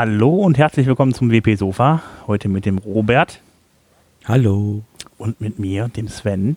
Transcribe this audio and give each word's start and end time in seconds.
Hallo 0.00 0.32
und 0.32 0.58
herzlich 0.58 0.86
willkommen 0.86 1.12
zum 1.12 1.32
WP 1.32 1.56
Sofa. 1.56 2.04
Heute 2.28 2.48
mit 2.48 2.66
dem 2.66 2.78
Robert. 2.78 3.40
Hallo. 4.26 4.84
Und 5.16 5.40
mit 5.40 5.58
mir, 5.58 5.88
dem 5.88 6.06
Sven. 6.06 6.56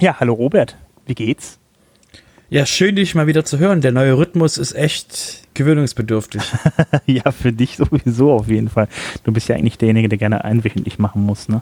Ja, 0.00 0.18
hallo 0.18 0.32
Robert. 0.32 0.78
Wie 1.04 1.14
geht's? 1.14 1.58
Ja, 2.48 2.64
schön, 2.64 2.96
dich 2.96 3.14
mal 3.14 3.26
wieder 3.26 3.44
zu 3.44 3.58
hören. 3.58 3.82
Der 3.82 3.92
neue 3.92 4.16
Rhythmus 4.16 4.56
ist 4.56 4.74
echt 4.74 5.42
gewöhnungsbedürftig. 5.52 6.40
ja, 7.04 7.30
für 7.30 7.52
dich 7.52 7.76
sowieso 7.76 8.32
auf 8.32 8.48
jeden 8.48 8.70
Fall. 8.70 8.88
Du 9.24 9.30
bist 9.30 9.50
ja 9.50 9.56
eigentlich 9.56 9.76
derjenige, 9.76 10.08
der 10.08 10.16
gerne 10.16 10.44
einwöchentlich 10.46 10.98
machen 10.98 11.24
muss, 11.24 11.46
ne? 11.50 11.60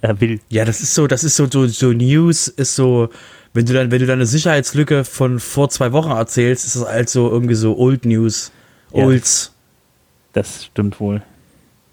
Äh, 0.00 0.14
will. 0.20 0.40
Ja, 0.48 0.64
das 0.64 0.80
ist 0.80 0.94
so, 0.94 1.06
das 1.06 1.22
ist 1.22 1.36
so, 1.36 1.46
so, 1.50 1.66
so 1.66 1.92
News 1.92 2.48
ist 2.48 2.76
so, 2.76 3.10
wenn 3.52 3.66
du 3.66 3.74
dann, 3.74 3.90
wenn 3.90 4.00
du 4.00 4.06
deine 4.06 4.24
Sicherheitslücke 4.24 5.04
von 5.04 5.38
vor 5.38 5.68
zwei 5.68 5.92
Wochen 5.92 6.12
erzählst, 6.12 6.64
ist 6.64 6.76
das 6.76 6.88
halt 6.88 7.10
so 7.10 7.28
irgendwie 7.28 7.56
so 7.56 7.76
Old 7.76 8.06
News. 8.06 8.52
Olds. 8.92 9.52
Ja, 9.54 10.40
das 10.40 10.64
stimmt 10.66 11.00
wohl. 11.00 11.22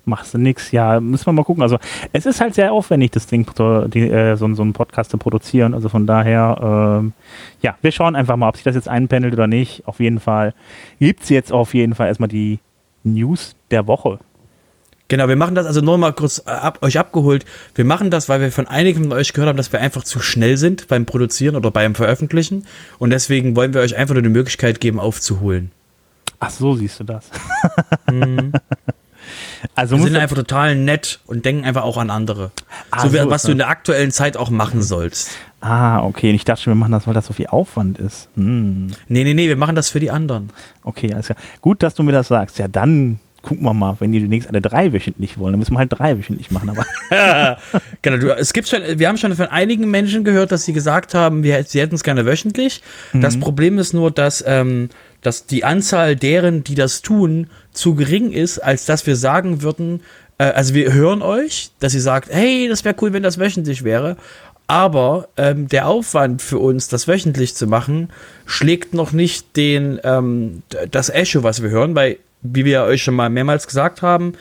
Machst 0.06 0.34
du 0.34 0.38
nix, 0.38 0.72
ja, 0.72 1.02
müssen 1.02 1.26
wir 1.26 1.34
mal 1.34 1.44
gucken. 1.44 1.64
Also 1.64 1.80
es 2.14 2.26
ist 2.26 2.40
halt 2.40 2.56
sehr 2.56 2.72
aufwendig, 2.72 3.12
das 3.12 3.28
Ding, 3.28 3.46
die, 3.94 4.10
äh, 4.10 4.38
so, 4.38 4.54
so 4.54 4.62
einen 4.62 4.72
Podcast 4.72 5.12
zu 5.12 5.18
produzieren. 5.18 5.74
Also 5.74 5.90
von 5.90 6.08
daher, 6.08 7.02
ähm, 7.02 7.14
ja, 7.62 7.76
wir 7.82 7.92
schauen 7.92 8.16
einfach 8.16 8.38
mal, 8.38 8.48
ob 8.48 8.56
sich 8.56 8.64
das 8.64 8.76
jetzt 8.76 8.88
einpendelt 8.88 9.34
oder 9.34 9.48
nicht. 9.48 9.86
Auf 9.86 10.00
jeden 10.00 10.22
Fall 10.22 10.54
gibt 11.00 11.24
es 11.24 11.30
jetzt 11.30 11.52
auf 11.52 11.74
jeden 11.74 11.94
Fall 11.94 12.08
erstmal 12.08 12.30
die 12.30 12.60
News 13.04 13.56
der 13.70 13.88
Woche. 13.88 14.20
Genau, 15.10 15.30
wir 15.30 15.38
machen 15.38 15.56
das 15.56 15.66
also 15.66 15.80
nur 15.80 15.98
mal 15.98 16.12
kurz 16.12 16.44
äh, 16.46 16.50
ab, 16.50 16.80
euch 16.82 17.00
abgeholt. 17.00 17.46
Wir 17.76 17.86
machen 17.86 18.12
das, 18.12 18.28
weil 18.28 18.42
wir 18.42 18.52
von 18.52 18.68
einigen 18.68 19.04
von 19.04 19.14
euch 19.14 19.34
gehört 19.34 19.50
haben, 19.50 19.58
dass 19.58 19.72
wir 19.72 19.80
einfach 19.80 20.04
zu 20.04 20.20
schnell 20.20 20.58
sind 20.58 20.88
beim 20.88 21.06
Produzieren 21.06 21.56
oder 21.56 21.72
beim 21.72 21.96
Veröffentlichen. 21.96 22.66
Und 23.00 23.12
deswegen 23.12 23.56
wollen 23.56 23.74
wir 23.74 23.82
euch 23.82 23.96
einfach 23.96 24.16
nur 24.16 24.24
die 24.24 24.30
Möglichkeit 24.30 24.82
geben, 24.82 25.00
aufzuholen. 25.00 25.72
Ach 26.40 26.50
so, 26.50 26.76
siehst 26.76 27.00
du 27.00 27.04
das. 27.04 27.30
mhm. 28.12 28.52
Also 29.76 29.98
wir 29.98 30.04
sind 30.06 30.16
einfach 30.16 30.36
total 30.36 30.76
nett 30.76 31.20
und 31.28 31.46
denken 31.46 31.66
einfach 31.66 31.84
auch 31.84 31.98
an 31.98 32.10
andere. 32.10 32.52
Ah, 32.92 33.02
so, 33.02 33.10
so 33.10 33.30
was 33.30 33.44
du 33.44 33.52
in 33.52 33.58
der 33.58 33.70
aktuellen 33.70 34.12
Zeit 34.12 34.38
auch 34.38 34.50
machen 34.50 34.82
sollst. 34.82 35.32
Ah, 35.62 36.04
okay. 36.04 36.30
Und 36.30 36.36
ich 36.36 36.46
dachte 36.46 36.64
schon, 36.64 36.72
wir 36.72 36.78
machen 36.78 36.92
das, 36.92 37.08
weil 37.08 37.14
das 37.14 37.26
so 37.26 37.34
viel 37.34 37.48
Aufwand 37.48 37.98
ist. 38.00 38.30
Hm. 38.36 38.88
Nee, 39.08 39.24
nee, 39.24 39.34
nee, 39.34 39.48
wir 39.48 39.58
machen 39.58 39.76
das 39.76 39.90
für 39.90 40.00
die 40.00 40.12
anderen. 40.12 40.52
Okay, 40.84 41.14
alles 41.14 41.28
klar. 41.28 41.38
Gut, 41.62 41.84
dass 41.84 41.96
du 41.96 42.04
mir 42.04 42.12
das 42.12 42.28
sagst. 42.28 42.60
Ja, 42.60 42.68
dann 42.68 43.20
gucken 43.42 43.64
wir 43.64 43.74
mal, 43.74 43.96
wenn 44.00 44.12
die 44.12 44.20
demnächst 44.20 44.50
alle 44.50 44.62
drei 44.62 44.92
wöchentlich 44.92 45.38
wollen, 45.38 45.54
dann 45.54 45.60
müssen 45.60 45.74
wir 45.74 45.80
halt 45.80 45.94
drei 45.98 46.18
wöchentlich 46.18 46.52
machen. 46.52 46.70
Aber 46.70 46.86
genau, 48.02 48.18
du, 48.18 48.36
es 48.36 48.52
gibt 48.54 48.68
schon, 48.68 48.82
wir 48.96 49.08
haben 49.08 49.18
schon 49.18 49.34
von 49.36 49.48
einigen 49.48 49.90
Menschen 49.90 50.24
gehört, 50.24 50.52
dass 50.52 50.66
sie 50.66 50.74
gesagt 50.74 51.14
haben, 51.14 51.44
wir, 51.44 51.64
sie 51.64 51.80
hätten 51.80 51.96
es 51.96 52.04
gerne 52.04 52.26
wöchentlich. 52.26 52.82
Mhm. 53.14 53.22
Das 53.22 53.40
Problem 53.40 53.80
ist 53.80 53.94
nur, 53.94 54.12
dass 54.12 54.44
ähm, 54.46 54.90
dass 55.28 55.46
die 55.46 55.66
Anzahl 55.66 56.16
deren, 56.16 56.64
die 56.64 56.76
das 56.76 57.02
tun, 57.02 57.48
zu 57.74 57.96
gering 57.96 58.32
ist, 58.32 58.60
als 58.60 58.86
dass 58.86 59.06
wir 59.06 59.18
sagen 59.18 59.62
würden, 59.62 60.00
äh, 60.38 60.46
also 60.46 60.74
wir 60.74 60.94
hören 60.94 61.22
euch, 61.22 61.72
dass 61.82 61.94
ihr 61.94 62.02
sagt, 62.02 62.30
hey, 62.32 62.70
das 62.70 62.86
wäre 62.86 62.96
cool, 63.02 63.12
wenn 63.12 63.24
das 63.24 63.38
wöchentlich 63.38 63.84
wäre. 63.84 64.16
Aber 64.68 65.28
ähm, 65.36 65.68
der 65.68 65.90
Aufwand 65.90 66.42
für 66.42 66.60
uns, 66.60 66.88
das 66.88 67.10
wöchentlich 67.10 67.56
zu 67.56 67.68
machen, 67.68 68.10
schlägt 68.46 68.94
noch 68.94 69.12
nicht 69.12 69.58
den, 69.58 70.00
ähm, 70.06 70.64
das 70.92 71.10
Echo, 71.10 71.44
was 71.44 71.62
wir 71.62 71.72
hören, 71.72 71.94
weil, 71.94 72.20
wie 72.42 72.64
wir 72.64 72.84
euch 72.84 73.04
schon 73.04 73.16
mal 73.16 73.30
mehrmals 73.30 73.68
gesagt 73.68 74.02
haben, 74.02 74.32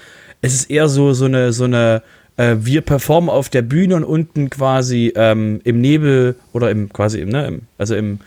es 0.41 0.54
ist 0.54 0.70
eher 0.70 0.88
so, 0.88 1.14
so 1.14 1.25
eine, 1.25 1.52
so 1.52 1.64
eine, 1.64 2.00
äh, 2.36 2.54
wir 2.60 2.82
performen 2.82 3.28
auf 3.28 3.48
der 3.48 3.62
Bühne 3.62 3.96
und 3.96 4.04
unten 4.04 4.50
quasi 4.50 5.12
ähm, 5.16 5.60
im 5.64 5.80
Nebel 5.80 6.36
oder 6.52 6.70
im 6.70 6.92
quasi 6.92 7.22
im, 7.22 7.30
ne, 7.30 7.46
im, 7.48 7.62
also 7.76 7.96
im, 7.96 8.20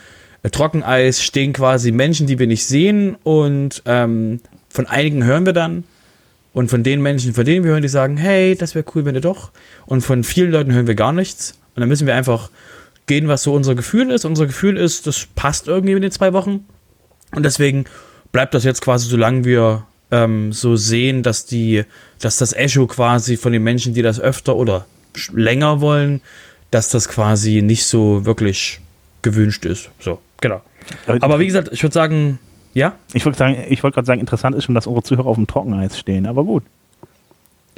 Trockeneis 0.44 1.22
stehen 1.22 1.54
quasi 1.54 1.92
Menschen, 1.92 2.28
die 2.28 2.40
wir 2.40 2.48
nicht 2.48 2.66
sehen 2.66 3.16
und 3.24 3.82
ähm, 3.86 4.40
von 4.70 4.88
einigen 4.88 5.24
hören 5.24 5.46
wir 5.46 5.54
dann 5.54 5.84
und 6.54 6.70
von 6.70 6.84
den 6.84 7.02
Menschen, 7.02 7.34
von 7.34 7.46
denen 7.46 7.66
wir 7.66 7.72
hören, 7.72 7.82
die 7.82 7.90
sagen, 7.90 8.18
hey, 8.18 8.56
das 8.56 8.76
wäre 8.76 8.86
cool, 8.96 9.06
wenn 9.06 9.16
ihr 9.16 9.22
doch 9.22 9.52
und 9.86 10.02
von 10.02 10.24
vielen 10.24 10.52
Leuten 10.52 10.74
hören 10.74 10.88
wir 10.88 10.96
gar 10.96 11.12
nichts 11.12 11.56
und 11.76 11.82
dann 11.82 11.90
müssen 11.90 12.08
wir 12.08 12.16
einfach 12.16 12.50
gehen, 13.06 13.28
was 13.28 13.44
so 13.44 13.54
unser 13.54 13.76
Gefühl 13.76 14.12
ist. 14.12 14.24
Unser 14.24 14.46
Gefühl 14.46 14.78
ist, 14.78 15.08
das 15.08 15.28
passt 15.36 15.68
irgendwie 15.68 15.94
in 15.94 16.02
den 16.02 16.12
zwei 16.12 16.32
Wochen 16.32 16.66
und 17.32 17.44
deswegen 17.44 17.86
bleibt 18.32 18.54
das 18.54 18.64
jetzt 18.64 18.82
quasi, 18.82 19.10
solange 19.10 19.44
wir 19.44 19.86
ähm, 20.12 20.54
so 20.54 20.76
sehen, 20.76 21.24
dass 21.24 21.46
die, 21.46 21.84
dass 22.20 22.38
das 22.38 22.54
Echo 22.54 22.88
quasi 22.88 23.38
von 23.38 23.52
den 23.52 23.64
Menschen, 23.64 23.94
die 23.94 24.02
das 24.02 24.20
öfter 24.20 24.56
oder 24.56 24.86
länger 25.34 25.82
wollen, 25.82 26.22
dass 26.72 26.90
das 26.90 27.10
quasi 27.10 27.62
nicht 27.62 27.86
so 27.86 28.26
wirklich 28.26 28.80
gewünscht 29.22 29.66
ist. 29.66 29.90
So. 30.00 30.20
Genau. 30.42 30.62
Aber 31.08 31.40
wie 31.40 31.46
gesagt, 31.46 31.70
ich 31.72 31.84
würde 31.84 31.94
sagen, 31.94 32.40
ja? 32.74 32.94
Ich 33.14 33.26
würde 33.26 33.38
sagen, 33.38 33.58
ich 33.70 33.84
wollte 33.84 33.96
gerade 33.96 34.06
sagen, 34.06 34.20
interessant 34.20 34.56
ist 34.56 34.66
schon, 34.66 34.76
dass 34.76 34.88
unsere 34.88 35.04
Zuhörer 35.04 35.28
auf 35.28 35.36
dem 35.36 35.48
Trockeneis 35.48 35.98
stehen, 35.98 36.26
aber 36.26 36.44
gut. 36.44 36.64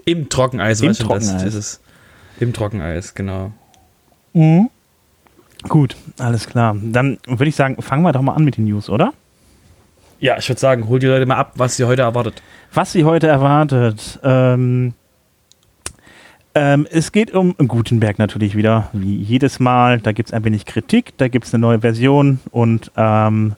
Im 0.06 0.30
Trockeneis, 0.30 0.82
Im 0.82 0.94
Trockeneis. 0.94 1.44
Das, 1.44 1.54
das 1.54 1.82
Im 2.40 2.54
Trockeneis, 2.54 3.14
genau. 3.14 3.52
Mhm. 4.34 4.70
Gut, 5.68 5.96
alles 6.18 6.48
klar. 6.48 6.76
Dann 6.82 7.20
würde 7.26 7.48
ich 7.48 7.56
sagen, 7.56 7.82
fangen 7.82 8.04
wir 8.04 8.12
doch 8.12 8.22
mal 8.22 8.34
an 8.34 8.44
mit 8.44 8.58
den 8.58 8.66
News, 8.66 8.90
oder? 8.90 9.14
Ja, 10.20 10.38
ich 10.38 10.48
würde 10.50 10.60
sagen, 10.60 10.88
hol 10.88 11.00
die 11.00 11.08
Leute 11.08 11.26
mal 11.26 11.38
ab, 11.38 11.54
was 11.56 11.78
sie 11.78 11.86
heute 11.86 12.04
erwartet. 12.04 12.42
Was 12.74 12.92
sie 12.92 13.06
heute 13.06 13.28
erwartet. 13.28 14.20
Ähm, 14.24 14.94
ähm, 16.54 16.88
es 16.92 17.12
geht 17.12 17.34
um 17.34 17.56
Gutenberg 17.58 18.20
natürlich 18.20 18.56
wieder, 18.56 18.90
wie 18.94 19.16
jedes 19.16 19.60
Mal. 19.60 20.00
Da 20.00 20.12
gibt 20.12 20.30
es 20.30 20.34
ein 20.34 20.44
wenig 20.44 20.66
Kritik, 20.66 21.18
da 21.18 21.28
gibt 21.28 21.46
es 21.46 21.54
eine 21.54 21.62
neue 21.62 21.80
Version 21.80 22.40
und 22.52 22.92
ähm, 22.98 23.56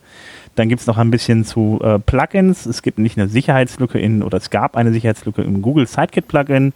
dann 0.54 0.68
gibt 0.68 0.80
es 0.80 0.86
noch 0.86 0.98
ein 0.98 1.10
bisschen 1.10 1.44
zu 1.44 1.80
äh, 1.82 1.98
Plugins. 1.98 2.66
Es 2.66 2.82
gibt 2.82 2.98
nicht 2.98 3.18
eine 3.18 3.28
Sicherheitslücke 3.28 3.98
in, 3.98 4.22
oder 4.22 4.38
es 4.38 4.50
gab 4.50 4.76
eine 4.76 4.92
Sicherheitslücke 4.92 5.42
im 5.42 5.62
Google 5.62 5.86
Sidekick 5.86 6.28
Plugin. 6.28 6.72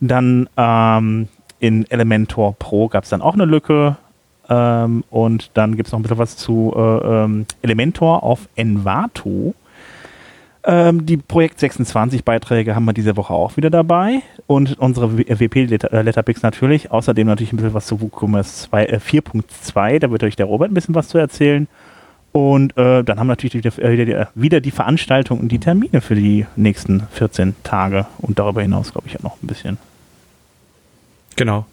Dann 0.00 0.48
ähm, 0.56 1.28
in 1.58 1.90
Elementor 1.90 2.54
Pro 2.58 2.88
gab 2.88 3.04
es 3.04 3.10
dann 3.10 3.22
auch 3.22 3.34
eine 3.34 3.44
Lücke. 3.44 3.96
Ähm, 4.48 5.04
und 5.10 5.50
dann 5.54 5.76
gibt 5.76 5.88
es 5.88 5.92
noch 5.92 5.98
ein 5.98 6.02
bisschen 6.02 6.18
was 6.18 6.36
zu 6.36 6.72
äh, 6.76 6.80
ähm, 6.80 7.46
Elementor 7.62 8.22
auf 8.22 8.48
Envato. 8.54 9.54
Ähm, 10.62 11.06
die 11.06 11.16
Projekt 11.16 11.58
26 11.58 12.24
Beiträge 12.24 12.74
haben 12.74 12.84
wir 12.84 12.92
diese 12.92 13.16
Woche 13.16 13.32
auch 13.32 13.56
wieder 13.56 13.70
dabei 13.70 14.20
und 14.46 14.78
unsere 14.78 15.16
WP 15.16 15.56
äh, 15.56 16.02
Letterpicks 16.02 16.42
natürlich. 16.42 16.90
Außerdem 16.90 17.26
natürlich 17.26 17.52
ein 17.52 17.56
bisschen 17.56 17.72
was 17.72 17.86
zu 17.86 18.00
WooCommerce 18.00 18.68
4.2, 18.70 19.98
da 20.00 20.10
wird 20.10 20.22
euch 20.22 20.36
der 20.36 20.46
Robert 20.46 20.70
ein 20.70 20.74
bisschen 20.74 20.94
was 20.94 21.08
zu 21.08 21.18
erzählen. 21.18 21.66
Und 22.32 22.76
äh, 22.76 23.02
dann 23.02 23.18
haben 23.18 23.26
wir 23.26 23.32
natürlich 23.32 23.54
wieder, 23.54 23.78
äh, 23.82 24.26
wieder 24.34 24.60
die 24.60 24.70
Veranstaltung 24.70 25.40
und 25.40 25.48
die 25.48 25.58
Termine 25.58 26.00
für 26.00 26.14
die 26.14 26.46
nächsten 26.56 27.04
14 27.12 27.56
Tage 27.64 28.06
und 28.18 28.38
darüber 28.38 28.62
hinaus, 28.62 28.92
glaube 28.92 29.08
ich, 29.08 29.18
auch 29.18 29.22
noch 29.22 29.42
ein 29.42 29.46
bisschen. 29.46 29.78
Genau. 31.36 31.64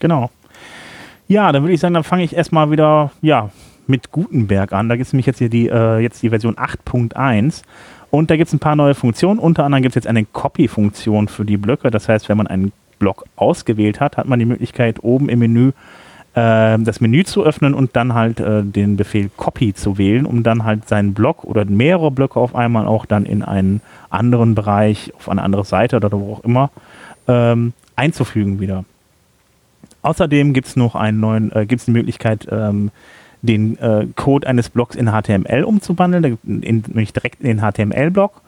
Genau. 0.00 0.30
Ja, 1.28 1.52
dann 1.52 1.62
würde 1.62 1.74
ich 1.74 1.80
sagen, 1.80 1.94
dann 1.94 2.04
fange 2.04 2.24
ich 2.24 2.34
erstmal 2.34 2.70
wieder 2.70 3.12
ja, 3.22 3.50
mit 3.86 4.12
Gutenberg 4.12 4.72
an. 4.72 4.88
Da 4.88 4.96
gibt 4.96 5.06
es 5.06 5.12
nämlich 5.12 5.26
jetzt 5.26 5.38
hier 5.38 5.48
die, 5.48 5.68
äh, 5.68 5.98
jetzt 5.98 6.22
die 6.22 6.30
Version 6.30 6.56
8.1 6.56 7.62
und 8.10 8.30
da 8.30 8.36
gibt 8.36 8.48
es 8.48 8.54
ein 8.54 8.58
paar 8.58 8.76
neue 8.76 8.94
Funktionen. 8.94 9.38
Unter 9.38 9.64
anderem 9.64 9.82
gibt 9.82 9.92
es 9.92 9.96
jetzt 9.96 10.06
eine 10.06 10.24
Copy-Funktion 10.24 11.28
für 11.28 11.44
die 11.44 11.56
Blöcke. 11.56 11.90
Das 11.90 12.08
heißt, 12.08 12.28
wenn 12.28 12.38
man 12.38 12.46
einen 12.46 12.72
Block 12.98 13.24
ausgewählt 13.36 14.00
hat, 14.00 14.16
hat 14.16 14.26
man 14.26 14.38
die 14.38 14.46
Möglichkeit, 14.46 15.02
oben 15.02 15.28
im 15.28 15.38
Menü 15.40 15.72
äh, 16.34 16.78
das 16.78 17.00
Menü 17.00 17.24
zu 17.24 17.44
öffnen 17.44 17.74
und 17.74 17.96
dann 17.96 18.14
halt 18.14 18.40
äh, 18.40 18.62
den 18.62 18.96
Befehl 18.96 19.30
Copy 19.36 19.74
zu 19.74 19.98
wählen, 19.98 20.26
um 20.26 20.42
dann 20.42 20.64
halt 20.64 20.88
seinen 20.88 21.14
Block 21.14 21.44
oder 21.44 21.64
mehrere 21.64 22.10
Blöcke 22.10 22.38
auf 22.38 22.54
einmal 22.54 22.86
auch 22.86 23.06
dann 23.06 23.24
in 23.24 23.42
einen 23.42 23.80
anderen 24.10 24.54
Bereich, 24.54 25.12
auf 25.16 25.28
eine 25.28 25.42
andere 25.42 25.64
Seite 25.64 25.96
oder 25.96 26.12
wo 26.12 26.34
auch 26.34 26.44
immer 26.44 26.70
ähm, 27.26 27.72
einzufügen 27.96 28.60
wieder. 28.60 28.84
Außerdem 30.02 30.52
gibt 30.52 30.68
es 30.68 30.76
noch 30.76 30.94
einen 30.94 31.20
neuen, 31.20 31.52
äh, 31.52 31.66
gibt 31.66 31.80
es 31.80 31.86
die 31.86 31.92
Möglichkeit, 31.92 32.46
ähm, 32.50 32.90
den 33.42 33.78
äh, 33.78 34.06
Code 34.16 34.46
eines 34.46 34.70
Blocks 34.70 34.96
in 34.96 35.10
HTML 35.10 35.64
umzuwandeln, 35.64 36.38
in, 36.44 36.84
nämlich 36.86 37.12
direkt 37.12 37.40
in 37.40 37.46
den 37.46 37.60
HTML-Block. 37.60 38.40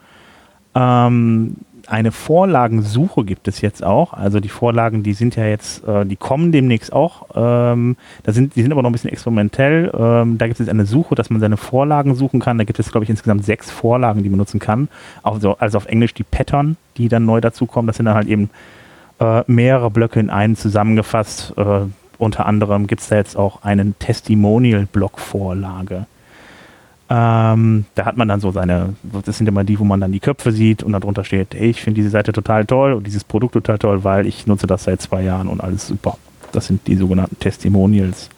Ähm, 0.74 1.56
eine 1.86 2.12
Vorlagensuche 2.12 3.24
gibt 3.24 3.48
es 3.48 3.60
jetzt 3.60 3.82
auch. 3.82 4.12
Also 4.12 4.40
die 4.40 4.48
Vorlagen, 4.48 5.02
die 5.02 5.12
sind 5.12 5.36
ja 5.36 5.46
jetzt, 5.46 5.86
äh, 5.86 6.04
die 6.06 6.16
kommen 6.16 6.52
demnächst 6.52 6.92
auch. 6.92 7.26
Ähm, 7.34 7.96
da 8.22 8.32
sind, 8.32 8.54
die 8.54 8.62
sind 8.62 8.72
aber 8.72 8.82
noch 8.82 8.90
ein 8.90 8.92
bisschen 8.92 9.10
experimentell. 9.10 9.90
Ähm, 9.96 10.38
da 10.38 10.46
gibt 10.46 10.60
es 10.60 10.66
jetzt 10.66 10.70
eine 10.70 10.86
Suche, 10.86 11.14
dass 11.14 11.30
man 11.30 11.40
seine 11.40 11.56
Vorlagen 11.56 12.14
suchen 12.14 12.40
kann. 12.40 12.58
Da 12.58 12.64
gibt 12.64 12.78
es, 12.78 12.90
glaube 12.92 13.04
ich, 13.04 13.10
insgesamt 13.10 13.44
sechs 13.44 13.70
Vorlagen, 13.70 14.22
die 14.22 14.28
man 14.28 14.38
nutzen 14.38 14.60
kann. 14.60 14.88
Also, 15.22 15.56
also 15.58 15.78
auf 15.78 15.86
Englisch 15.86 16.14
die 16.14 16.22
Pattern, 16.22 16.76
die 16.96 17.08
dann 17.08 17.24
neu 17.24 17.40
dazukommen. 17.40 17.86
Das 17.86 17.96
sind 17.96 18.06
dann 18.06 18.14
halt 18.14 18.28
eben 18.28 18.50
äh, 19.18 19.42
mehrere 19.46 19.90
Blöcke 19.90 20.20
in 20.20 20.30
einen 20.30 20.56
zusammengefasst. 20.56 21.54
Äh, 21.56 21.80
unter 22.20 22.46
anderem 22.46 22.86
gibt 22.86 23.02
es 23.02 23.08
da 23.08 23.16
jetzt 23.16 23.36
auch 23.36 23.62
einen 23.62 23.98
Testimonial-Blog-Vorlage. 23.98 26.06
Ähm, 27.08 27.86
da 27.96 28.04
hat 28.04 28.16
man 28.16 28.28
dann 28.28 28.38
so 28.40 28.52
seine, 28.52 28.94
das 29.24 29.38
sind 29.38 29.48
immer 29.48 29.64
die, 29.64 29.80
wo 29.80 29.84
man 29.84 30.00
dann 30.00 30.12
die 30.12 30.20
Köpfe 30.20 30.52
sieht 30.52 30.84
und 30.84 30.92
darunter 30.92 31.24
steht, 31.24 31.54
hey, 31.54 31.70
ich 31.70 31.80
finde 31.80 31.96
diese 31.96 32.10
Seite 32.10 32.32
total 32.32 32.66
toll 32.66 32.92
und 32.92 33.04
dieses 33.04 33.24
Produkt 33.24 33.54
total 33.54 33.78
toll, 33.78 34.04
weil 34.04 34.26
ich 34.26 34.46
nutze 34.46 34.68
das 34.68 34.84
seit 34.84 35.02
zwei 35.02 35.22
Jahren 35.22 35.48
und 35.48 35.60
alles 35.60 35.88
super. 35.88 36.18
Das 36.52 36.66
sind 36.66 36.86
die 36.86 36.94
sogenannten 36.94 37.40
Testimonials. 37.40 38.30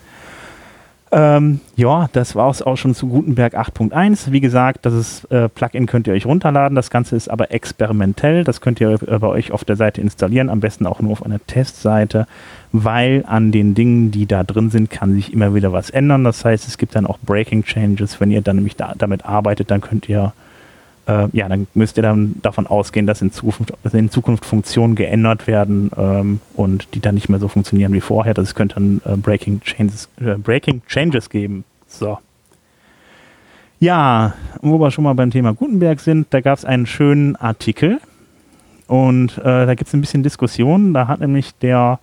Ähm, 1.14 1.61
ja, 1.76 2.09
das 2.14 2.35
war 2.37 2.49
es 2.49 2.62
auch 2.62 2.76
schon 2.76 2.94
zu 2.94 3.06
Gutenberg 3.06 3.55
8.1. 3.55 4.32
Wie 4.32 4.41
gesagt, 4.41 4.87
das 4.87 4.94
ist, 4.94 5.25
äh, 5.31 5.50
Plugin 5.50 5.85
könnt 5.85 6.06
ihr 6.06 6.14
euch 6.14 6.25
runterladen. 6.25 6.75
Das 6.75 6.88
Ganze 6.88 7.17
ist 7.17 7.29
aber 7.29 7.53
experimentell. 7.53 8.44
Das 8.44 8.62
könnt 8.62 8.81
ihr 8.81 8.97
bei 8.97 9.26
euch 9.26 9.53
auf 9.53 9.62
der 9.62 9.76
Seite 9.76 10.00
installieren. 10.00 10.49
Am 10.49 10.61
besten 10.61 10.87
auch 10.87 11.00
nur 11.00 11.12
auf 11.12 11.23
einer 11.23 11.38
Testseite, 11.47 12.26
weil 12.73 13.25
an 13.26 13.53
den 13.53 13.75
Dingen, 13.75 14.11
die 14.11 14.25
da 14.25 14.43
drin 14.43 14.70
sind, 14.70 14.88
kann 14.88 15.12
sich 15.12 15.35
immer 15.35 15.55
wieder 15.55 15.70
was 15.70 15.91
ändern. 15.91 16.25
Das 16.25 16.47
heißt, 16.47 16.67
es 16.67 16.79
gibt 16.79 16.94
dann 16.94 17.05
auch 17.05 17.19
Breaking 17.19 17.65
Changes. 17.65 18.19
Wenn 18.19 18.31
ihr 18.31 18.41
dann 18.41 18.56
nämlich 18.56 18.76
da, 18.76 18.94
damit 18.97 19.26
arbeitet, 19.26 19.70
dann 19.70 19.82
könnt 19.82 20.08
ihr 20.08 20.32
äh, 21.07 21.29
ja, 21.33 21.49
dann 21.49 21.67
müsst 21.75 21.97
ihr 21.97 22.03
dann 22.03 22.37
davon 22.43 22.67
ausgehen, 22.67 23.07
dass 23.07 23.23
in 23.23 23.33
Zukunft, 23.33 23.73
dass 23.83 23.95
in 23.95 24.11
Zukunft 24.11 24.45
Funktionen 24.45 24.95
geändert 24.95 25.47
werden 25.47 25.91
ähm, 25.97 26.41
und 26.55 26.95
die 26.95 27.01
dann 27.01 27.15
nicht 27.15 27.29
mehr 27.29 27.41
so 27.41 27.49
funktionieren 27.49 27.93
wie 27.93 28.01
vorher. 28.01 28.35
Das 28.35 28.55
könnte 28.55 28.77
dann 28.77 29.01
äh, 29.05 29.17
Breaking, 29.17 29.61
Changes, 29.63 30.09
äh, 30.21 30.37
Breaking 30.37 30.83
Changes 30.87 31.29
geben. 31.29 31.65
So. 31.87 32.19
Ja, 33.81 34.35
wo 34.61 34.79
wir 34.79 34.93
schon 34.93 35.05
mal 35.05 35.15
beim 35.15 35.33
Thema 35.33 35.55
Gutenberg 35.55 35.99
sind, 35.99 36.29
da 36.31 36.41
gab 36.41 36.57
es 36.57 36.65
einen 36.65 36.87
schönen 36.87 37.35
Artikel 37.35 37.99
und 38.87 39.39
äh, 39.39 39.43
da 39.67 39.75
gibt 39.75 39.89
es 39.89 39.95
ein 39.95 40.01
bisschen 40.01 40.23
Diskussion. 40.23 40.95
Da 40.95 41.09
hat 41.09 41.19
nämlich 41.19 41.55
der 41.57 41.99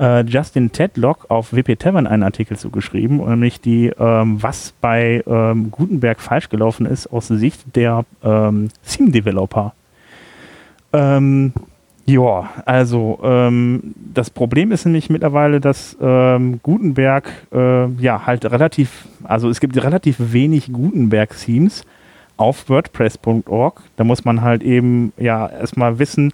äh, 0.00 0.22
Justin 0.22 0.72
Tedlock 0.72 1.26
auf 1.28 1.52
WP 1.52 1.78
Tavern 1.78 2.06
einen 2.06 2.22
Artikel 2.22 2.56
zugeschrieben, 2.56 3.18
nämlich 3.18 3.60
die, 3.60 3.92
ähm, 3.98 4.42
was 4.42 4.72
bei 4.80 5.22
ähm, 5.26 5.70
Gutenberg 5.70 6.20
falsch 6.20 6.48
gelaufen 6.48 6.86
ist 6.86 7.06
aus 7.08 7.28
Sicht 7.28 7.76
der 7.76 8.04
ähm, 8.24 8.70
Theme-Developer. 8.88 9.74
Ähm, 10.92 11.52
ja, 12.06 12.48
also 12.64 13.20
ähm, 13.22 13.94
das 13.96 14.30
Problem 14.30 14.72
ist 14.72 14.84
nämlich 14.84 15.10
mittlerweile, 15.10 15.60
dass 15.60 15.96
ähm, 16.00 16.60
Gutenberg 16.62 17.30
äh, 17.52 17.86
ja 18.02 18.26
halt 18.26 18.44
relativ, 18.46 19.06
also 19.22 19.48
es 19.48 19.60
gibt 19.60 19.80
relativ 19.80 20.16
wenig 20.18 20.72
Gutenberg-Themes 20.72 21.84
auf 22.36 22.68
WordPress.org. 22.68 23.82
Da 23.96 24.04
muss 24.04 24.24
man 24.24 24.40
halt 24.40 24.62
eben 24.62 25.12
ja 25.18 25.46
erstmal 25.46 25.98
wissen, 25.98 26.32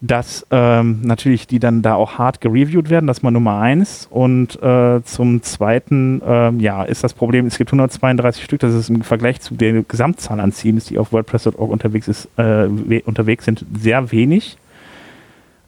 dass 0.00 0.46
ähm, 0.50 1.00
natürlich 1.02 1.46
die 1.46 1.58
dann 1.58 1.82
da 1.82 1.94
auch 1.94 2.16
hart 2.16 2.40
gereviewt 2.40 2.88
werden, 2.88 3.06
das 3.06 3.22
mal 3.22 3.30
Nummer 3.30 3.60
eins. 3.60 4.08
Und 4.10 4.60
äh, 4.62 5.02
zum 5.04 5.42
Zweiten, 5.42 6.22
ähm, 6.24 6.58
ja, 6.58 6.84
ist 6.84 7.04
das 7.04 7.12
Problem, 7.12 7.46
es 7.46 7.58
gibt 7.58 7.70
132 7.70 8.42
Stück, 8.42 8.60
das 8.60 8.74
ist 8.74 8.88
im 8.88 9.02
Vergleich 9.02 9.40
zu 9.40 9.54
der 9.54 9.82
Gesamtzahl 9.82 10.40
an 10.40 10.52
Themes, 10.52 10.86
die 10.86 10.98
auf 10.98 11.12
WordPress.org 11.12 11.70
unterwegs, 11.70 12.08
ist, 12.08 12.28
äh, 12.38 13.02
unterwegs 13.04 13.44
sind, 13.44 13.64
sehr 13.78 14.10
wenig. 14.10 14.56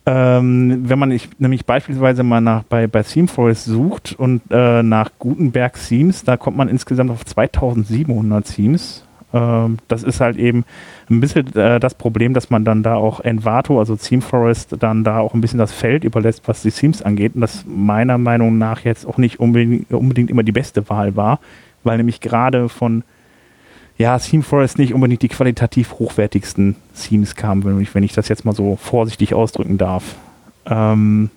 Ähm, 0.05 0.89
wenn 0.89 0.99
man 0.99 1.11
nicht, 1.11 1.41
nämlich 1.41 1.65
beispielsweise 1.65 2.23
mal 2.25 2.41
nach, 2.41 2.65
bei, 2.65 2.87
bei 2.87 3.03
ThemeForest 3.03 3.67
sucht 3.67 4.15
und 4.19 4.43
äh, 4.51 4.83
nach 4.83 5.11
Gutenberg 5.19 5.75
Themes, 5.75 6.25
da 6.25 6.37
kommt 6.37 6.57
man 6.57 6.69
insgesamt 6.69 7.11
auf 7.11 7.25
2700 7.25 8.45
Themes. 8.45 9.05
Ähm, 9.33 9.79
das 9.89 10.03
ist 10.03 10.21
halt 10.21 10.37
eben 10.37 10.65
ein 11.11 11.21
bisschen 11.21 11.55
äh, 11.57 11.81
das 11.81 11.95
Problem, 11.95 12.35
dass 12.35 12.51
man 12.51 12.65
dann 12.65 12.83
da 12.83 12.97
auch 12.97 13.21
Envato, 13.21 13.79
also 13.79 13.97
Theme 13.97 14.23
Forest, 14.23 14.77
dann 14.79 15.05
da 15.05 15.19
auch 15.21 15.35
ein 15.35 15.41
bisschen 15.41 15.59
das 15.59 15.73
Feld 15.73 16.05
überlässt, 16.05 16.47
was 16.47 16.63
die 16.63 16.71
Themes 16.71 17.03
angeht. 17.03 17.35
Und 17.35 17.41
das 17.41 17.65
meiner 17.67 18.19
Meinung 18.19 18.59
nach 18.59 18.81
jetzt 18.81 19.07
auch 19.07 19.19
nicht 19.19 19.41
unbedingt, 19.41 19.91
unbedingt 19.93 20.31
immer 20.31 20.43
die 20.43 20.53
beste 20.53 20.89
Wahl 20.89 21.17
war, 21.17 21.41
weil 21.83 21.97
nämlich 21.97 22.21
gerade 22.21 22.69
von 22.69 23.05
ja, 23.99 24.19
Theme 24.19 24.43
Forest 24.43 24.79
nicht 24.79 24.95
unbedingt 24.95 25.23
die 25.23 25.29
qualitativ 25.29 25.93
hochwertigsten 25.95 26.77
Themes 27.01 27.35
kamen, 27.35 27.65
wenn 27.65 27.81
ich, 27.81 27.95
wenn 27.95 28.03
ich 28.03 28.13
das 28.15 28.29
jetzt 28.29 28.45
mal 28.45 28.55
so 28.55 28.77
vorsichtig 28.77 29.35
ausdrücken 29.35 29.79
darf. 29.79 30.17
Ähm, 30.67 31.31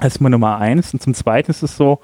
das 0.00 0.14
ist 0.14 0.20
mal 0.20 0.30
Nummer 0.30 0.58
eins. 0.58 0.92
Und 0.92 1.02
zum 1.02 1.14
Zweiten 1.14 1.50
ist 1.50 1.62
es 1.62 1.76
so, 1.76 2.00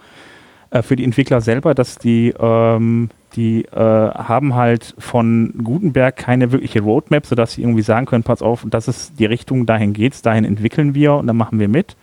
äh, 0.70 0.82
für 0.82 0.96
die 0.96 1.04
Entwickler 1.04 1.40
selber, 1.40 1.74
dass 1.74 1.96
die 1.96 2.34
ähm, 2.38 3.10
die 3.36 3.64
äh, 3.66 3.78
haben 3.78 4.54
halt 4.54 4.94
von 4.98 5.52
Gutenberg 5.62 6.16
keine 6.16 6.52
wirkliche 6.52 6.80
Roadmap, 6.80 7.26
sodass 7.26 7.52
sie 7.52 7.62
irgendwie 7.62 7.82
sagen 7.82 8.06
können, 8.06 8.24
pass 8.24 8.42
auf, 8.42 8.64
das 8.68 8.88
ist 8.88 9.18
die 9.18 9.26
Richtung, 9.26 9.66
dahin 9.66 9.92
geht's, 9.92 10.22
dahin 10.22 10.44
entwickeln 10.44 10.94
wir 10.94 11.14
und 11.14 11.26
dann 11.26 11.36
machen 11.36 11.60
wir 11.60 11.68
mit. 11.68 11.96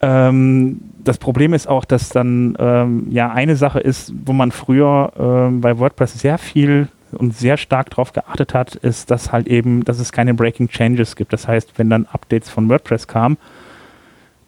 Ähm, 0.00 0.80
das 1.04 1.18
Problem 1.18 1.54
ist 1.54 1.68
auch, 1.68 1.84
dass 1.84 2.08
dann 2.08 2.56
ähm, 2.58 3.06
ja 3.10 3.30
eine 3.30 3.56
Sache 3.56 3.78
ist, 3.78 4.12
wo 4.26 4.32
man 4.32 4.50
früher 4.50 5.12
ähm, 5.18 5.60
bei 5.60 5.78
WordPress 5.78 6.14
sehr 6.14 6.38
viel 6.38 6.88
und 7.12 7.36
sehr 7.36 7.56
stark 7.56 7.90
darauf 7.90 8.12
geachtet 8.12 8.54
hat, 8.54 8.74
ist, 8.74 9.10
dass 9.10 9.32
halt 9.32 9.46
eben, 9.46 9.84
dass 9.84 10.00
es 10.00 10.12
keine 10.12 10.34
Breaking 10.34 10.68
Changes 10.68 11.14
gibt. 11.14 11.32
Das 11.32 11.46
heißt, 11.46 11.78
wenn 11.78 11.90
dann 11.90 12.06
Updates 12.06 12.50
von 12.50 12.68
WordPress 12.68 13.06
kamen, 13.06 13.36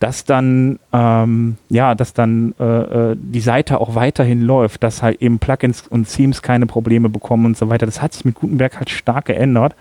dass 0.01 0.25
dann, 0.25 0.79
ähm, 0.93 1.57
ja, 1.69 1.95
dass 1.95 2.13
dann 2.13 2.55
äh, 2.59 2.65
äh, 3.13 3.17
die 3.19 3.41
Seite 3.41 3.81
auch 3.81 3.95
weiterhin 3.95 4.43
läuft, 4.43 4.83
dass 4.83 5.03
halt 5.03 5.23
eben 5.23 5.39
Plugins 5.39 5.87
und 5.89 6.09
Themes 6.09 6.43
keine 6.43 6.67
Probleme 6.67 7.09
bekommen 7.09 7.47
und 7.47 7.57
so 7.57 7.69
weiter. 7.69 7.87
Das 7.87 8.03
hat 8.03 8.13
sich 8.13 8.25
mit 8.25 8.35
Gutenberg 8.35 8.77
halt 8.77 8.91
stark 8.91 9.27
geändert. 9.27 9.75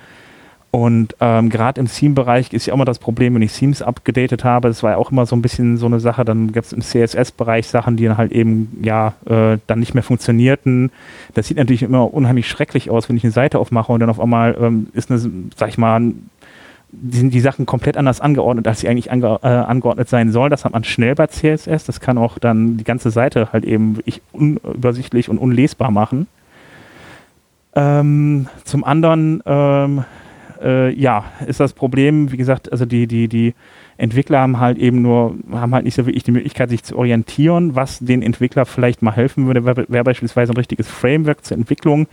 Und 0.76 1.16
ähm, 1.20 1.52
gerade 1.52 1.80
im 1.80 1.88
Theme-Bereich 1.88 2.52
ist 2.52 2.66
ja 2.66 2.74
immer 2.74 2.84
das 2.84 2.98
Problem, 2.98 3.36
wenn 3.36 3.44
ich 3.44 3.54
Themes 3.54 3.84
abgedatet 3.84 4.44
habe, 4.44 4.70
das 4.70 4.82
war 4.82 4.92
ja 4.92 4.98
auch 4.98 5.12
immer 5.12 5.28
so 5.28 5.36
ein 5.36 5.44
bisschen 5.44 5.78
so 5.78 5.86
eine 5.86 6.00
Sache, 6.00 6.26
dann 6.26 6.52
gab 6.52 6.64
es 6.64 6.74
im 6.74 6.82
CSS-Bereich 6.82 7.68
Sachen, 7.68 7.96
die 7.96 8.06
dann 8.06 8.18
halt 8.18 8.32
eben, 8.32 8.80
ja, 8.82 9.14
äh, 9.28 9.60
dann 9.68 9.80
nicht 9.80 9.94
mehr 9.94 10.02
funktionierten. 10.02 10.92
Das 11.36 11.48
sieht 11.48 11.58
natürlich 11.58 11.84
immer 11.84 12.12
unheimlich 12.12 12.48
schrecklich 12.48 12.90
aus, 12.90 13.08
wenn 13.08 13.18
ich 13.18 13.24
eine 13.24 13.32
Seite 13.32 13.60
aufmache 13.60 13.92
und 13.92 14.00
dann 14.00 14.10
auf 14.10 14.20
einmal 14.20 14.58
ähm, 14.60 14.88
ist 14.94 15.12
eine, 15.12 15.20
sag 15.56 15.70
ich 15.70 15.78
mal, 15.78 16.14
sind 17.10 17.34
die 17.34 17.40
Sachen 17.40 17.66
komplett 17.66 17.98
anders 17.98 18.22
angeordnet, 18.22 18.68
als 18.68 18.82
sie 18.82 18.88
eigentlich 18.88 19.12
ange 19.12 19.40
äh, 19.44 19.48
angeordnet 19.48 20.10
sein 20.10 20.32
sollen. 20.32 20.52
Das 20.52 20.66
hat 20.66 20.74
man 20.74 20.84
schnell 20.84 21.16
bei 21.16 21.28
CSS. 21.28 21.86
Das 21.86 22.00
kann 22.00 22.18
auch 22.18 22.38
dann 22.38 22.78
die 22.78 22.84
ganze 22.84 23.12
Seite 23.12 23.52
halt 23.52 23.66
eben 23.66 23.98
wirklich 23.98 24.22
unübersichtlich 24.32 25.30
und 25.30 25.38
unlesbar 25.38 25.92
machen. 25.92 26.28
Ähm, 27.76 28.48
zum 28.64 28.84
anderen, 28.84 29.42
ähm, 29.46 30.06
äh, 30.62 30.94
ja, 30.94 31.26
ist 31.48 31.60
das 31.60 31.74
Problem, 31.74 32.32
wie 32.32 32.38
gesagt, 32.38 32.72
also 32.72 32.86
die, 32.86 33.08
die, 33.08 33.28
die 33.28 33.56
Entwickler 33.98 34.40
haben 34.40 34.60
halt 34.60 34.78
eben 34.78 35.02
nur, 35.02 35.36
haben 35.52 35.74
halt 35.74 35.86
nicht 35.86 35.96
so 35.96 36.06
wirklich 36.06 36.24
die 36.24 36.32
Möglichkeit, 36.32 36.70
sich 36.70 36.84
zu 36.84 36.98
orientieren. 36.98 37.76
Was 37.76 38.00
den 38.00 38.22
Entwickler 38.22 38.66
vielleicht 38.66 39.02
mal 39.02 39.16
helfen 39.16 39.48
würde, 39.48 39.66
wäre 39.66 39.86
wär 39.88 40.04
beispielsweise 40.04 40.54
ein 40.54 40.58
richtiges 40.58 40.88
Framework 40.88 41.44
zur 41.44 41.58
Entwicklung 41.58 42.08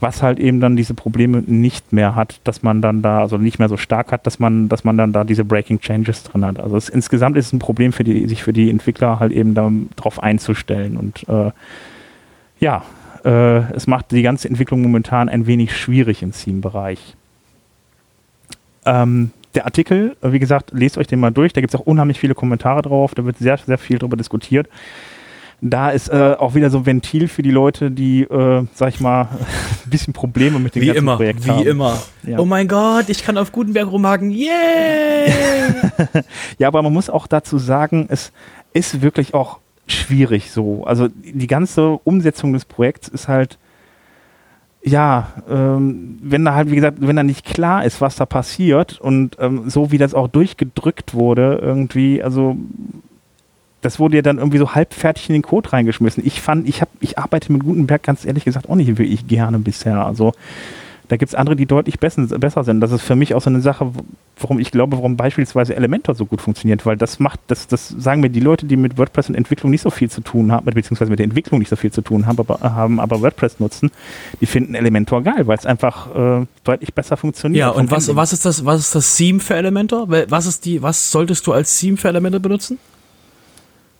was 0.00 0.22
halt 0.22 0.38
eben 0.38 0.60
dann 0.60 0.76
diese 0.76 0.94
Probleme 0.94 1.42
nicht 1.46 1.92
mehr 1.92 2.14
hat, 2.14 2.40
dass 2.44 2.62
man 2.62 2.80
dann 2.80 3.02
da, 3.02 3.20
also 3.20 3.36
nicht 3.36 3.58
mehr 3.58 3.68
so 3.68 3.76
stark 3.76 4.12
hat, 4.12 4.26
dass 4.26 4.38
man, 4.38 4.68
dass 4.68 4.82
man 4.82 4.96
dann 4.96 5.12
da 5.12 5.24
diese 5.24 5.44
Breaking 5.44 5.80
Changes 5.80 6.22
drin 6.24 6.44
hat. 6.44 6.58
Also 6.58 6.76
es, 6.76 6.88
insgesamt 6.88 7.36
ist 7.36 7.46
es 7.46 7.52
ein 7.52 7.58
Problem 7.58 7.92
für 7.92 8.04
die, 8.04 8.26
sich 8.26 8.42
für 8.42 8.52
die 8.52 8.70
Entwickler 8.70 9.20
halt 9.20 9.32
eben 9.32 9.54
darauf 9.54 10.22
einzustellen. 10.22 10.96
Und 10.96 11.28
äh, 11.28 11.52
ja, 12.60 12.82
äh, 13.24 13.72
es 13.74 13.86
macht 13.86 14.10
die 14.10 14.22
ganze 14.22 14.48
Entwicklung 14.48 14.80
momentan 14.80 15.28
ein 15.28 15.46
wenig 15.46 15.76
schwierig 15.76 16.22
im 16.22 16.32
Theme-Bereich. 16.32 17.16
Ähm, 18.86 19.32
der 19.54 19.66
Artikel, 19.66 20.16
wie 20.22 20.38
gesagt, 20.38 20.70
lest 20.72 20.96
euch 20.96 21.08
den 21.08 21.20
mal 21.20 21.32
durch, 21.32 21.52
da 21.52 21.60
gibt 21.60 21.74
es 21.74 21.80
auch 21.80 21.84
unheimlich 21.84 22.18
viele 22.18 22.34
Kommentare 22.34 22.82
drauf, 22.82 23.14
da 23.14 23.24
wird 23.24 23.36
sehr, 23.38 23.58
sehr 23.58 23.78
viel 23.78 23.98
darüber 23.98 24.16
diskutiert 24.16 24.68
da 25.60 25.90
ist 25.90 26.08
äh, 26.08 26.36
auch 26.38 26.54
wieder 26.54 26.70
so 26.70 26.78
ein 26.78 26.86
Ventil 26.86 27.28
für 27.28 27.42
die 27.42 27.50
Leute, 27.50 27.90
die, 27.90 28.22
äh, 28.22 28.64
sag 28.74 28.88
ich 28.88 29.00
mal, 29.00 29.22
ein 29.84 29.90
bisschen 29.90 30.12
Probleme 30.12 30.58
mit 30.58 30.74
dem 30.74 30.82
wie 30.82 30.86
ganzen 30.86 30.98
immer, 30.98 31.16
Projekt 31.16 31.44
wie 31.44 31.50
haben. 31.50 31.64
Wie 31.64 31.68
immer. 31.68 31.98
Ja. 32.22 32.38
Oh 32.38 32.44
mein 32.44 32.68
Gott, 32.68 33.08
ich 33.08 33.22
kann 33.24 33.36
auf 33.36 33.52
Gutenberg 33.52 33.90
rumhaken. 33.90 34.30
Yay! 34.30 35.32
ja, 36.58 36.68
aber 36.68 36.82
man 36.82 36.92
muss 36.92 37.10
auch 37.10 37.26
dazu 37.26 37.58
sagen, 37.58 38.06
es 38.08 38.32
ist 38.72 39.02
wirklich 39.02 39.34
auch 39.34 39.58
schwierig 39.86 40.50
so. 40.50 40.84
Also 40.84 41.08
die 41.08 41.46
ganze 41.46 41.98
Umsetzung 42.04 42.52
des 42.52 42.64
Projekts 42.64 43.08
ist 43.08 43.28
halt, 43.28 43.58
ja, 44.82 45.28
ähm, 45.50 46.18
wenn 46.22 46.44
da 46.44 46.54
halt, 46.54 46.70
wie 46.70 46.76
gesagt, 46.76 46.98
wenn 47.00 47.16
da 47.16 47.22
nicht 47.22 47.44
klar 47.44 47.84
ist, 47.84 48.00
was 48.00 48.16
da 48.16 48.24
passiert 48.24 48.98
und 48.98 49.36
ähm, 49.38 49.68
so 49.68 49.90
wie 49.90 49.98
das 49.98 50.14
auch 50.14 50.28
durchgedrückt 50.28 51.12
wurde, 51.12 51.58
irgendwie, 51.60 52.22
also 52.22 52.56
das 53.80 53.98
wurde 53.98 54.16
ja 54.16 54.22
dann 54.22 54.38
irgendwie 54.38 54.58
so 54.58 54.74
halbfertig 54.74 55.28
in 55.28 55.34
den 55.34 55.42
Code 55.42 55.72
reingeschmissen. 55.72 56.24
Ich 56.26 56.40
fand, 56.40 56.68
ich 56.68 56.80
habe, 56.80 56.90
ich 57.00 57.18
arbeite 57.18 57.52
mit 57.52 57.64
Gutenberg 57.64 58.02
ganz 58.02 58.24
ehrlich 58.24 58.44
gesagt 58.44 58.68
auch 58.68 58.74
nicht 58.74 58.98
wirklich 58.98 59.26
gerne 59.26 59.58
bisher. 59.58 60.04
Also 60.04 60.32
da 61.10 61.16
gibt 61.16 61.30
es 61.30 61.34
andere, 61.34 61.56
die 61.56 61.66
deutlich 61.66 61.98
besser, 61.98 62.22
besser 62.38 62.62
sind. 62.62 62.80
Das 62.80 62.92
ist 62.92 63.02
für 63.02 63.16
mich 63.16 63.34
auch 63.34 63.42
so 63.42 63.50
eine 63.50 63.60
Sache, 63.60 63.90
warum 64.38 64.60
ich 64.60 64.70
glaube, 64.70 64.96
warum 64.96 65.16
beispielsweise 65.16 65.74
Elementor 65.74 66.14
so 66.14 66.24
gut 66.24 66.40
funktioniert, 66.40 66.86
weil 66.86 66.96
das 66.96 67.18
macht, 67.18 67.40
das, 67.48 67.66
das 67.66 67.88
sagen 67.88 68.20
mir 68.20 68.30
die 68.30 68.38
Leute, 68.38 68.64
die 68.66 68.76
mit 68.76 68.96
WordPress 68.96 69.28
und 69.28 69.34
Entwicklung 69.34 69.72
nicht 69.72 69.80
so 69.80 69.90
viel 69.90 70.08
zu 70.08 70.20
tun 70.20 70.52
haben, 70.52 70.64
beziehungsweise 70.66 71.10
mit 71.10 71.18
der 71.18 71.24
Entwicklung 71.24 71.58
nicht 71.58 71.68
so 71.68 71.74
viel 71.74 71.90
zu 71.90 72.02
tun 72.02 72.26
haben, 72.26 72.38
aber, 72.38 72.60
haben, 72.60 73.00
aber 73.00 73.20
WordPress 73.22 73.58
nutzen, 73.58 73.90
die 74.40 74.46
finden 74.46 74.76
Elementor 74.76 75.22
geil, 75.22 75.48
weil 75.48 75.58
es 75.58 75.66
einfach 75.66 76.14
äh, 76.14 76.46
deutlich 76.62 76.94
besser 76.94 77.16
funktioniert. 77.16 77.58
Ja, 77.58 77.70
und 77.70 77.90
was, 77.90 78.14
was 78.14 78.32
ist 78.32 78.44
das, 78.44 78.64
was 78.64 78.78
ist 78.78 78.94
das 78.94 79.16
Theme 79.16 79.40
für 79.40 79.56
Elementor? 79.56 80.08
Was 80.08 80.46
ist 80.46 80.64
die, 80.64 80.80
was 80.80 81.10
solltest 81.10 81.44
du 81.44 81.52
als 81.52 81.76
Theme 81.80 81.96
für 81.96 82.06
Elementor 82.06 82.38
benutzen? 82.38 82.78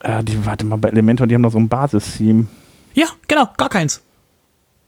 Äh, 0.01 0.25
die, 0.25 0.45
warte 0.45 0.67
mal, 0.67 0.77
bei 0.77 0.89
Elementor, 0.89 1.27
die 1.27 1.35
haben 1.35 1.43
noch 1.43 1.53
so 1.53 1.59
ein 1.59 1.69
Basis-Theme. 1.69 2.47
Ja, 2.95 3.07
genau, 3.29 3.49
gar 3.57 3.69
keins. 3.69 4.03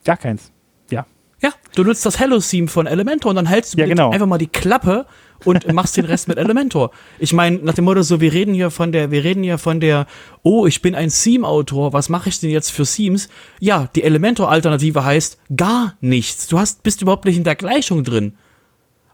Gar 0.05 0.17
keins. 0.17 0.51
Ja. 0.91 1.07
Ja, 1.41 1.51
du 1.75 1.85
nutzt 1.85 2.05
das 2.07 2.19
Hello-Theme 2.19 2.69
von 2.69 2.87
Elementor 2.87 3.31
und 3.31 3.37
dann 3.37 3.47
hältst 3.47 3.75
du 3.75 3.79
ja, 3.79 3.87
genau. 3.87 4.11
einfach 4.11 4.27
mal 4.27 4.39
die 4.39 4.47
Klappe 4.47 5.07
und 5.45 5.71
machst 5.73 5.97
den 5.97 6.05
Rest 6.05 6.29
mit 6.29 6.39
Elementor. 6.39 6.93
Ich 7.19 7.33
meine, 7.33 7.59
nach 7.59 7.75
dem 7.75 7.85
Motto 7.85 8.03
so, 8.03 8.21
wir 8.21 8.33
reden 8.33 8.55
hier 8.55 8.71
von 8.71 8.93
der, 8.93 9.11
wir 9.11 9.25
reden 9.25 9.43
hier 9.43 9.59
von 9.59 9.81
der, 9.81 10.07
oh, 10.43 10.67
ich 10.67 10.83
bin 10.83 10.95
ein 10.95 11.11
Theme-Autor, 11.11 11.93
was 11.93 12.09
mache 12.09 12.29
ich 12.29 12.41
denn 12.41 12.51
jetzt 12.51 12.71
für 12.71 12.85
Themes? 12.85 13.29
Ja, 13.61 13.89
die 13.95 14.03
Elementor-Alternative 14.05 15.05
heißt 15.05 15.39
gar 15.57 15.97
nichts. 16.01 16.47
Du 16.47 16.59
hast, 16.59 16.83
bist 16.83 17.03
überhaupt 17.03 17.25
nicht 17.25 17.37
in 17.37 17.45
der 17.45 17.57
Gleichung 17.57 18.05
drin 18.05 18.35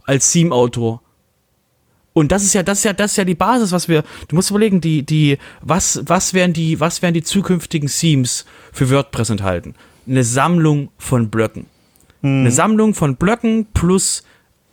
als 0.04 0.30
Theme-Autor. 0.32 1.02
Und 2.18 2.32
das 2.32 2.42
ist 2.42 2.52
ja, 2.54 2.64
das 2.64 2.78
ist 2.78 2.84
ja, 2.84 2.92
das 2.92 3.12
ist 3.12 3.16
ja 3.16 3.24
die 3.24 3.34
Basis, 3.36 3.70
was 3.70 3.88
wir, 3.88 4.02
du 4.26 4.34
musst 4.34 4.50
überlegen, 4.50 4.80
die, 4.80 5.04
die, 5.04 5.38
was, 5.60 6.02
was 6.06 6.34
wären 6.34 6.52
die, 6.52 6.80
was 6.80 7.00
wären 7.00 7.14
die 7.14 7.22
zukünftigen 7.22 7.88
Themes 7.88 8.44
für 8.72 8.90
WordPress 8.90 9.30
enthalten? 9.30 9.74
Eine 10.06 10.24
Sammlung 10.24 10.90
von 10.98 11.30
Blöcken. 11.30 11.66
Mhm. 12.22 12.40
Eine 12.40 12.50
Sammlung 12.50 12.94
von 12.94 13.14
Blöcken 13.16 13.66
plus 13.72 14.24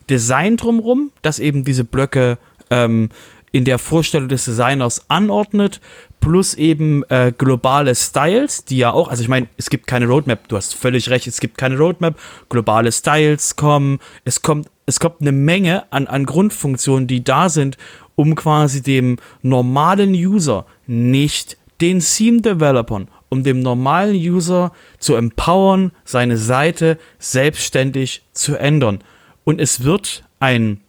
Design 0.10 0.58
drumrum, 0.58 1.12
das 1.22 1.38
eben 1.38 1.64
diese 1.64 1.84
Blöcke 1.84 2.40
ähm, 2.72 3.10
in 3.52 3.64
der 3.64 3.78
Vorstellung 3.78 4.28
des 4.28 4.46
Designers 4.46 5.06
anordnet, 5.08 5.82
plus 6.25 6.55
eben 6.55 7.03
äh, 7.10 7.32
globale 7.38 7.94
Styles, 7.94 8.65
die 8.65 8.77
ja 8.77 8.91
auch, 8.91 9.10
also 9.10 9.22
ich 9.22 9.29
meine, 9.29 9.48
es 9.58 9.70
gibt 9.70 9.86
keine 9.86 10.08
Roadmap, 10.08 10.48
du 10.48 10.58
hast 10.58 10.74
völlig 10.74 11.12
recht, 11.12 11.27
es 11.27 11.39
gibt 11.39 11.55
keine 11.55 11.77
Roadmap, 11.77 12.20
globale 12.50 12.91
Styles 12.91 13.55
kommen, 13.55 14.00
es 14.24 14.41
kommt 14.41 14.67
es 14.88 15.00
kommt 15.00 15.22
eine 15.22 15.32
Menge 15.32 15.91
an, 15.91 16.08
an 16.08 16.25
Grundfunktionen, 16.25 17.08
die 17.08 17.24
da 17.24 17.50
sind, 17.50 17.77
um 18.15 18.36
quasi 18.36 18.82
dem 18.82 19.17
normalen 19.41 20.13
User, 20.13 20.65
nicht 20.88 21.58
den 21.82 22.00
Theme-Developern, 22.00 23.08
um 23.29 23.44
dem 23.44 23.60
normalen 23.60 24.15
User 24.15 24.72
zu 25.00 25.15
empowern, 25.15 25.91
seine 26.05 26.38
Seite 26.38 26.98
selbstständig 27.20 28.24
zu 28.32 28.55
ändern. 28.55 29.00
Und 29.44 29.60
es 29.60 29.84
wird 29.84 30.24
ein 30.39 30.82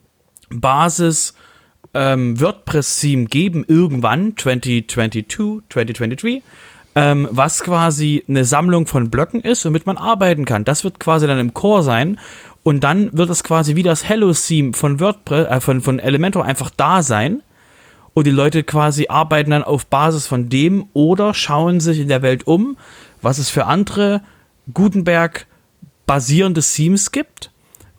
Basis 0.51 1.35
ähm, 1.97 2.41
WordPress-Theme 2.41 3.25
geben, 3.25 3.65
irgendwann, 3.67 4.35
2022, 4.37 5.27
2023, 5.69 6.43
ähm, 6.95 7.29
was 7.31 7.63
quasi 7.63 8.25
eine 8.29 8.45
Sammlung 8.45 8.87
von 8.87 9.11
Blöcken 9.11 9.41
ist, 9.41 9.65
womit 9.65 9.87
man 9.87 9.97
arbeiten 9.97 10.45
kann. 10.45 10.65
Das 10.65 10.85
wird 10.85 11.01
quasi 11.01 11.27
dann 11.27 11.39
im 11.39 11.55
Core 11.55 11.83
sein 11.83 12.19
und 12.63 12.85
dann 12.85 13.17
wird 13.17 13.31
es 13.31 13.45
quasi 13.45 13.77
wie 13.77 13.83
das 13.83 14.09
Hello-Theme 14.09 14.73
von 14.73 15.01
WordPress, 15.01 15.47
äh, 15.49 15.61
von, 15.61 15.81
von 15.81 15.99
Elementor 15.99 16.45
einfach 16.45 16.71
da 16.71 17.03
sein. 17.03 17.43
Und 18.13 18.27
die 18.27 18.31
Leute 18.31 18.63
quasi 18.63 19.09
arbeiten 19.09 19.51
dann 19.51 19.63
auf 19.63 19.87
Basis 19.87 20.27
von 20.27 20.49
dem 20.49 20.87
oder 20.95 21.35
schauen 21.35 21.81
sich 21.81 22.01
in 22.01 22.09
der 22.09 22.23
Welt 22.23 22.47
um, 22.47 22.79
was 23.21 23.37
es 23.37 23.51
für 23.51 23.67
andere 23.67 24.23
Gutenberg 24.73 25.47
basierende 26.07 26.63
Themes 26.63 27.13
gibt 27.13 27.51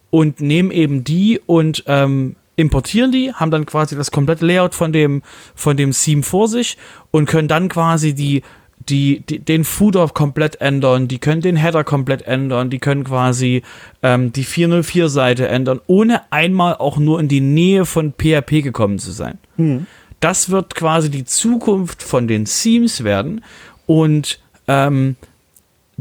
und 0.10 0.42
nehmen 0.42 0.72
eben 0.72 1.04
die 1.04 1.40
und 1.46 1.84
ähm, 1.86 2.36
importieren 2.58 3.12
die, 3.12 3.32
haben 3.32 3.52
dann 3.52 3.66
quasi 3.66 3.96
das 3.96 4.12
komplette 4.12 4.46
Layout 4.46 4.76
von 4.76 4.92
dem, 4.92 5.22
von 5.56 5.78
dem 5.78 5.92
Theme 5.92 6.24
vor 6.24 6.50
sich 6.50 6.78
und 7.12 7.26
können 7.26 7.48
dann 7.48 7.70
quasi 7.70 8.14
die 8.14 8.44
die, 8.90 9.22
die, 9.28 9.40
den 9.40 9.64
Footer 9.66 10.08
komplett 10.10 10.62
ändern, 10.62 11.08
die 11.08 11.20
können 11.20 11.42
den 11.42 11.56
Header 11.56 11.84
komplett 11.84 12.22
ändern, 12.22 12.70
die 12.70 12.80
können 12.80 13.04
quasi 13.04 13.64
ähm, 14.02 14.32
die 14.32 14.46
404-Seite 14.46 15.48
ändern, 15.48 15.82
ohne 15.88 16.32
einmal 16.32 16.76
auch 16.76 16.98
nur 16.98 17.20
in 17.20 17.28
die 17.28 17.42
Nähe 17.42 17.86
von 17.86 18.14
PHP 18.14 18.62
gekommen 18.62 19.00
zu 19.00 19.12
sein. 19.12 19.40
Hm. 19.58 19.88
Das 20.20 20.50
wird 20.50 20.76
quasi 20.76 21.10
die 21.10 21.26
Zukunft 21.26 22.02
von 22.02 22.28
den 22.28 22.46
Themes 22.46 23.04
werden 23.04 23.44
und 23.88 24.40
ähm, 24.68 25.16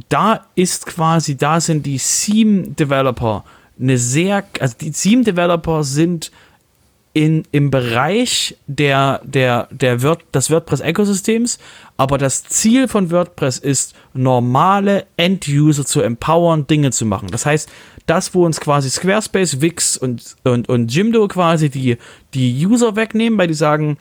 da 0.08 0.46
ist 0.54 0.86
quasi, 0.86 1.36
da 1.36 1.60
sind 1.60 1.86
die 1.86 1.98
Theme-Developer 1.98 3.44
eine 3.80 3.98
sehr, 3.98 4.44
also 4.60 4.74
die 4.80 4.90
Theme-Developer 4.90 5.84
sind 5.84 6.30
in, 7.16 7.44
im 7.50 7.70
Bereich 7.70 8.58
der, 8.66 9.22
der, 9.24 9.68
der 9.70 10.02
Word, 10.02 10.22
des 10.34 10.50
WordPress-Ökosystems, 10.50 11.58
aber 11.96 12.18
das 12.18 12.44
Ziel 12.44 12.88
von 12.88 13.10
WordPress 13.10 13.56
ist, 13.56 13.94
normale 14.12 15.06
End-User 15.16 15.86
zu 15.86 16.02
empowern, 16.02 16.66
Dinge 16.66 16.90
zu 16.90 17.06
machen. 17.06 17.28
Das 17.30 17.46
heißt, 17.46 17.70
das, 18.04 18.34
wo 18.34 18.44
uns 18.44 18.60
quasi 18.60 18.90
Squarespace, 18.90 19.62
Wix 19.62 19.96
und, 19.96 20.36
und, 20.44 20.68
und 20.68 20.94
Jimdo 20.94 21.26
quasi 21.26 21.70
die, 21.70 21.96
die 22.34 22.66
User 22.66 22.96
wegnehmen, 22.96 23.38
weil 23.38 23.48
die 23.48 23.54
sagen, 23.54 23.96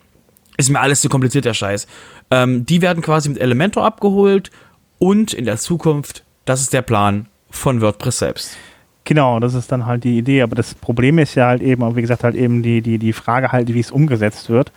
ist 0.57 0.69
mir 0.69 0.81
alles 0.81 0.99
zu 0.99 1.07
kompliziert, 1.07 1.45
der 1.45 1.53
Scheiß. 1.53 1.87
Ähm, 2.31 2.65
die 2.65 2.81
werden 2.81 3.01
quasi 3.01 3.29
mit 3.29 3.37
Elementor 3.37 3.85
abgeholt 3.85 4.51
und 4.99 5.31
in 5.31 5.45
der 5.45 5.55
Zukunft, 5.55 6.25
das 6.43 6.59
ist 6.59 6.73
der 6.73 6.81
Plan 6.81 7.27
von 7.49 7.79
WordPress 7.79 8.19
selbst. 8.19 8.57
Genau, 9.07 9.39
das 9.39 9.53
ist 9.53 9.71
dann 9.71 9.85
halt 9.85 10.03
die 10.03 10.17
Idee. 10.17 10.41
Aber 10.41 10.55
das 10.55 10.73
Problem 10.73 11.19
ist 11.19 11.35
ja 11.35 11.47
halt 11.47 11.61
eben, 11.61 11.95
wie 11.95 12.01
gesagt, 12.01 12.23
halt 12.23 12.35
eben 12.35 12.63
die, 12.63 12.81
die, 12.81 12.97
die 12.97 13.13
Frage 13.13 13.51
halt, 13.51 13.71
wie 13.71 13.79
es 13.79 13.91
umgesetzt 13.91 14.49
wird. 14.49 14.71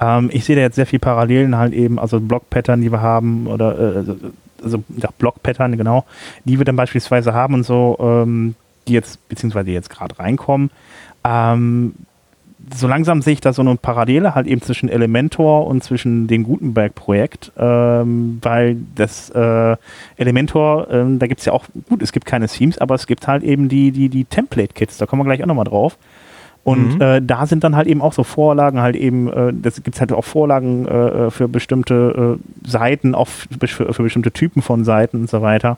Ähm, 0.00 0.30
ich 0.32 0.46
sehe 0.46 0.56
da 0.56 0.62
jetzt 0.62 0.76
sehr 0.76 0.86
viel 0.86 0.98
Parallelen 0.98 1.56
halt 1.56 1.74
eben, 1.74 1.98
also 1.98 2.18
Block-Pattern, 2.18 2.80
die 2.80 2.90
wir 2.90 3.02
haben, 3.02 3.46
oder 3.46 3.78
äh, 3.78 3.96
also, 3.98 4.16
also 4.62 4.84
ja, 4.96 5.10
Block-Pattern, 5.18 5.76
genau, 5.76 6.06
die 6.44 6.58
wir 6.58 6.64
dann 6.64 6.76
beispielsweise 6.76 7.34
haben 7.34 7.54
und 7.54 7.64
so, 7.64 7.98
ähm, 8.00 8.54
die 8.88 8.94
jetzt, 8.94 9.28
beziehungsweise 9.28 9.70
jetzt 9.70 9.90
gerade 9.90 10.18
reinkommen. 10.18 10.70
Ähm, 11.22 11.94
so 12.74 12.86
langsam 12.86 13.22
sehe 13.22 13.34
ich 13.34 13.40
da 13.40 13.52
so 13.52 13.62
eine 13.62 13.76
Parallele 13.76 14.34
halt 14.34 14.46
eben 14.46 14.62
zwischen 14.62 14.88
Elementor 14.88 15.66
und 15.66 15.82
zwischen 15.82 16.26
dem 16.26 16.44
Gutenberg-Projekt, 16.44 17.52
ähm, 17.58 18.38
weil 18.42 18.76
das 18.94 19.30
äh, 19.30 19.76
Elementor, 20.16 20.88
ähm, 20.90 21.18
da 21.18 21.26
gibt 21.26 21.40
es 21.40 21.46
ja 21.46 21.52
auch, 21.52 21.64
gut, 21.88 22.02
es 22.02 22.12
gibt 22.12 22.26
keine 22.26 22.48
Themes, 22.48 22.78
aber 22.78 22.94
es 22.94 23.06
gibt 23.06 23.26
halt 23.26 23.42
eben 23.42 23.68
die, 23.68 23.92
die, 23.92 24.08
die 24.08 24.24
Template-Kits, 24.24 24.98
da 24.98 25.06
kommen 25.06 25.20
wir 25.20 25.26
gleich 25.26 25.42
auch 25.42 25.48
nochmal 25.48 25.64
drauf. 25.64 25.98
Und 26.64 26.94
mhm. 26.94 27.00
äh, 27.00 27.20
da 27.20 27.46
sind 27.46 27.62
dann 27.62 27.76
halt 27.76 27.86
eben 27.86 28.00
auch 28.00 28.14
so 28.14 28.24
Vorlagen, 28.24 28.80
halt 28.80 28.96
eben, 28.96 29.30
äh, 29.30 29.52
das 29.52 29.82
gibt 29.82 30.00
halt 30.00 30.12
auch 30.12 30.24
Vorlagen 30.24 30.86
äh, 30.88 31.30
für 31.30 31.46
bestimmte 31.46 32.38
äh, 32.38 32.68
Seiten, 32.68 33.14
auch 33.14 33.28
für, 33.28 33.92
für 33.92 34.02
bestimmte 34.02 34.32
Typen 34.32 34.62
von 34.62 34.84
Seiten 34.84 35.18
und 35.18 35.30
so 35.30 35.42
weiter. 35.42 35.76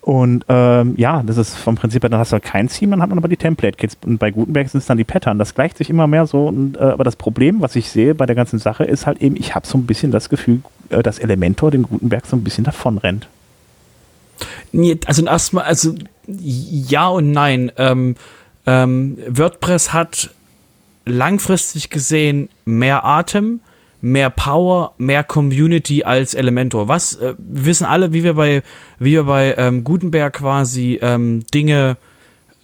Und 0.00 0.44
ähm, 0.48 0.94
ja, 0.96 1.22
das 1.22 1.36
ist 1.36 1.56
vom 1.56 1.74
Prinzip 1.74 2.02
her, 2.02 2.08
dann 2.08 2.20
hast 2.20 2.32
du 2.32 2.34
halt 2.34 2.44
kein 2.44 2.68
Theme, 2.68 2.92
dann 2.92 3.02
hat 3.02 3.08
man 3.10 3.18
aber 3.18 3.28
die 3.28 3.36
Template-Kits. 3.36 3.98
Und 4.06 4.18
bei 4.18 4.30
Gutenberg 4.30 4.68
sind 4.68 4.80
es 4.80 4.86
dann 4.86 4.96
die 4.96 5.04
Pattern. 5.04 5.38
Das 5.38 5.54
gleicht 5.54 5.76
sich 5.76 5.90
immer 5.90 6.06
mehr 6.06 6.26
so. 6.26 6.46
Und, 6.46 6.76
äh, 6.76 6.80
aber 6.80 7.04
das 7.04 7.16
Problem, 7.16 7.60
was 7.60 7.76
ich 7.76 7.90
sehe 7.90 8.14
bei 8.14 8.24
der 8.24 8.36
ganzen 8.36 8.58
Sache, 8.58 8.84
ist 8.84 9.06
halt 9.06 9.20
eben, 9.20 9.36
ich 9.36 9.54
habe 9.54 9.66
so 9.66 9.76
ein 9.76 9.86
bisschen 9.86 10.10
das 10.10 10.28
Gefühl, 10.28 10.62
äh, 10.90 11.02
dass 11.02 11.18
Elementor 11.18 11.70
dem 11.70 11.82
Gutenberg 11.82 12.26
so 12.26 12.36
ein 12.36 12.44
bisschen 12.44 12.64
davon 12.64 12.98
rennt. 12.98 13.28
Also 15.06 15.24
erstmal, 15.24 15.64
also 15.64 15.94
ja 16.26 17.08
und 17.08 17.32
nein. 17.32 17.72
Ähm, 17.76 18.16
ähm, 18.66 19.18
WordPress 19.28 19.92
hat 19.92 20.30
langfristig 21.04 21.90
gesehen 21.90 22.48
mehr 22.64 23.04
Atem 23.04 23.60
mehr 24.00 24.30
Power, 24.30 24.94
mehr 24.98 25.24
Community 25.24 26.04
als 26.04 26.34
Elementor. 26.34 26.88
Was 26.88 27.14
äh, 27.16 27.34
wir 27.38 27.66
wissen 27.66 27.84
alle, 27.84 28.12
wie 28.12 28.24
wir 28.24 28.34
bei 28.34 28.62
wie 28.98 29.12
wir 29.12 29.24
bei 29.24 29.54
ähm, 29.56 29.84
Gutenberg 29.84 30.34
quasi 30.34 30.98
ähm, 31.02 31.44
Dinge, 31.52 31.96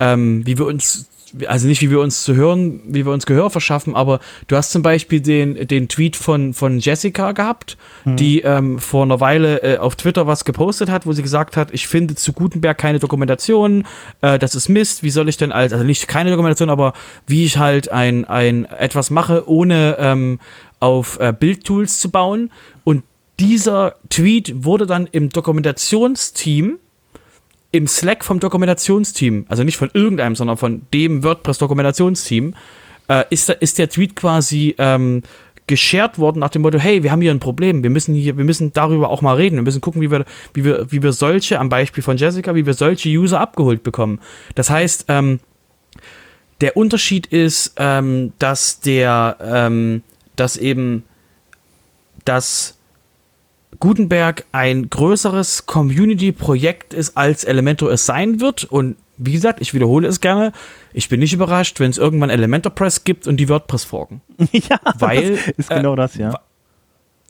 ähm, 0.01 0.47
wie 0.47 0.59
wir 0.59 0.67
uns 0.67 1.09
also 1.49 1.67
nicht 1.67 1.83
wie 1.83 1.91
wir 1.91 2.01
uns 2.01 2.23
zu 2.23 2.35
hören, 2.35 2.81
wie 2.87 3.05
wir 3.05 3.13
uns 3.13 3.27
Gehör 3.27 3.51
verschaffen, 3.51 3.97
aber 3.97 4.21
du 4.47 4.57
hast 4.57 4.71
zum 4.71 4.83
Beispiel 4.83 5.21
den, 5.21 5.67
den 5.67 5.89
Tweet 5.89 6.17
von, 6.17 6.55
von 6.55 6.79
Jessica 6.79 7.33
gehabt, 7.33 7.77
mhm. 8.05 8.17
die 8.17 8.41
ähm, 8.43 8.79
vor 8.79 9.03
einer 9.03 9.21
Weile 9.21 9.63
äh, 9.63 9.79
auf 9.79 9.97
Twitter 9.97 10.27
was 10.27 10.45
gepostet 10.45 10.91
hat, 10.91 11.07
wo 11.07 11.13
sie 11.13 11.23
gesagt 11.23 11.57
hat, 11.57 11.73
ich 11.73 11.89
finde 11.89 12.15
zu 12.15 12.33
Gutenberg 12.33 12.79
keine 12.79 12.99
Dokumentation, 12.99 13.85
äh, 14.21 14.39
das 14.39 14.55
ist 14.55 14.69
Mist, 14.69 15.03
wie 15.03 15.11
soll 15.11 15.29
ich 15.29 15.37
denn 15.37 15.53
als, 15.53 15.73
also 15.73 15.85
nicht 15.85 16.09
keine 16.09 16.31
Dokumentation, 16.31 16.71
aber 16.71 16.93
wie 17.27 17.45
ich 17.45 17.59
halt 17.59 17.91
ein, 17.91 18.25
ein 18.25 18.65
etwas 18.67 19.11
mache, 19.11 19.49
ohne 19.49 19.97
ähm, 19.99 20.39
auf 20.85 21.19
äh, 21.19 21.33
Bildtools 21.33 21.99
zu 21.99 22.11
bauen. 22.11 22.51
Und 22.85 23.05
dieser 23.41 23.97
Tweet 24.11 24.65
wurde 24.65 24.87
dann 24.87 25.09
im 25.11 25.31
Dokumentationsteam 25.31 26.79
im 27.73 27.89
Slack 27.89 28.25
vom 28.25 28.39
Dokumentationsteam, 28.39 29.47
also 29.49 29.65
nicht 29.65 29.79
von 29.79 29.91
irgendeinem, 29.95 30.37
sondern 30.37 30.57
von 30.57 30.83
dem 30.93 31.25
WordPress-Dokumentationsteam, 31.25 32.55
äh, 33.09 33.25
ist, 33.31 33.49
ist 33.49 33.79
der 33.79 33.89
Tweet 33.89 34.15
quasi 34.15 34.77
ähm, 34.79 35.23
geshared 35.67 36.19
worden 36.19 36.39
nach 36.39 36.51
dem 36.51 36.63
Motto, 36.63 36.79
hey, 36.79 37.03
wir 37.03 37.11
haben 37.11 37.21
hier 37.21 37.33
ein 37.33 37.41
Problem, 37.41 37.83
wir 37.83 37.91
müssen 37.91 38.15
hier, 38.15 38.37
wir 38.37 38.45
müssen 38.45 38.73
darüber 38.73 39.09
auch 39.09 39.23
mal 39.23 39.35
reden, 39.35 39.57
wir 39.57 39.63
müssen 39.63 39.81
gucken, 39.81 40.03
wie 40.03 40.11
wir, 40.11 40.25
wie 40.53 40.65
wir, 40.65 40.93
wie 40.93 41.03
wir 41.03 41.13
solche, 41.13 41.59
am 41.59 41.69
Beispiel 41.69 42.05
von 42.05 42.17
Jessica, 42.17 42.55
wie 42.55 42.67
wir 42.67 42.75
solche 42.75 43.09
User 43.09 43.41
abgeholt 43.41 43.83
bekommen. 43.83 44.21
Das 44.55 44.71
heißt, 44.71 45.07
ähm, 45.09 45.41
der 46.61 46.77
Unterschied 46.77 47.27
ist, 47.27 47.75
ähm, 47.79 48.35
dass 48.39 48.79
der, 48.81 49.37
ähm, 49.43 50.03
dass 50.37 50.57
eben, 50.57 51.05
dass 52.25 52.77
Gutenberg 53.81 54.45
ein 54.53 54.91
größeres 54.91 55.67
Community-Projekt 55.67 56.95
ist, 56.95 57.17
als 57.17 57.45
Elementor 57.45 57.91
es 57.91 58.07
sein 58.07 58.41
wird. 58.41 58.65
Und 58.65 58.97
wie 59.17 59.33
gesagt, 59.33 59.61
ich 59.61 59.75
wiederhole 59.75 60.09
es 60.09 60.21
gerne. 60.21 60.53
Ich 60.93 61.09
bin 61.09 61.21
nicht 61.21 61.33
überrascht, 61.33 61.81
wenn 61.81 61.91
es 61.91 61.99
irgendwann 61.99 62.31
Elementor 62.31 62.75
Press 62.75 63.05
gibt 63.05 63.27
und 63.27 63.37
die 63.37 63.49
WordPress 63.49 63.85
forken. 63.85 64.21
ja, 64.53 64.79
weil 64.99 65.39
ist 65.57 65.71
genau 65.71 65.95
äh, 65.95 65.97
das, 65.97 66.17
ja. 66.17 66.41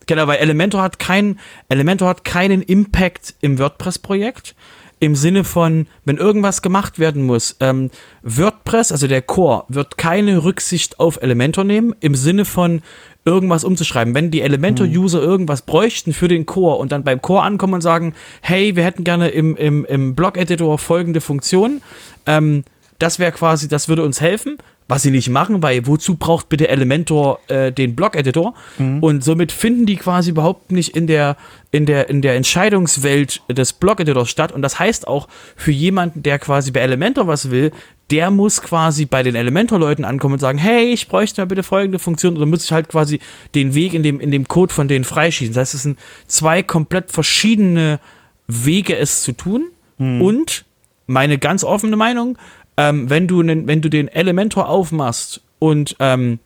Genau, 0.06 0.26
weil 0.26 0.38
Elementor 0.38 0.82
hat 0.82 0.98
keinen, 0.98 1.38
Elementor 1.68 2.08
hat 2.08 2.24
keinen 2.24 2.62
Impact 2.62 3.34
im 3.40 3.58
WordPress-Projekt. 3.58 4.54
Im 5.00 5.16
Sinne 5.16 5.44
von, 5.44 5.86
wenn 6.04 6.16
irgendwas 6.16 6.62
gemacht 6.62 6.98
werden 6.98 7.24
muss, 7.24 7.56
ähm, 7.60 7.90
WordPress, 8.22 8.92
also 8.92 9.06
der 9.06 9.22
Core, 9.22 9.64
wird 9.68 9.98
keine 9.98 10.44
Rücksicht 10.44 11.00
auf 11.00 11.20
Elementor 11.22 11.64
nehmen, 11.64 11.94
im 12.00 12.14
Sinne 12.14 12.44
von 12.44 12.82
irgendwas 13.24 13.64
umzuschreiben. 13.64 14.14
Wenn 14.14 14.30
die 14.30 14.42
Elementor-User 14.42 15.20
mhm. 15.20 15.26
irgendwas 15.26 15.62
bräuchten 15.62 16.12
für 16.12 16.28
den 16.28 16.46
Core 16.46 16.76
und 16.76 16.92
dann 16.92 17.04
beim 17.04 17.22
Core 17.22 17.42
ankommen 17.42 17.74
und 17.74 17.80
sagen, 17.80 18.14
hey, 18.40 18.76
wir 18.76 18.84
hätten 18.84 19.04
gerne 19.04 19.28
im, 19.28 19.56
im, 19.56 19.84
im 19.84 20.14
Blog-Editor 20.14 20.78
folgende 20.78 21.20
Funktion, 21.20 21.80
ähm, 22.26 22.64
das 22.98 23.18
wäre 23.18 23.32
quasi, 23.32 23.68
das 23.68 23.88
würde 23.88 24.04
uns 24.04 24.20
helfen, 24.20 24.58
was 24.86 25.02
sie 25.02 25.10
nicht 25.10 25.30
machen, 25.30 25.62
weil 25.62 25.86
wozu 25.86 26.16
braucht 26.16 26.48
bitte 26.50 26.68
Elementor 26.68 27.40
äh, 27.48 27.72
den 27.72 27.96
Blog-Editor? 27.96 28.54
Mhm. 28.78 29.02
Und 29.02 29.24
somit 29.24 29.50
finden 29.50 29.86
die 29.86 29.96
quasi 29.96 30.30
überhaupt 30.30 30.72
nicht 30.72 30.94
in 30.94 31.06
der, 31.06 31.36
in 31.70 31.86
der, 31.86 32.10
in 32.10 32.20
der 32.20 32.34
Entscheidungswelt 32.34 33.40
des 33.48 33.72
Blog-Editors 33.72 34.28
statt. 34.28 34.52
Und 34.52 34.60
das 34.62 34.78
heißt 34.78 35.08
auch 35.08 35.28
für 35.56 35.72
jemanden, 35.72 36.22
der 36.22 36.38
quasi 36.38 36.70
bei 36.70 36.80
Elementor 36.80 37.26
was 37.26 37.50
will, 37.50 37.72
der 38.10 38.30
muss 38.30 38.60
quasi 38.60 39.06
bei 39.06 39.22
den 39.22 39.34
Elementor-Leuten 39.34 40.04
ankommen 40.04 40.34
und 40.34 40.40
sagen, 40.40 40.58
hey, 40.58 40.92
ich 40.92 41.08
bräuchte 41.08 41.40
mal 41.40 41.46
bitte 41.46 41.62
folgende 41.62 41.98
Funktion. 41.98 42.36
Oder 42.36 42.44
muss 42.44 42.64
ich 42.64 42.72
halt 42.72 42.88
quasi 42.88 43.20
den 43.54 43.74
Weg 43.74 43.94
in 43.94 44.02
dem, 44.02 44.20
in 44.20 44.30
dem 44.30 44.46
Code 44.46 44.72
von 44.72 44.88
denen 44.88 45.04
freischießen. 45.04 45.54
Das 45.54 45.62
heißt, 45.62 45.74
es 45.74 45.82
sind 45.84 45.98
zwei 46.26 46.62
komplett 46.62 47.10
verschiedene 47.10 48.00
Wege, 48.46 48.96
es 48.98 49.22
zu 49.22 49.32
tun. 49.32 49.70
Mhm. 49.96 50.20
Und 50.20 50.64
meine 51.06 51.38
ganz 51.38 51.64
offene 51.64 51.96
Meinung, 51.96 52.38
ähm, 52.76 53.10
wenn, 53.10 53.28
du 53.28 53.42
nen, 53.42 53.66
wenn 53.66 53.80
du 53.80 53.88
den 53.88 54.08
Elementor 54.08 54.68
aufmachst 54.68 55.42
und 55.58 55.96
ähm, 56.00 56.38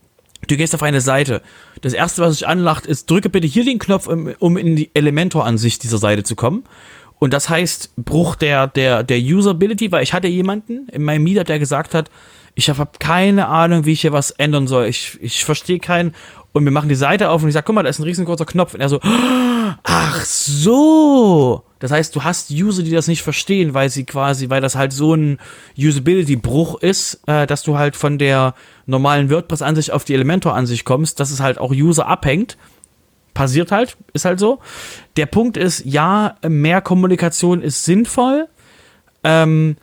du 0.47 0.57
gehst 0.57 0.75
auf 0.75 0.83
eine 0.83 1.01
Seite, 1.01 1.43
das 1.81 1.93
erste, 1.93 2.23
was 2.23 2.35
sich 2.35 2.47
anlacht, 2.47 2.87
ist, 2.87 3.11
drücke 3.11 3.29
bitte 3.29 3.47
hier 3.47 3.65
den 3.65 3.79
Knopf, 3.79 4.07
um, 4.07 4.35
um 4.39 4.57
in 4.57 4.77
die 4.77 4.91
Elementor-Ansicht 4.95 5.83
dieser 5.83 5.99
Seite 5.99 6.23
zu 6.23 6.37
kommen. 6.37 6.65
Und 7.19 7.33
das 7.33 7.49
heißt 7.49 7.97
Bruch 7.97 8.37
der, 8.37 8.69
der, 8.69 9.03
der 9.03 9.19
Usability, 9.19 9.91
weil 9.91 10.03
ich 10.03 10.13
hatte 10.13 10.29
jemanden 10.29 10.89
in 10.89 11.03
meinem 11.03 11.25
Meetup, 11.25 11.47
der 11.47 11.59
gesagt 11.59 11.95
hat, 11.95 12.11
ich 12.55 12.69
habe 12.69 12.89
keine 12.99 13.49
Ahnung, 13.49 13.85
wie 13.85 13.93
ich 13.93 14.01
hier 14.01 14.13
was 14.13 14.33
ändern 14.33 14.67
soll. 14.67 14.87
Ich, 14.87 15.19
ich 15.21 15.45
verstehe 15.45 15.79
keinen. 15.79 16.15
Und 16.53 16.65
wir 16.65 16.73
machen 16.73 16.89
die 16.89 16.95
Seite 16.97 17.31
auf 17.31 17.43
und 17.43 17.49
ich 17.49 17.55
sage, 17.55 17.65
guck 17.65 17.75
mal, 17.75 17.83
da 17.83 17.89
ist 17.89 18.01
ein 18.01 18.05
riesengroßer 18.05 18.47
Knopf. 18.47 18.75
Und 18.75 18.81
er 18.81 18.89
so, 18.89 19.01
ach 19.03 20.25
so. 20.25 21.65
Das 21.79 21.93
heißt, 21.93 22.15
du 22.17 22.25
hast 22.25 22.51
User, 22.51 22.83
die 22.83 22.91
das 22.91 23.07
nicht 23.07 23.23
verstehen, 23.23 23.75
weil 23.75 23.89
sie 23.89 24.05
quasi, 24.05 24.51
weil 24.51 24.61
das 24.61 24.75
halt 24.75 24.93
so 24.93 25.15
ein 25.15 25.39
Usability-Bruch 25.77 26.81
ist, 26.81 27.21
äh, 27.27 27.47
dass 27.47 27.63
du 27.63 27.79
halt 27.79 27.95
von 27.95 28.19
der 28.19 28.55
normalen 28.87 29.31
WordPress-Ansicht 29.31 29.93
auf 29.93 30.05
die 30.05 30.15
Elementor-Ansicht 30.15 30.85
kommst, 30.85 31.21
dass 31.21 31.31
es 31.31 31.41
halt 31.41 31.59
auch 31.59 31.73
User 31.73 32.07
abhängt. 32.07 32.57
Passiert 33.33 33.71
halt, 33.71 33.97
ist 34.13 34.25
halt 34.25 34.41
so. 34.41 34.59
Der 35.17 35.27
Punkt 35.27 35.57
ist, 35.57 35.85
ja, 35.85 36.35
mehr 36.47 36.81
Kommunikation 36.81 37.63
ist 37.63 37.85
sinnvoll. 37.85 38.49
Ähm, 39.23 39.77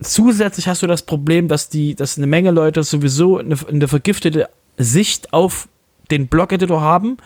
zusätzlich 0.00 0.66
hast 0.66 0.82
du 0.82 0.88
das 0.88 1.02
Problem, 1.02 1.46
dass 1.46 1.68
die, 1.68 1.94
dass 1.94 2.16
eine 2.16 2.26
Menge 2.26 2.50
Leute 2.50 2.82
sowieso 2.82 3.38
eine, 3.38 3.56
eine 3.68 3.86
vergiftete 3.86 4.48
Sicht 4.76 5.32
auf 5.32 5.68
den 6.10 6.26
Blog-Editor 6.26 6.80
haben 6.80 7.18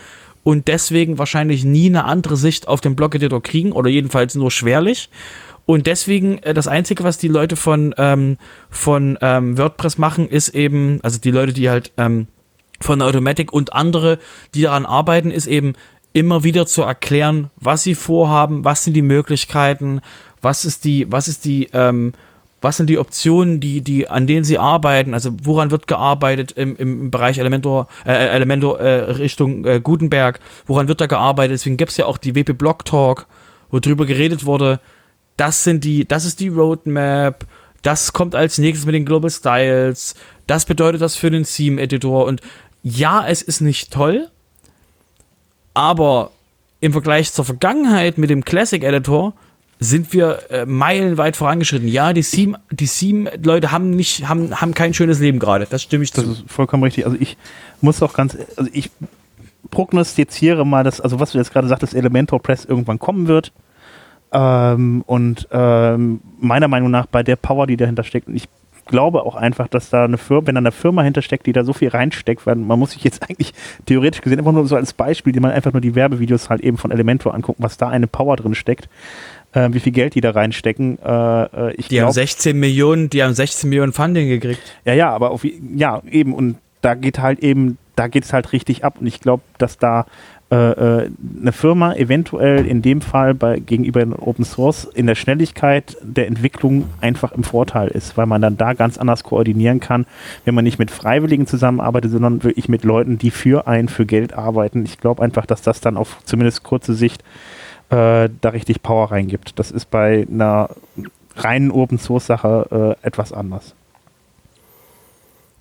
und 0.45 0.69
deswegen 0.69 1.19
wahrscheinlich 1.19 1.65
nie 1.65 1.87
eine 1.87 2.05
andere 2.05 2.37
Sicht 2.37 2.69
auf 2.69 2.81
den 2.81 2.95
Blog-Editor 2.95 3.43
kriegen 3.43 3.73
oder 3.73 3.91
jedenfalls 3.91 4.37
nur 4.37 4.51
schwerlich. 4.51 5.11
Und 5.67 5.87
deswegen, 5.87 6.39
äh, 6.39 6.55
das 6.55 6.69
Einzige, 6.69 7.03
was 7.03 7.19
die 7.19 7.29
Leute 7.29 7.57
von, 7.57 7.95
ähm, 7.97 8.37
von 8.71 9.19
ähm, 9.23 9.59
WordPress 9.59 9.99
machen, 9.99 10.29
ist 10.29 10.51
eben, 10.51 11.01
also 11.03 11.19
die 11.19 11.31
Leute, 11.31 11.55
die 11.55 11.71
halt 11.71 11.93
ähm, 11.97 12.29
von 12.81 13.01
Automatic 13.01 13.53
und 13.53 13.73
andere, 13.73 14.19
die 14.55 14.63
daran 14.63 14.85
arbeiten, 14.85 15.31
ist 15.31 15.47
eben 15.47 15.73
immer 16.13 16.45
wieder 16.45 16.67
zu 16.67 16.83
erklären, 16.83 17.51
was 17.57 17.83
sie 17.83 17.95
vorhaben, 17.95 18.65
was 18.65 18.85
sind 18.85 18.95
die 18.95 19.03
Möglichkeiten, 19.03 20.01
was 20.43 20.67
ist 20.67 20.85
die, 20.85 21.11
was 21.11 21.27
ist 21.27 21.47
die, 21.47 21.71
ähm, 21.73 22.13
was 22.65 22.79
sind 22.79 22.89
die 22.89 22.99
Optionen, 22.99 23.61
die, 23.61 23.83
die, 23.83 24.09
an 24.09 24.27
denen 24.27 24.43
Sie 24.43 24.59
arbeiten? 24.59 25.13
Also 25.13 25.37
woran 25.43 25.71
wird 25.71 25.87
gearbeitet 25.87 26.53
im, 26.53 26.75
im 26.77 27.11
Bereich 27.11 27.37
Elementor, 27.37 27.89
äh, 28.07 28.13
Elementor 28.13 28.81
äh, 28.81 29.13
Richtung 29.13 29.67
äh, 29.67 29.81
Gutenberg? 29.81 30.41
Woran 30.67 30.89
wird 30.89 31.03
da 31.03 31.07
gearbeitet? 31.07 31.53
Deswegen 31.53 31.77
gibt 31.77 31.91
es 31.91 31.99
ja 31.99 32.07
auch 32.07 32.17
die 32.17 32.35
WP 32.35 32.55
Blog 32.55 32.87
Talk, 32.87 33.27
wo 33.71 33.81
drüber 33.81 34.07
geredet 34.07 34.47
wurde. 34.47 34.81
Das 35.37 35.63
sind 35.63 35.85
die, 35.85 36.09
das 36.09 36.25
ist 36.25 36.41
die 36.41 36.49
Roadmap. 36.49 37.47
Das 37.83 38.15
kommt 38.15 38.35
als 38.35 38.57
nächstes 38.57 38.87
mit 38.87 38.95
den 38.95 39.05
Global 39.05 39.31
Styles. 39.31 40.15
Das 40.47 40.65
bedeutet 40.65 41.03
das 41.03 41.17
für 41.17 41.31
den 41.31 41.45
Theme 41.45 41.81
Editor. 41.83 42.25
Und 42.25 42.41
ja, 42.83 43.27
es 43.27 43.43
ist 43.43 43.61
nicht 43.61 43.93
toll, 43.93 44.29
aber 45.75 46.31
im 46.81 46.93
Vergleich 46.93 47.31
zur 47.31 47.45
Vergangenheit 47.45 48.17
mit 48.17 48.31
dem 48.31 48.43
Classic 48.43 48.83
Editor 48.83 49.35
sind 49.81 50.13
wir 50.13 50.51
äh, 50.51 50.67
meilenweit 50.67 51.37
vorangeschritten. 51.37 51.89
Ja, 51.89 52.13
die 52.13 52.23
Seam, 52.23 52.57
die 52.71 52.87
Seam-Leute 52.87 53.73
haben 53.73 53.91
nicht, 53.91 54.29
haben, 54.29 54.61
haben 54.61 54.75
kein 54.75 54.95
schönes 54.95 55.21
Leben 55.21 55.39
gerade. 55.39 55.67
Das 55.69 55.83
stimme 55.83 56.05
ich 56.05 56.13
zu. 56.13 56.23
Das 56.23 56.31
ist 56.31 56.45
vollkommen 56.47 56.83
richtig. 56.83 57.05
Also 57.07 57.17
ich 57.21 57.37
muss 57.81 58.03
auch 58.03 58.15
ganz, 58.15 58.37
also 58.57 58.71
ich 58.73 58.91
prognostiziere 59.71 60.65
mal, 60.65 60.85
dass, 60.85 61.01
also 61.01 61.21
was 61.21 61.33
du 61.33 61.39
jetzt 61.39 61.53
gerade 61.53 61.69
sagtest, 61.69 61.95
Elementor 61.95 62.41
Press 62.41 62.65
irgendwann 62.65 62.99
kommen 62.99 63.27
wird. 63.27 63.53
Ähm, 64.33 65.03
und 65.07 65.49
ähm, 65.53 66.21
meiner 66.41 66.69
Meinung 66.69 66.91
nach 66.91 67.07
bei 67.07 67.23
der 67.23 67.37
Power, 67.37 67.67
die 67.67 67.77
dahinter 67.77 68.05
steckt, 68.05 68.29
und 68.29 68.37
ich 68.37 68.49
glaube 68.87 69.23
auch 69.23 69.35
einfach, 69.37 69.69
dass 69.69 69.91
da 69.91 70.05
eine 70.05 70.19
Firma, 70.19 70.47
wenn 70.47 70.55
da 70.57 70.59
eine 70.59 70.73
Firma 70.73 71.03
hintersteckt, 71.03 71.47
die 71.47 71.53
da 71.53 71.65
so 71.65 71.73
viel 71.73 71.89
reinsteckt, 71.89 72.47
weil 72.47 72.57
man 72.57 72.79
muss 72.79 72.93
sich 72.93 73.05
jetzt 73.05 73.23
eigentlich 73.29 73.55
theoretisch 73.87 74.21
gesehen 74.21 74.39
einfach 74.39 74.53
nur 74.53 74.67
so 74.67 74.77
als 74.77 74.93
Beispiel, 74.93 75.33
die 75.33 75.41
man 75.41 75.51
einfach 75.51 75.73
nur 75.73 75.81
die 75.81 75.95
Werbevideos 75.95 76.51
halt 76.51 76.61
eben 76.61 76.77
von 76.77 76.91
Elementor 76.91 77.35
angucken, 77.35 77.63
was 77.63 77.77
da 77.77 77.89
eine 77.89 78.07
Power 78.07 78.37
drin 78.37 78.55
steckt 78.55 78.89
äh, 79.55 79.69
wie 79.73 79.81
viel 79.81 79.93
Geld 79.93 80.15
die 80.15 80.21
da 80.21 80.31
reinstecken. 80.31 80.99
Äh, 81.05 81.43
äh 81.45 81.75
ich 81.75 81.89
die 81.89 81.97
glaub, 81.97 82.09
haben 82.09 82.13
16 82.13 82.59
Millionen, 82.59 83.11
die 83.11 83.23
haben 83.23 83.35
16 83.35 83.69
Millionen 83.71 83.93
Funding 83.93 84.29
gekriegt. 84.29 84.61
Ja, 84.85 84.95
ja, 84.95 85.11
aber 85.11 85.31
auf, 85.31 85.45
ja, 85.75 86.03
eben, 86.11 86.35
und 86.35 86.57
da 86.83 86.95
geht 86.95 87.19
halt 87.19 87.41
eben, 87.41 87.79
da 87.97 88.09
geht 88.09 88.25
es 88.25 88.33
halt 88.33 88.53
richtig 88.53 88.85
ab. 88.85 88.97
Und 89.01 89.07
ich 89.07 89.21
glaube, 89.21 89.43
dass 89.59 89.79
da 89.79 90.07
äh, 90.51 90.57
äh, 90.57 91.11
eine 91.41 91.53
Firma 91.53 91.95
eventuell 91.95 92.67
in 92.67 92.83
dem 92.83 93.01
Fall 93.01 93.35
bei, 93.35 93.59
gegenüber 93.59 94.05
Open 94.21 94.45
Source 94.45 94.85
in 94.85 95.07
der 95.07 95.15
Schnelligkeit 95.15 95.97
der 96.03 96.27
Entwicklung 96.27 96.91
einfach 97.01 97.33
im 97.33 97.45
Vorteil 97.45 97.89
ist, 97.89 98.17
weil 98.19 98.27
man 98.27 98.43
dann 98.43 98.59
da 98.59 98.75
ganz 98.75 98.99
anders 98.99 99.25
koordinieren 99.25 99.81
kann, 99.81 100.05
wenn 100.45 100.55
man 100.55 100.65
nicht 100.65 100.79
mit 100.79 100.91
Freiwilligen 100.91 101.47
zusammenarbeitet, 101.47 102.11
sondern 102.11 102.45
wirklich 102.45 102.69
mit 102.69 102.85
Leuten, 102.85 103.17
die 103.17 103.31
für 103.31 103.67
einen 103.67 103.89
für 103.89 104.05
Geld 104.05 104.35
arbeiten. 104.35 104.85
Ich 104.85 104.99
glaube 104.99 105.23
einfach, 105.23 105.47
dass 105.47 105.63
das 105.63 105.81
dann 105.81 105.97
auf 105.97 106.19
zumindest 106.25 106.63
kurze 106.63 106.95
Sicht 106.95 107.25
äh, 107.91 108.29
da 108.41 108.49
richtig 108.51 108.83
Power 108.83 109.11
reingibt. 109.11 109.59
Das 109.59 109.71
ist 109.71 109.91
bei 109.91 110.27
einer 110.31 110.71
reinen 111.37 111.71
Open 111.71 111.99
Source 111.99 112.27
Sache 112.27 112.97
äh, 113.03 113.07
etwas 113.07 113.33
anders. 113.33 113.75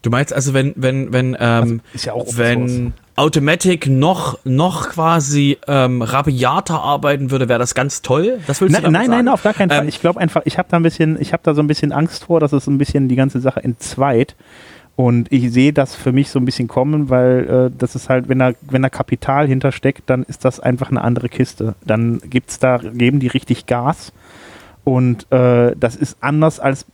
Du 0.03 0.09
meinst 0.09 0.33
also, 0.33 0.53
wenn, 0.53 0.73
wenn, 0.75 1.13
wenn, 1.13 1.37
ähm, 1.39 1.81
also 1.93 2.09
ja 2.09 2.37
wenn 2.37 2.93
Automatic 3.15 3.87
noch, 3.87 4.37
noch 4.43 4.89
quasi 4.89 5.57
ähm, 5.65 6.01
rabiater 6.01 6.81
arbeiten 6.81 7.31
würde, 7.31 7.47
wäre 7.47 7.59
das 7.59 7.73
ganz 7.73 8.01
toll? 8.01 8.39
Das 8.45 8.59
willst 8.59 8.75
du 8.75 8.81
nein, 8.81 8.91
nein, 8.91 9.05
sagen? 9.05 9.25
nein, 9.25 9.33
auf 9.33 9.43
gar 9.43 9.53
keinen 9.53 9.69
Fall. 9.69 9.83
Ähm, 9.83 9.87
ich 9.87 10.01
glaube 10.01 10.19
einfach, 10.19 10.41
ich 10.43 10.57
habe 10.57 10.67
da 10.69 10.77
ein 10.77 10.83
bisschen, 10.83 11.19
ich 11.21 11.31
habe 11.31 11.41
da 11.43 11.53
so 11.53 11.61
ein 11.61 11.67
bisschen 11.67 11.93
Angst 11.93 12.25
vor, 12.25 12.41
dass 12.41 12.51
es 12.51 12.67
ein 12.67 12.77
bisschen 12.77 13.07
die 13.07 13.15
ganze 13.15 13.39
Sache 13.39 13.63
entzweit. 13.63 14.35
Und 14.95 15.31
ich 15.31 15.51
sehe 15.51 15.73
das 15.73 15.95
für 15.95 16.11
mich 16.11 16.29
so 16.29 16.39
ein 16.39 16.45
bisschen 16.45 16.67
kommen, 16.67 17.09
weil 17.09 17.71
äh, 17.71 17.75
das 17.75 17.95
ist 17.95 18.09
halt, 18.09 18.29
wenn 18.29 18.39
da, 18.39 18.51
wenn 18.61 18.83
da 18.83 18.89
Kapital 18.89 19.47
hintersteckt, 19.47 20.03
dann 20.05 20.23
ist 20.23 20.45
das 20.45 20.59
einfach 20.59 20.91
eine 20.91 21.01
andere 21.01 21.29
Kiste. 21.29 21.73
Dann 21.83 22.21
gibt's 22.29 22.59
da, 22.59 22.77
geben 22.77 23.19
die 23.19 23.27
richtig 23.27 23.65
Gas. 23.65 24.13
Und 24.83 25.31
äh, 25.31 25.75
das 25.79 25.95
ist 25.95 26.17
anders 26.21 26.59
als 26.59 26.85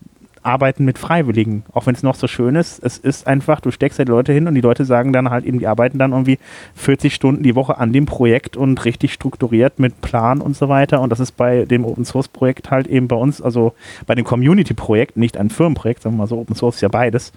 Arbeiten 0.42 0.86
mit 0.86 0.98
Freiwilligen, 0.98 1.64
auch 1.74 1.86
wenn 1.86 1.96
es 1.96 2.04
noch 2.04 2.16
so 2.16 2.28
schön 2.28 2.56
ist. 2.56 2.82
Es 2.82 2.98
ist 2.98 3.28
einfach, 3.28 3.60
du 3.60 3.72
steckst 3.72 4.00
halt 4.00 4.08
Leute 4.08 4.32
hin 4.32 4.48
und 4.48 4.56
die 4.56 4.62
Leute 4.62 4.86
sagen 4.86 5.12
dann 5.12 5.30
halt 5.30 5.44
eben, 5.44 5.60
die 5.60 5.68
arbeiten 5.68 5.98
dann 5.98 6.12
irgendwie 6.12 6.40
40 6.76 7.14
Stunden 7.14 7.44
die 7.44 7.56
Woche 7.56 7.78
an 7.78 7.92
dem 7.92 8.06
Projekt 8.06 8.56
und 8.56 8.86
richtig 8.86 9.12
strukturiert 9.12 9.80
mit 9.80 10.00
Plan 10.00 10.40
und 10.40 10.56
so 10.56 10.70
weiter. 10.70 11.02
Und 11.02 11.10
das 11.10 11.20
ist 11.20 11.34
bei 11.34 11.66
dem 11.66 11.84
Open 11.84 12.06
Source 12.06 12.30
Projekt 12.30 12.72
halt 12.72 12.88
eben 12.88 13.10
bei 13.10 13.18
uns, 13.18 13.42
also 13.42 13.74
bei 14.08 14.16
dem 14.16 14.24
Community 14.24 14.74
Projekt, 14.74 15.18
nicht 15.18 15.36
ein 15.36 15.50
Firmenprojekt, 15.50 16.04
sagen 16.04 16.16
wir 16.16 16.20
mal 16.20 16.28
so, 16.28 16.40
Open 16.40 16.56
Source 16.56 16.76
ist 16.76 16.82
ja 16.82 16.90
beides 16.90 17.34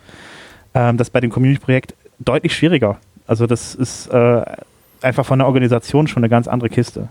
ähm, 0.74 0.96
das 0.96 1.10
bei 1.10 1.20
dem 1.20 1.30
Community-Projekt 1.30 1.94
deutlich 2.18 2.54
schwieriger. 2.54 2.98
Also 3.26 3.46
das 3.46 3.74
ist 3.74 4.08
äh, 4.08 4.42
einfach 5.00 5.26
von 5.26 5.38
der 5.38 5.46
Organisation 5.46 6.06
schon 6.06 6.22
eine 6.22 6.28
ganz 6.28 6.48
andere 6.48 6.70
Kiste. 6.70 7.08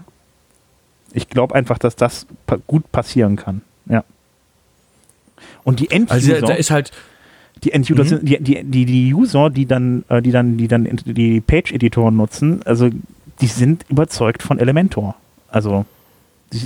Ich 1.14 1.30
glaube 1.30 1.56
einfach, 1.56 1.78
dass 1.78 1.96
das 1.96 2.26
pa 2.46 2.58
gut 2.68 2.92
passieren 2.92 3.36
kann. 3.36 3.62
Ja. 3.88 4.04
Und 5.64 5.80
die 5.80 5.92
End-User, 5.92 6.36
also 6.36 6.48
da 6.48 6.54
ist 6.54 6.72
halt 6.72 6.92
die 7.64 7.74
End-User 7.74 8.04
mhm. 8.04 8.08
sind 8.08 8.28
die, 8.28 8.42
die, 8.42 8.64
die, 8.64 8.86
die 8.86 9.14
User, 9.14 9.50
die 9.50 9.66
dann, 9.66 10.04
äh, 10.10 10.22
die 10.22 10.32
dann, 10.32 10.58
die 10.58 10.68
dann 10.68 10.88
die 11.06 11.42
Page-Editoren 11.42 12.16
nutzen, 12.16 12.62
also 12.66 12.90
die 13.42 13.48
sind 13.48 13.86
überzeugt 13.90 14.42
von 14.44 14.60
Elementor. 14.60 15.16
Also 15.50 15.86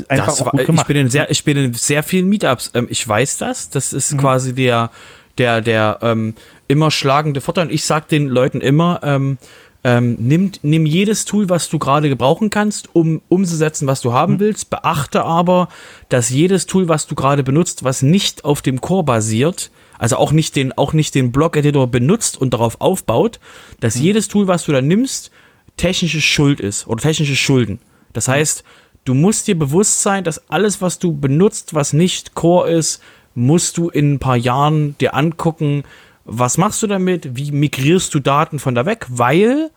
einfach 0.07 0.39
war, 0.45 0.59
ich 0.59 0.83
bin 0.83 0.97
in 0.97 1.09
sehr, 1.09 1.29
ich 1.29 1.43
bin 1.43 1.57
in 1.57 1.73
sehr 1.73 2.03
vielen 2.03 2.27
Meetups. 2.27 2.71
Ähm, 2.73 2.87
ich 2.89 3.07
weiß 3.07 3.37
das. 3.37 3.69
Das 3.69 3.93
ist 3.93 4.13
mhm. 4.13 4.17
quasi 4.17 4.53
der, 4.53 4.91
der, 5.37 5.61
der 5.61 5.99
ähm, 6.01 6.33
immer 6.67 6.91
schlagende 6.91 7.41
Vorteil. 7.41 7.67
Und 7.67 7.73
ich 7.73 7.83
sage 7.83 8.05
den 8.09 8.27
Leuten 8.27 8.61
immer, 8.61 8.99
ähm, 9.03 9.37
ähm, 9.83 10.17
nimm, 10.19 10.51
nimm 10.63 10.87
jedes 10.87 11.25
Tool, 11.25 11.47
was 11.47 11.69
du 11.69 11.77
gerade 11.77 12.09
gebrauchen 12.09 12.49
kannst, 12.49 12.89
um 12.93 13.21
umzusetzen, 13.29 13.87
was 13.87 14.01
du 14.01 14.13
haben 14.13 14.33
mhm. 14.33 14.39
willst. 14.39 14.71
Beachte 14.71 15.23
aber, 15.23 15.69
dass 16.09 16.31
jedes 16.31 16.65
Tool, 16.65 16.87
was 16.87 17.05
du 17.05 17.13
gerade 17.13 17.43
benutzt, 17.43 17.83
was 17.83 18.01
nicht 18.01 18.45
auf 18.45 18.63
dem 18.63 18.81
Core 18.81 19.03
basiert, 19.03 19.69
also 19.99 20.17
auch 20.17 20.31
nicht 20.31 20.55
den, 20.55 20.75
auch 20.75 20.93
nicht 20.93 21.13
den 21.13 21.31
Blog-Editor 21.31 21.85
benutzt 21.85 22.41
und 22.41 22.53
darauf 22.53 22.81
aufbaut, 22.81 23.39
dass 23.79 23.95
mhm. 23.95 24.01
jedes 24.01 24.27
Tool, 24.27 24.47
was 24.47 24.65
du 24.65 24.71
da 24.71 24.81
nimmst, 24.81 25.29
technische 25.77 26.21
Schuld 26.21 26.59
ist 26.59 26.87
oder 26.87 27.03
technische 27.03 27.35
Schulden. 27.35 27.79
Das 28.11 28.27
heißt, 28.27 28.63
du 29.03 29.13
musst 29.13 29.47
dir 29.47 29.57
bewusst 29.57 30.01
sein, 30.01 30.23
dass 30.23 30.49
alles, 30.49 30.81
was 30.81 30.97
du 30.97 31.15
benutzt, 31.15 31.75
was 31.75 31.93
nicht 31.93 32.33
Core 32.33 32.71
ist, 32.71 33.01
musst 33.35 33.77
du 33.77 33.89
in 33.89 34.13
ein 34.13 34.19
paar 34.19 34.37
Jahren 34.37 34.97
dir 34.97 35.13
angucken, 35.13 35.83
was 36.25 36.57
machst 36.57 36.81
du 36.83 36.87
damit, 36.87 37.37
wie 37.37 37.51
migrierst 37.51 38.13
du 38.13 38.19
Daten 38.19 38.59
von 38.59 38.75
da 38.75 38.85
weg, 38.85 39.05
weil 39.09 39.69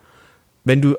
wenn 0.65 0.81
du 0.81 0.95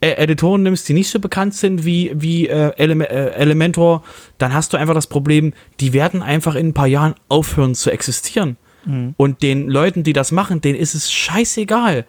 äh, 0.00 0.12
Editoren 0.12 0.62
nimmst, 0.62 0.88
die 0.88 0.94
nicht 0.94 1.10
so 1.10 1.18
bekannt 1.18 1.54
sind 1.54 1.84
wie, 1.84 2.12
wie 2.14 2.48
äh, 2.48 2.72
Ele 2.76 3.08
äh, 3.08 3.32
Elementor, 3.34 4.02
dann 4.38 4.54
hast 4.54 4.72
du 4.72 4.76
einfach 4.76 4.94
das 4.94 5.06
Problem, 5.06 5.52
die 5.80 5.92
werden 5.92 6.22
einfach 6.22 6.54
in 6.54 6.68
ein 6.68 6.74
paar 6.74 6.86
Jahren 6.86 7.14
aufhören 7.28 7.74
zu 7.74 7.90
existieren. 7.90 8.56
Mhm. 8.84 9.14
Und 9.16 9.42
den 9.42 9.68
Leuten, 9.68 10.02
die 10.02 10.12
das 10.12 10.32
machen, 10.32 10.60
denen 10.60 10.78
ist 10.78 10.94
es 10.94 11.12
scheißegal, 11.12 12.06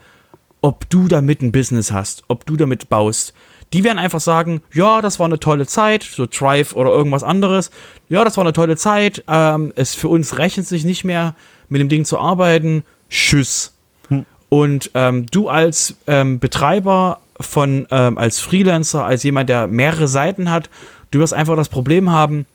ob 0.61 0.89
du 0.89 1.07
damit 1.07 1.41
ein 1.41 1.51
Business 1.51 1.91
hast, 1.91 2.23
ob 2.27 2.45
du 2.45 2.55
damit 2.55 2.87
baust. 2.87 3.33
Die 3.73 3.83
werden 3.83 3.99
einfach 3.99 4.19
sagen, 4.19 4.61
ja, 4.73 5.01
das 5.01 5.17
war 5.19 5.25
eine 5.25 5.39
tolle 5.39 5.65
Zeit, 5.65 6.03
so 6.03 6.27
Drive 6.29 6.75
oder 6.75 6.91
irgendwas 6.91 7.23
anderes. 7.23 7.71
Ja, 8.09 8.23
das 8.23 8.35
war 8.37 8.43
eine 8.43 8.53
tolle 8.53 8.75
Zeit. 8.75 9.23
Ähm, 9.27 9.71
es 9.75 9.95
für 9.95 10.09
uns 10.09 10.37
rechnet 10.37 10.67
sich 10.67 10.83
nicht 10.83 11.03
mehr, 11.05 11.35
mit 11.71 11.81
dem 11.81 11.89
Ding 11.89 12.05
zu 12.05 12.19
arbeiten. 12.19 12.83
Tschüss. 13.09 13.73
Hm. 14.09 14.25
Und 14.49 14.91
ähm, 14.93 15.25
du 15.25 15.49
als 15.49 15.95
ähm, 16.05 16.39
Betreiber 16.39 17.19
von, 17.39 17.87
ähm, 17.89 18.17
als 18.17 18.39
Freelancer, 18.39 19.05
als 19.05 19.23
jemand, 19.23 19.49
der 19.49 19.67
mehrere 19.67 20.07
Seiten 20.07 20.51
hat, 20.51 20.69
du 21.11 21.19
wirst 21.19 21.33
einfach 21.33 21.55
das 21.55 21.69
Problem 21.69 22.11
haben, 22.11 22.45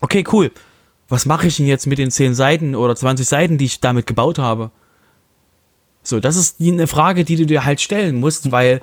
okay, 0.00 0.24
cool, 0.32 0.50
was 1.08 1.26
mache 1.26 1.48
ich 1.48 1.56
denn 1.56 1.66
jetzt 1.66 1.86
mit 1.86 1.98
den 1.98 2.10
10 2.10 2.34
Seiten 2.34 2.74
oder 2.74 2.96
20 2.96 3.26
Seiten, 3.26 3.58
die 3.58 3.66
ich 3.66 3.80
damit 3.80 4.06
gebaut 4.06 4.38
habe? 4.38 4.70
So, 6.02 6.20
das 6.20 6.36
ist 6.36 6.60
eine 6.60 6.86
Frage, 6.86 7.24
die 7.24 7.36
du 7.36 7.46
dir 7.46 7.64
halt 7.64 7.80
stellen 7.80 8.16
musst, 8.16 8.50
weil 8.50 8.80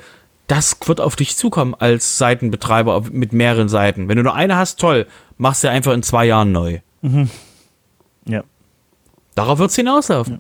das 0.48 0.78
wird 0.86 1.00
auf 1.00 1.16
dich 1.16 1.38
zukommen 1.38 1.76
als 1.78 2.18
Seitenbetreiber 2.18 3.04
mit 3.12 3.34
mehreren 3.34 3.70
Seiten. 3.70 4.08
Wenn 4.08 4.18
du 4.18 4.24
nur 4.24 4.36
eine 4.36 4.58
hast, 4.58 4.80
toll, 4.80 5.08
machst 5.38 5.64
du 5.64 5.70
einfach 5.70 5.94
in 5.94 6.04
zwei 6.04 6.26
Jahren 6.26 6.52
neu. 6.52 6.80
Mhm. 7.02 7.30
Ja. 8.26 8.44
Darauf 9.36 9.60
wird 9.60 9.70
es 9.70 9.76
hinauslaufen. 9.76 10.36
Ja. 10.36 10.40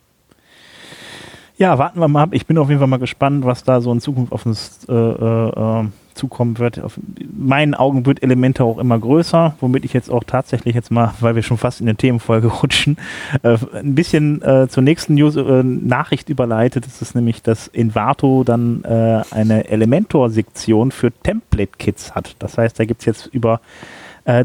Ja, 1.59 1.77
warten 1.77 1.99
wir 1.99 2.07
mal 2.07 2.23
ab. 2.23 2.29
Ich 2.31 2.45
bin 2.45 2.57
auf 2.57 2.69
jeden 2.69 2.79
Fall 2.79 2.87
mal 2.87 2.99
gespannt, 2.99 3.43
was 3.43 3.65
da 3.65 3.81
so 3.81 3.91
in 3.91 3.99
Zukunft 3.99 4.31
auf 4.31 4.45
uns 4.45 4.79
äh, 4.87 4.93
äh, 4.93 5.87
zukommen 6.13 6.57
wird. 6.57 6.79
Auf 6.81 6.97
meinen 7.37 7.75
Augen 7.75 8.05
wird 8.05 8.23
Elemente 8.23 8.63
auch 8.63 8.77
immer 8.77 8.97
größer, 8.97 9.55
womit 9.59 9.83
ich 9.83 9.91
jetzt 9.91 10.09
auch 10.09 10.23
tatsächlich 10.23 10.73
jetzt 10.73 10.89
mal, 10.89 11.13
weil 11.19 11.35
wir 11.35 11.43
schon 11.43 11.57
fast 11.57 11.81
in 11.81 11.87
der 11.87 11.97
Themenfolge 11.97 12.47
rutschen, 12.61 12.95
äh, 13.43 13.57
ein 13.73 13.93
bisschen 13.93 14.41
äh, 14.41 14.69
zur 14.69 14.83
nächsten 14.83 15.15
News, 15.15 15.35
äh, 15.35 15.63
Nachricht 15.63 16.29
überleitet. 16.29 16.85
Das 16.85 17.01
ist 17.01 17.13
nämlich, 17.13 17.43
dass 17.43 17.67
Envato 17.67 18.45
dann 18.45 18.85
äh, 18.85 19.23
eine 19.31 19.67
Elementor-Sektion 19.67 20.91
für 20.91 21.11
Template-Kits 21.11 22.15
hat. 22.15 22.37
Das 22.39 22.57
heißt, 22.57 22.79
da 22.79 22.85
gibt 22.85 23.01
es 23.01 23.05
jetzt 23.05 23.25
über 23.25 23.59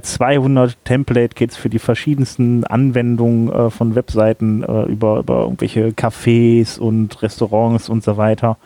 200 0.00 0.70
äh, 0.70 0.74
Template-Kits 0.84 1.56
für 1.56 1.68
die 1.68 1.78
verschiedensten 1.78 2.64
Anwendungen 2.64 3.50
äh, 3.50 3.70
von 3.70 3.94
Webseiten 3.94 4.62
äh, 4.62 4.84
über, 4.84 5.18
über 5.18 5.42
irgendwelche 5.42 5.88
Cafés 5.88 6.78
und 6.78 7.22
Restaurants 7.22 7.88
und 7.88 8.02
so 8.02 8.16
weiter. 8.16 8.56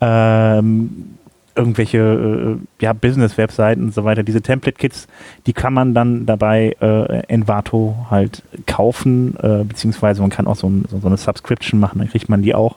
Ähm, 0.00 1.16
irgendwelche 1.54 1.98
äh, 1.98 2.82
ja, 2.82 2.92
Business-Webseiten 2.92 3.84
und 3.84 3.94
so 3.94 4.04
weiter. 4.04 4.22
Diese 4.22 4.42
Template-Kits, 4.42 5.08
die 5.46 5.52
kann 5.52 5.72
man 5.72 5.94
dann 5.94 6.26
dabei 6.26 6.76
äh, 6.80 7.22
Envato 7.28 8.06
halt 8.10 8.42
kaufen, 8.66 9.36
äh, 9.42 9.64
beziehungsweise 9.64 10.20
man 10.20 10.30
kann 10.30 10.46
auch 10.46 10.56
so, 10.56 10.68
ein, 10.68 10.84
so, 10.88 11.06
eine 11.06 11.16
Subscription 11.16 11.80
machen, 11.80 11.98
dann 11.98 12.08
kriegt 12.08 12.28
man 12.28 12.42
die 12.42 12.54
auch. 12.54 12.76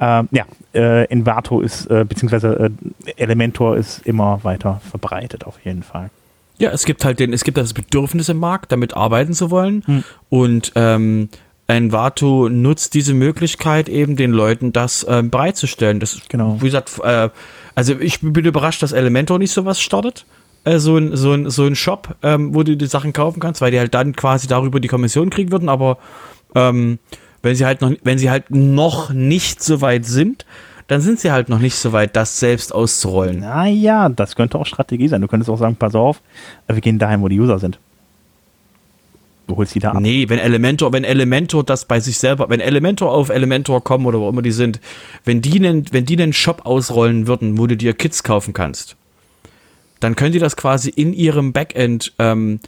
Ähm, 0.00 0.28
ja, 0.30 0.44
äh, 0.72 1.04
Envato 1.06 1.60
ist, 1.60 1.88
beziehungsweise 1.88 2.70
Elementor 3.16 3.76
ist 3.76 4.06
immer 4.06 4.44
weiter 4.44 4.80
verbreitet 4.88 5.44
auf 5.44 5.58
jeden 5.64 5.82
Fall. 5.82 6.10
Ja, 6.58 6.70
es 6.70 6.84
gibt 6.84 7.04
halt 7.04 7.20
den, 7.20 7.32
es 7.32 7.44
gibt 7.44 7.56
das 7.56 7.72
Bedürfnis 7.72 8.28
im 8.28 8.38
Markt, 8.38 8.72
damit 8.72 8.94
arbeiten 8.94 9.32
zu 9.32 9.50
wollen. 9.50 9.82
Hm. 9.86 10.04
Und 10.28 10.72
ähm, 10.74 11.28
Envato 11.68 12.48
nutzt 12.48 12.94
diese 12.94 13.14
Möglichkeit 13.14 13.88
eben 13.88 14.16
den 14.16 14.32
Leuten 14.32 14.72
das 14.72 15.06
ähm, 15.08 15.30
bereitzustellen. 15.30 16.00
Das 16.00 16.18
genau. 16.28 16.56
wie 16.60 16.66
gesagt, 16.66 16.98
äh, 17.04 17.28
also 17.74 17.94
ich 18.00 18.20
bin 18.20 18.44
überrascht, 18.44 18.82
dass 18.82 18.92
Elementor 18.92 19.38
nicht 19.38 19.52
sowas 19.52 19.80
startet. 19.80 20.24
Äh, 20.64 20.78
so 20.78 20.96
ein, 20.96 21.16
so 21.16 21.32
ein, 21.32 21.50
so 21.50 21.64
ein 21.64 21.76
Shop, 21.76 22.16
ähm, 22.22 22.54
wo 22.54 22.62
du 22.62 22.76
die 22.76 22.86
Sachen 22.86 23.12
kaufen 23.12 23.38
kannst, 23.38 23.60
weil 23.60 23.70
die 23.70 23.78
halt 23.78 23.94
dann 23.94 24.16
quasi 24.16 24.48
darüber 24.48 24.80
die 24.80 24.88
Kommission 24.88 25.30
kriegen 25.30 25.52
würden, 25.52 25.68
aber 25.68 25.98
ähm, 26.54 26.98
wenn 27.42 27.54
sie 27.54 27.64
halt 27.64 27.80
noch, 27.80 27.92
wenn 28.02 28.18
sie 28.18 28.30
halt 28.30 28.50
noch 28.50 29.10
nicht 29.10 29.62
so 29.62 29.80
weit 29.80 30.04
sind, 30.04 30.44
dann 30.88 31.02
sind 31.02 31.20
sie 31.20 31.30
halt 31.30 31.48
noch 31.48 31.58
nicht 31.58 31.76
so 31.76 31.92
weit, 31.92 32.16
das 32.16 32.40
selbst 32.40 32.74
auszurollen. 32.74 33.40
Naja, 33.40 34.08
das 34.08 34.34
könnte 34.34 34.58
auch 34.58 34.66
Strategie 34.66 35.06
sein. 35.08 35.20
Du 35.20 35.28
könntest 35.28 35.50
auch 35.50 35.58
sagen, 35.58 35.76
pass 35.76 35.94
auf, 35.94 36.22
wir 36.66 36.80
gehen 36.80 36.98
dahin, 36.98 37.20
wo 37.20 37.28
die 37.28 37.38
User 37.38 37.58
sind. 37.58 37.78
Du 39.46 39.56
holst 39.56 39.74
die 39.74 39.80
da 39.80 39.92
ab. 39.92 40.00
Nee, 40.00 40.28
wenn 40.28 40.38
Elementor, 40.38 40.92
wenn 40.92 41.04
Elementor 41.04 41.62
das 41.62 41.84
bei 41.84 42.00
sich 42.00 42.18
selber, 42.18 42.48
wenn 42.48 42.60
Elementor 42.60 43.12
auf 43.12 43.28
Elementor 43.28 43.84
kommen 43.84 44.06
oder 44.06 44.18
wo 44.18 44.28
immer 44.28 44.42
die 44.42 44.50
sind, 44.50 44.80
wenn 45.24 45.42
die 45.42 45.58
einen, 45.58 45.84
wenn 45.92 46.06
die 46.06 46.20
einen 46.20 46.32
Shop 46.32 46.64
ausrollen 46.64 47.26
würden, 47.26 47.58
wo 47.58 47.66
du 47.66 47.76
dir 47.76 47.92
Kits 47.92 48.22
kaufen 48.22 48.54
kannst, 48.54 48.96
dann 50.00 50.16
können 50.16 50.32
die 50.32 50.38
das 50.38 50.56
quasi 50.56 50.90
in 50.90 51.12
ihrem 51.12 51.52
Backend 51.52 52.14
ähm, 52.18 52.60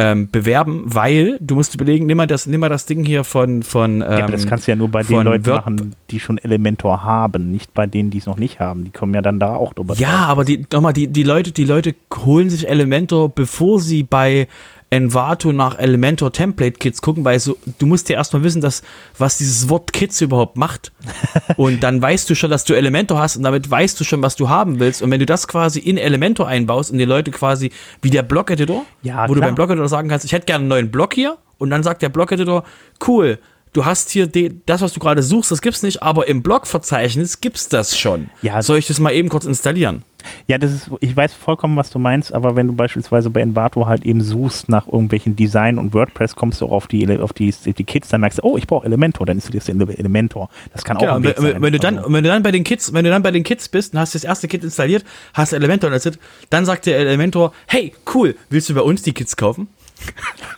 ähm, 0.00 0.30
bewerben, 0.30 0.82
weil 0.86 1.36
du 1.40 1.56
musst 1.56 1.74
überlegen, 1.74 2.06
nimm 2.06 2.16
mal 2.16 2.26
das, 2.26 2.46
nimm 2.46 2.60
mal 2.60 2.70
das 2.70 2.86
Ding 2.86 3.04
hier 3.04 3.22
von 3.22 3.62
von. 3.62 3.96
Ähm, 3.96 4.00
ja, 4.00 4.24
aber 4.24 4.32
das 4.32 4.46
kannst 4.46 4.66
du 4.66 4.72
ja 4.72 4.76
nur 4.76 4.88
bei 4.88 5.02
den 5.02 5.22
Leuten 5.22 5.44
Word 5.44 5.66
machen, 5.66 5.94
die 6.10 6.20
schon 6.20 6.38
Elementor 6.38 7.04
haben, 7.04 7.50
nicht 7.50 7.74
bei 7.74 7.86
denen, 7.86 8.10
die 8.10 8.18
es 8.18 8.26
noch 8.26 8.38
nicht 8.38 8.60
haben. 8.60 8.84
Die 8.84 8.90
kommen 8.90 9.12
ja 9.12 9.20
dann 9.20 9.38
da 9.38 9.54
auch 9.54 9.74
drüber. 9.74 9.94
Ja, 9.96 10.08
drauf. 10.08 10.28
aber 10.28 10.44
die, 10.44 10.64
nochmal, 10.72 10.94
die, 10.94 11.08
die 11.08 11.22
Leute, 11.22 11.52
die 11.52 11.64
Leute 11.64 11.94
holen 12.24 12.48
sich 12.48 12.66
Elementor, 12.66 13.28
bevor 13.28 13.78
sie 13.78 14.02
bei 14.02 14.48
Envato 14.92 15.52
nach 15.52 15.78
Elementor 15.78 16.32
Template 16.32 16.72
Kits 16.78 17.00
gucken, 17.00 17.24
weil 17.24 17.38
so, 17.38 17.56
du 17.78 17.86
musst 17.86 18.08
ja 18.08 18.16
erstmal 18.16 18.42
wissen, 18.42 18.60
dass, 18.60 18.82
was 19.16 19.38
dieses 19.38 19.68
Wort 19.68 19.92
Kits 19.92 20.20
überhaupt 20.20 20.56
macht. 20.56 20.90
und 21.56 21.80
dann 21.80 22.02
weißt 22.02 22.28
du 22.28 22.34
schon, 22.34 22.50
dass 22.50 22.64
du 22.64 22.74
Elementor 22.74 23.20
hast 23.20 23.36
und 23.36 23.44
damit 23.44 23.70
weißt 23.70 23.98
du 24.00 24.04
schon, 24.04 24.20
was 24.20 24.34
du 24.34 24.48
haben 24.48 24.80
willst. 24.80 25.00
Und 25.00 25.12
wenn 25.12 25.20
du 25.20 25.26
das 25.26 25.46
quasi 25.46 25.78
in 25.78 25.96
Elementor 25.96 26.48
einbaust 26.48 26.90
und 26.90 26.98
die 26.98 27.04
Leute 27.04 27.30
quasi 27.30 27.70
wie 28.02 28.10
der 28.10 28.24
Block-Editor, 28.24 28.84
ja, 29.02 29.28
wo 29.28 29.32
klar. 29.32 29.34
du 29.34 29.40
beim 29.40 29.54
Block-Editor 29.54 29.88
sagen 29.88 30.08
kannst, 30.08 30.24
ich 30.24 30.32
hätte 30.32 30.46
gerne 30.46 30.62
einen 30.62 30.68
neuen 30.68 30.90
Block 30.90 31.14
hier 31.14 31.38
und 31.58 31.70
dann 31.70 31.84
sagt 31.84 32.02
der 32.02 32.08
Block-Editor, 32.08 32.64
cool, 33.06 33.38
du 33.72 33.84
hast 33.84 34.10
hier 34.10 34.28
das, 34.66 34.80
was 34.80 34.92
du 34.92 34.98
gerade 34.98 35.22
suchst, 35.22 35.52
das 35.52 35.62
gibt's 35.62 35.84
nicht, 35.84 36.02
aber 36.02 36.26
im 36.26 36.42
Blog-Verzeichnis 36.42 37.40
gibt's 37.40 37.68
das 37.68 37.96
schon. 37.96 38.30
Ja, 38.42 38.60
Soll 38.60 38.78
ich 38.78 38.88
das 38.88 38.98
mal 38.98 39.12
eben 39.12 39.28
kurz 39.28 39.44
installieren? 39.44 40.02
Ja, 40.46 40.58
das 40.58 40.72
ist, 40.72 40.90
ich 41.00 41.16
weiß 41.16 41.34
vollkommen, 41.34 41.76
was 41.76 41.90
du 41.90 41.98
meinst, 41.98 42.32
aber 42.32 42.56
wenn 42.56 42.66
du 42.66 42.72
beispielsweise 42.74 43.30
bei 43.30 43.40
Envato 43.40 43.86
halt 43.86 44.04
eben 44.04 44.20
suchst 44.20 44.68
nach 44.68 44.86
irgendwelchen 44.86 45.36
Design 45.36 45.78
und 45.78 45.94
WordPress, 45.94 46.36
kommst 46.36 46.60
du 46.60 46.66
auch 46.66 46.72
auf 46.72 46.86
die, 46.86 47.18
auf 47.18 47.32
die, 47.32 47.52
die 47.52 47.84
Kits, 47.84 48.08
dann 48.08 48.20
merkst 48.20 48.38
du, 48.38 48.42
oh, 48.42 48.56
ich 48.56 48.66
brauche 48.66 48.86
Elementor, 48.86 49.26
dann 49.26 49.36
installierst 49.36 49.68
du 49.68 49.72
Elementor. 49.72 50.48
Das 50.72 50.84
kann 50.84 50.98
genau, 50.98 51.12
auch 51.12 51.16
ein 51.16 51.24
wenn, 51.24 51.34
sein. 51.34 51.62
Wenn 51.62 51.72
du 51.72 51.78
dann, 51.78 52.02
wenn 52.06 52.24
du 52.24 52.30
dann 52.30 52.42
bei 52.42 52.52
den 52.52 52.64
Kits, 52.64 52.92
wenn 52.92 53.04
du 53.04 53.10
dann 53.10 53.22
bei 53.22 53.30
den 53.30 53.44
Kits 53.44 53.68
bist 53.68 53.94
und 53.94 54.00
hast 54.00 54.14
das 54.14 54.24
erste 54.24 54.48
Kit 54.48 54.64
installiert, 54.64 55.04
hast 55.34 55.52
Elementor 55.52 55.92
installiert, 55.92 56.20
dann 56.50 56.64
sagt 56.64 56.86
der 56.86 56.98
Elementor, 56.98 57.52
hey, 57.66 57.92
cool, 58.14 58.36
willst 58.48 58.68
du 58.68 58.74
bei 58.74 58.82
uns 58.82 59.02
die 59.02 59.12
Kits 59.12 59.36
kaufen? 59.36 59.68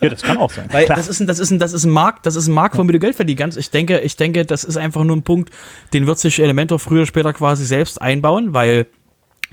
Ja, 0.01 0.09
das 0.09 0.23
kann 0.23 0.39
auch 0.39 0.51
sein. 0.51 0.69
Weil 0.73 0.87
das 0.87 1.09
ist 1.09 1.21
ein, 1.21 1.27
das 1.27 1.39
ist 1.39 1.51
ein, 1.51 1.59
das 1.59 1.73
ist 1.73 1.85
ein 1.85 1.91
Markt, 1.91 2.27
das 2.27 2.37
ist 2.37 2.49
ein 2.49 2.55
Markt, 2.55 2.77
womit 2.79 2.95
du 2.95 2.99
Geld 2.99 3.17
verdienen 3.17 3.39
kannst. 3.39 3.59
Ich 3.59 3.71
denke, 3.71 4.01
ich 4.01 4.17
denke, 4.17 4.45
das 4.45 4.65
ist 4.65 4.77
einfach 4.77 5.05
nur 5.05 5.17
ein 5.17 5.23
Punkt, 5.23 5.51
den 5.93 6.07
wird 6.07 6.19
sich 6.19 6.41
Elementor 6.41 6.79
früher 6.79 7.01
oder 7.01 7.07
später 7.07 7.33
quasi 7.33 7.65
selbst 7.65 8.01
einbauen, 8.01 8.55
weil 8.55 8.87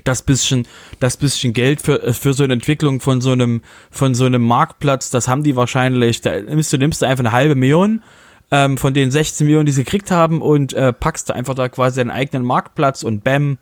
das 0.04 0.22
bisschen, 0.22 0.66
das 0.98 1.16
bisschen 1.16 1.52
Geld 1.52 1.80
für, 1.80 2.12
für 2.12 2.34
so 2.34 2.44
eine 2.44 2.52
Entwicklung 2.52 3.00
von 3.00 3.20
so 3.20 3.32
einem, 3.32 3.62
von 3.90 4.14
so 4.14 4.24
einem 4.24 4.42
Marktplatz, 4.42 5.10
das 5.10 5.28
haben 5.28 5.42
die 5.42 5.56
wahrscheinlich, 5.56 6.20
da 6.20 6.40
nimmst 6.40 6.72
du, 6.72 6.78
nimmst 6.78 7.02
du 7.02 7.06
einfach 7.06 7.24
eine 7.24 7.32
halbe 7.32 7.54
Million, 7.54 8.02
ähm, 8.50 8.78
von 8.78 8.94
den 8.94 9.10
16 9.10 9.46
Millionen, 9.46 9.66
die 9.66 9.72
sie 9.72 9.84
gekriegt 9.84 10.10
haben 10.10 10.42
und 10.42 10.72
äh, 10.72 10.92
packst 10.92 11.28
du 11.28 11.34
einfach 11.34 11.54
da 11.54 11.68
quasi 11.68 12.00
deinen 12.00 12.10
eigenen 12.10 12.44
Marktplatz 12.44 13.02
und 13.02 13.22
bam, 13.22 13.58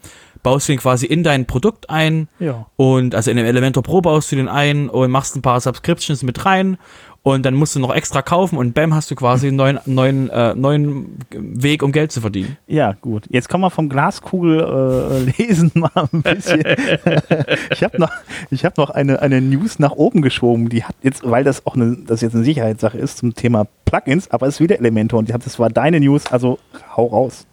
baust 0.48 0.66
du 0.66 0.72
den 0.72 0.78
quasi 0.78 1.04
in 1.04 1.22
dein 1.22 1.44
Produkt 1.44 1.90
ein. 1.90 2.26
Ja. 2.38 2.64
Und 2.76 3.14
also 3.14 3.30
in 3.30 3.36
dem 3.36 3.44
Elementor 3.44 3.82
Pro 3.82 4.00
baust 4.00 4.32
du 4.32 4.36
den 4.36 4.48
ein 4.48 4.88
und 4.88 5.10
machst 5.10 5.36
ein 5.36 5.42
paar 5.42 5.60
Subscriptions 5.60 6.22
mit 6.22 6.46
rein 6.46 6.78
und 7.22 7.44
dann 7.44 7.52
musst 7.52 7.76
du 7.76 7.80
noch 7.80 7.94
extra 7.94 8.22
kaufen 8.22 8.56
und 8.56 8.72
bam, 8.72 8.94
hast 8.94 9.10
du 9.10 9.14
quasi 9.14 9.48
einen 9.48 9.56
neuen, 9.56 9.78
neuen, 9.84 10.30
äh, 10.30 10.54
neuen 10.54 11.18
Weg, 11.30 11.82
um 11.82 11.92
Geld 11.92 12.12
zu 12.12 12.22
verdienen. 12.22 12.56
Ja, 12.66 12.92
gut. 12.92 13.24
Jetzt 13.28 13.50
kommen 13.50 13.62
wir 13.62 13.70
vom 13.70 13.90
Glaskugel 13.90 14.60
äh, 14.60 15.30
lesen 15.42 15.70
mal 15.74 15.90
ein 15.94 16.22
bisschen. 16.22 16.62
ich 17.70 17.84
habe 17.84 17.98
noch, 17.98 18.12
ich 18.50 18.64
hab 18.64 18.78
noch 18.78 18.88
eine, 18.88 19.20
eine 19.20 19.42
News 19.42 19.78
nach 19.78 19.92
oben 19.92 20.22
geschoben, 20.22 20.70
die 20.70 20.84
hat 20.84 20.94
jetzt, 21.02 21.28
weil 21.28 21.44
das 21.44 21.66
auch 21.66 21.74
eine, 21.74 21.98
das 22.06 22.22
jetzt 22.22 22.34
eine 22.34 22.44
Sicherheitssache 22.44 22.96
ist 22.96 23.18
zum 23.18 23.34
Thema 23.34 23.66
Plugins, 23.84 24.30
aber 24.30 24.46
es 24.46 24.54
ist 24.54 24.60
wieder 24.60 24.78
Elementor 24.78 25.18
und 25.18 25.28
das 25.28 25.58
war 25.58 25.68
deine 25.68 26.00
News, 26.00 26.32
also 26.32 26.58
hau 26.96 27.04
raus. 27.06 27.47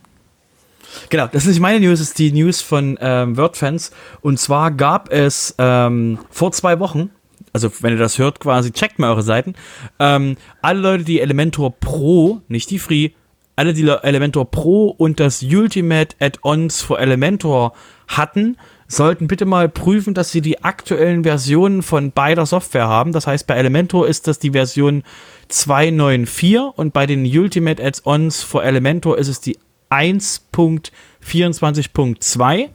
Genau, 1.10 1.28
das 1.28 1.44
ist 1.44 1.50
nicht 1.50 1.60
meine 1.60 1.80
News, 1.86 2.00
das 2.00 2.10
ist 2.10 2.20
die 2.20 2.32
News 2.32 2.62
von 2.62 2.98
ähm, 3.02 3.38
WordFans. 3.38 3.92
Und 4.22 4.40
zwar 4.40 4.72
gab 4.72 5.12
es 5.12 5.56
ähm, 5.58 6.20
vor 6.30 6.52
zwei 6.52 6.80
Wochen, 6.80 7.10
also 7.54 7.72
wenn 7.82 7.94
ihr 7.94 8.00
das 8.00 8.18
hört, 8.18 8.40
quasi 8.40 8.72
checkt 8.72 9.00
mal 9.00 9.10
eure 9.10 9.24
Seiten, 9.24 9.54
ähm, 10.00 10.38
alle 10.62 10.80
Leute, 10.80 11.04
die 11.04 11.22
Elementor 11.22 11.72
Pro, 11.80 12.42
nicht 12.48 12.70
die 12.70 12.80
Free, 12.80 13.12
alle, 13.56 13.74
die 13.74 13.88
Elementor 13.88 14.52
Pro 14.52 14.88
und 14.90 15.20
das 15.20 15.42
Ultimate 15.42 16.16
Add-ons 16.20 16.82
für 16.82 17.00
Elementor 17.00 17.74
hatten, 18.08 18.58
sollten 18.88 19.28
bitte 19.28 19.46
mal 19.46 19.70
prüfen, 19.70 20.14
dass 20.14 20.32
sie 20.32 20.42
die 20.42 20.64
aktuellen 20.64 21.24
Versionen 21.24 21.82
von 21.82 22.12
beider 22.12 22.46
Software 22.46 22.88
haben. 22.88 23.14
Das 23.14 23.28
heißt, 23.28 23.48
bei 23.48 23.56
Elementor 23.56 24.08
ist 24.08 24.28
das 24.28 24.40
die 24.40 24.52
Version 24.52 25.04
2.9.4 25.50 26.60
und 26.60 26.94
bei 26.94 27.06
den 27.06 27.26
Ultimate 27.26 27.84
Add-ons 27.84 28.44
für 28.44 28.64
Elementor 28.64 29.18
ist 29.18 29.28
es 29.28 29.40
die 29.40 29.58
1.24.2, 29.90 32.70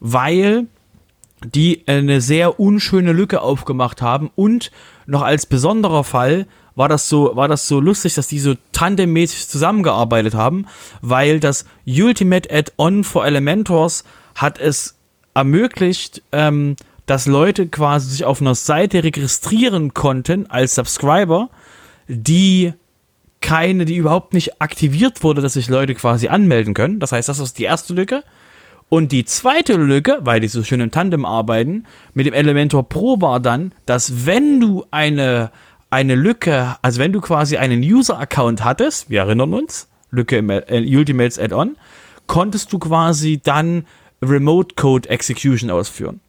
weil 0.00 0.66
die 1.44 1.82
eine 1.86 2.20
sehr 2.20 2.58
unschöne 2.58 3.12
Lücke 3.12 3.40
aufgemacht 3.40 4.02
haben. 4.02 4.30
Und 4.34 4.70
noch 5.06 5.22
als 5.22 5.46
besonderer 5.46 6.04
Fall 6.04 6.46
war 6.74 6.88
das 6.88 7.08
so, 7.08 7.34
war 7.34 7.48
das 7.48 7.68
so 7.68 7.80
lustig, 7.80 8.14
dass 8.14 8.28
die 8.28 8.38
so 8.38 8.54
tandemmäßig 8.72 9.48
zusammengearbeitet 9.48 10.34
haben, 10.34 10.66
weil 11.00 11.40
das 11.40 11.64
Ultimate 11.86 12.52
Add-on 12.52 13.04
for 13.04 13.26
Elementors 13.26 14.04
hat 14.34 14.58
es 14.58 14.96
ermöglicht, 15.34 16.22
ähm, 16.32 16.76
dass 17.06 17.26
Leute 17.26 17.68
quasi 17.68 18.10
sich 18.10 18.24
auf 18.24 18.40
einer 18.40 18.54
Seite 18.54 19.02
registrieren 19.02 19.94
konnten 19.94 20.50
als 20.50 20.74
Subscriber, 20.74 21.48
die 22.06 22.74
keine, 23.40 23.84
die 23.84 23.96
überhaupt 23.96 24.34
nicht 24.34 24.60
aktiviert 24.60 25.22
wurde, 25.22 25.42
dass 25.42 25.54
sich 25.54 25.68
Leute 25.68 25.94
quasi 25.94 26.28
anmelden 26.28 26.74
können. 26.74 26.98
Das 27.00 27.12
heißt, 27.12 27.28
das 27.28 27.38
ist 27.38 27.58
die 27.58 27.64
erste 27.64 27.94
Lücke. 27.94 28.24
Und 28.88 29.12
die 29.12 29.24
zweite 29.24 29.74
Lücke, 29.74 30.18
weil 30.22 30.40
die 30.40 30.48
so 30.48 30.62
schön 30.62 30.80
im 30.80 30.90
Tandem 30.90 31.24
arbeiten, 31.24 31.84
mit 32.14 32.26
dem 32.26 32.32
Elementor 32.32 32.88
Pro 32.88 33.20
war 33.20 33.38
dann, 33.38 33.72
dass 33.84 34.26
wenn 34.26 34.60
du 34.60 34.86
eine, 34.90 35.50
eine 35.90 36.14
Lücke, 36.14 36.76
also 36.80 36.98
wenn 37.00 37.12
du 37.12 37.20
quasi 37.20 37.58
einen 37.58 37.82
User-Account 37.82 38.64
hattest, 38.64 39.10
wir 39.10 39.20
erinnern 39.20 39.52
uns, 39.52 39.88
Lücke 40.10 40.38
im 40.38 40.48
äh, 40.48 40.62
Ultimates 40.96 41.38
Add-on, 41.38 41.76
konntest 42.26 42.72
du 42.72 42.78
quasi 42.78 43.40
dann 43.42 43.86
Remote 44.22 44.74
Code 44.74 45.08
Execution 45.10 45.70
ausführen. 45.70 46.20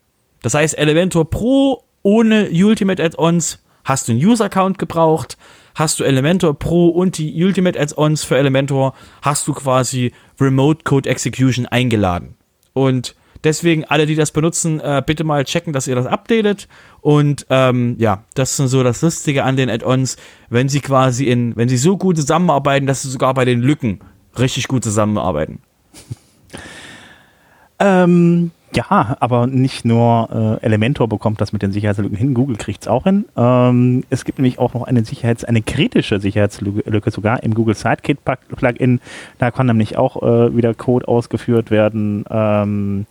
Das 0.41 0.53
heißt, 0.53 0.77
Elementor 0.77 1.29
Pro 1.29 1.83
ohne 2.03 2.49
Ultimate 2.51 3.03
Add-ons 3.03 3.59
hast 3.85 4.07
du 4.07 4.11
einen 4.11 4.25
User-Account 4.25 4.77
gebraucht, 4.77 5.37
hast 5.79 5.99
du 5.99 6.03
Elementor 6.03 6.59
Pro 6.59 6.89
und 6.89 7.17
die 7.17 7.43
Ultimate 7.43 7.79
Add-ons 7.79 8.23
für 8.23 8.37
Elementor, 8.37 8.93
hast 9.21 9.47
du 9.47 9.53
quasi 9.53 10.11
Remote 10.39 10.83
Code 10.83 11.09
Execution 11.09 11.65
eingeladen. 11.65 12.35
Und 12.73 13.15
deswegen 13.45 13.85
alle, 13.85 14.05
die 14.05 14.15
das 14.15 14.31
benutzen, 14.31 14.81
äh, 14.81 15.01
bitte 15.05 15.23
mal 15.23 15.45
checken, 15.45 15.71
dass 15.71 15.87
ihr 15.87 15.95
das 15.95 16.05
updatet. 16.05 16.67
Und 16.99 17.45
ähm, 17.49 17.95
ja, 17.97 18.25
das 18.35 18.59
ist 18.59 18.69
so 18.69 18.83
das 18.83 19.01
Lustige 19.01 19.45
an 19.45 19.55
den 19.55 19.69
Add-ons, 19.69 20.17
wenn 20.49 20.67
sie 20.67 20.81
quasi 20.81 21.25
in, 21.25 21.55
wenn 21.55 21.69
sie 21.69 21.77
so 21.77 21.97
gut 21.97 22.17
zusammenarbeiten, 22.17 22.85
dass 22.85 23.03
sie 23.03 23.09
sogar 23.09 23.33
bei 23.33 23.45
den 23.45 23.61
Lücken 23.61 24.01
richtig 24.37 24.67
gut 24.67 24.83
zusammenarbeiten. 24.83 25.61
Ähm, 27.79 28.51
ja, 28.75 29.17
aber 29.19 29.47
nicht 29.47 29.85
nur 29.85 30.59
äh, 30.61 30.65
Elementor 30.65 31.07
bekommt 31.07 31.41
das 31.41 31.53
mit 31.53 31.61
den 31.61 31.71
Sicherheitslücken 31.71 32.17
hin, 32.17 32.33
Google 32.33 32.57
kriegt 32.57 32.83
es 32.83 32.87
auch 32.87 33.03
hin. 33.03 33.25
Ähm, 33.35 34.03
es 34.09 34.25
gibt 34.25 34.39
nämlich 34.39 34.59
auch 34.59 34.73
noch 34.73 34.83
eine 34.83 35.03
Sicherheits-, 35.03 35.45
eine 35.45 35.61
kritische 35.61 36.19
Sicherheitslücke 36.19 37.11
sogar 37.11 37.43
im 37.43 37.53
Google 37.53 37.75
Sidekick 37.75 38.19
Plugin. 38.23 38.99
Da 39.37 39.51
kann 39.51 39.67
nämlich 39.67 39.97
auch 39.97 40.21
äh, 40.21 40.55
wieder 40.55 40.73
Code 40.73 41.07
ausgeführt 41.07 41.71
werden. 41.71 42.25
Ähm, 42.29 43.05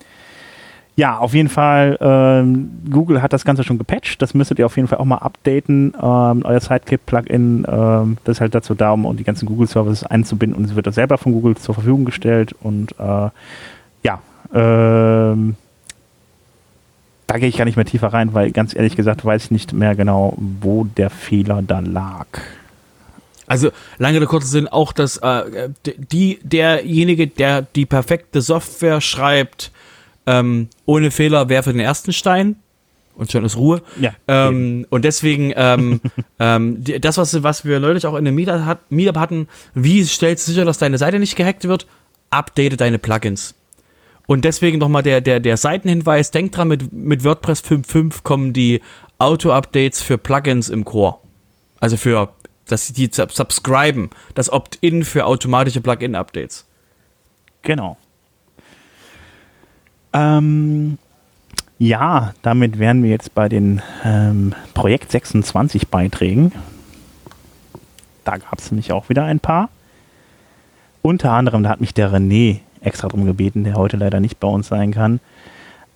ja, 0.98 1.16
auf 1.16 1.32
jeden 1.32 1.48
Fall, 1.48 1.96
ähm, 2.00 2.70
Google 2.90 3.22
hat 3.22 3.32
das 3.32 3.44
Ganze 3.44 3.62
schon 3.62 3.78
gepatcht. 3.78 4.20
Das 4.20 4.34
müsstet 4.34 4.58
ihr 4.58 4.66
auf 4.66 4.74
jeden 4.74 4.88
Fall 4.88 4.98
auch 4.98 5.04
mal 5.04 5.18
updaten. 5.18 5.94
Ähm, 5.94 6.42
euer 6.44 6.58
Sidekick-Plugin, 6.58 7.64
ähm, 7.68 8.16
das 8.24 8.38
ist 8.38 8.40
halt 8.40 8.54
dazu 8.54 8.74
da, 8.74 8.90
um 8.90 9.16
die 9.16 9.22
ganzen 9.22 9.46
Google-Services 9.46 10.02
einzubinden 10.02 10.58
und 10.58 10.64
es 10.64 10.74
wird 10.74 10.88
das 10.88 10.96
selber 10.96 11.16
von 11.16 11.30
Google 11.30 11.56
zur 11.56 11.76
Verfügung 11.76 12.04
gestellt. 12.04 12.52
Und 12.60 12.98
äh, 12.98 13.30
ja, 14.02 14.20
ähm, 14.54 15.56
da 17.26 17.38
gehe 17.38 17.48
ich 17.48 17.56
gar 17.58 17.64
nicht 17.64 17.76
mehr 17.76 17.84
tiefer 17.84 18.08
rein, 18.08 18.32
weil 18.34 18.50
ganz 18.52 18.74
ehrlich 18.74 18.96
gesagt 18.96 19.24
weiß 19.24 19.44
ich 19.44 19.50
nicht 19.50 19.72
mehr 19.72 19.94
genau, 19.94 20.34
wo 20.38 20.84
der 20.84 21.10
Fehler 21.10 21.62
da 21.62 21.80
lag. 21.80 22.26
Also 23.46 23.70
lange 23.98 24.18
der 24.18 24.28
kurze 24.28 24.48
Sinn 24.48 24.68
auch, 24.68 24.92
dass 24.92 25.18
äh, 25.18 25.70
die 25.86 26.38
derjenige, 26.42 27.26
der 27.26 27.62
die 27.62 27.86
perfekte 27.86 28.40
Software 28.42 29.00
schreibt, 29.00 29.72
ähm, 30.26 30.68
ohne 30.84 31.10
Fehler 31.10 31.48
für 31.62 31.72
den 31.72 31.80
ersten 31.80 32.12
Stein 32.12 32.56
und 33.18 33.32
schon 33.32 33.44
ist 33.44 33.56
Ruhe. 33.56 33.82
Ja, 34.00 34.12
ähm, 34.28 34.86
und 34.90 35.04
deswegen 35.04 35.52
ähm, 35.56 36.00
ähm, 36.38 36.84
das, 37.00 37.18
was, 37.18 37.42
was 37.42 37.64
wir 37.64 37.80
neulich 37.80 38.06
auch 38.06 38.14
in 38.14 38.24
dem 38.24 38.36
Meetup, 38.36 38.64
hat, 38.64 38.90
Meetup 38.90 39.16
hatten, 39.16 39.48
wie 39.74 40.04
stellst 40.04 40.46
du 40.46 40.52
sicher, 40.52 40.64
dass 40.64 40.78
deine 40.78 40.98
Seite 40.98 41.18
nicht 41.18 41.36
gehackt 41.36 41.66
wird? 41.66 41.86
Update 42.30 42.80
deine 42.80 42.98
Plugins. 42.98 43.54
Und 44.28 44.44
deswegen 44.44 44.76
nochmal 44.76 45.02
der, 45.02 45.22
der, 45.22 45.40
der 45.40 45.56
Seitenhinweis, 45.56 46.30
denkt 46.30 46.54
dran, 46.54 46.68
mit, 46.68 46.92
mit 46.92 47.24
WordPress 47.24 47.64
5.5 47.64 48.22
kommen 48.24 48.52
die 48.52 48.82
Auto-Updates 49.16 50.02
für 50.02 50.18
Plugins 50.18 50.68
im 50.68 50.84
Core. 50.84 51.16
Also 51.80 51.96
für, 51.96 52.28
dass 52.66 52.86
sie 52.86 52.92
die 52.92 53.08
subscriben, 53.10 54.10
das 54.34 54.52
Opt-in 54.52 55.04
für 55.04 55.24
automatische 55.24 55.80
Plugin-Updates. 55.80 56.66
Genau. 57.62 57.96
Ähm, 60.12 60.98
ja, 61.78 62.34
damit 62.42 62.78
wären 62.78 63.02
wir 63.02 63.08
jetzt 63.08 63.34
bei 63.34 63.48
den 63.48 63.80
ähm, 64.04 64.54
Projekt 64.74 65.10
26 65.10 65.88
Beiträgen. 65.88 66.52
Da 68.24 68.36
gab 68.36 68.58
es 68.58 68.70
nämlich 68.70 68.92
auch 68.92 69.08
wieder 69.08 69.24
ein 69.24 69.40
paar. 69.40 69.70
Unter 71.00 71.32
anderem, 71.32 71.62
da 71.62 71.70
hat 71.70 71.80
mich 71.80 71.94
der 71.94 72.12
René 72.12 72.60
extra 72.82 73.08
darum 73.08 73.26
gebeten, 73.26 73.64
der 73.64 73.74
heute 73.74 73.96
leider 73.96 74.20
nicht 74.20 74.40
bei 74.40 74.48
uns 74.48 74.68
sein 74.68 74.92
kann. 74.92 75.20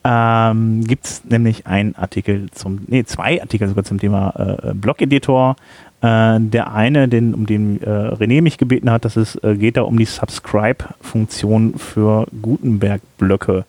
Ähm, 0.04 0.84
Gibt 0.84 1.04
es 1.06 1.24
nämlich 1.24 1.66
einen 1.66 1.94
Artikel 1.94 2.50
zum, 2.50 2.80
nee, 2.88 3.04
zwei 3.04 3.40
Artikel 3.40 3.68
sogar 3.68 3.84
zum 3.84 3.98
Thema 3.98 4.58
äh, 4.62 4.74
Blog-Editor. 4.74 5.56
Äh, 6.00 6.40
der 6.40 6.72
eine, 6.74 7.06
den, 7.06 7.34
um 7.34 7.46
den 7.46 7.80
äh, 7.82 7.86
René 7.86 8.42
mich 8.42 8.58
gebeten 8.58 8.90
hat, 8.90 9.04
das 9.04 9.16
ist, 9.16 9.36
äh, 9.44 9.54
geht 9.56 9.76
da 9.76 9.82
um 9.82 9.96
die 9.96 10.04
Subscribe-Funktion 10.04 11.74
für 11.78 12.26
Gutenberg-Blöcke. 12.40 13.64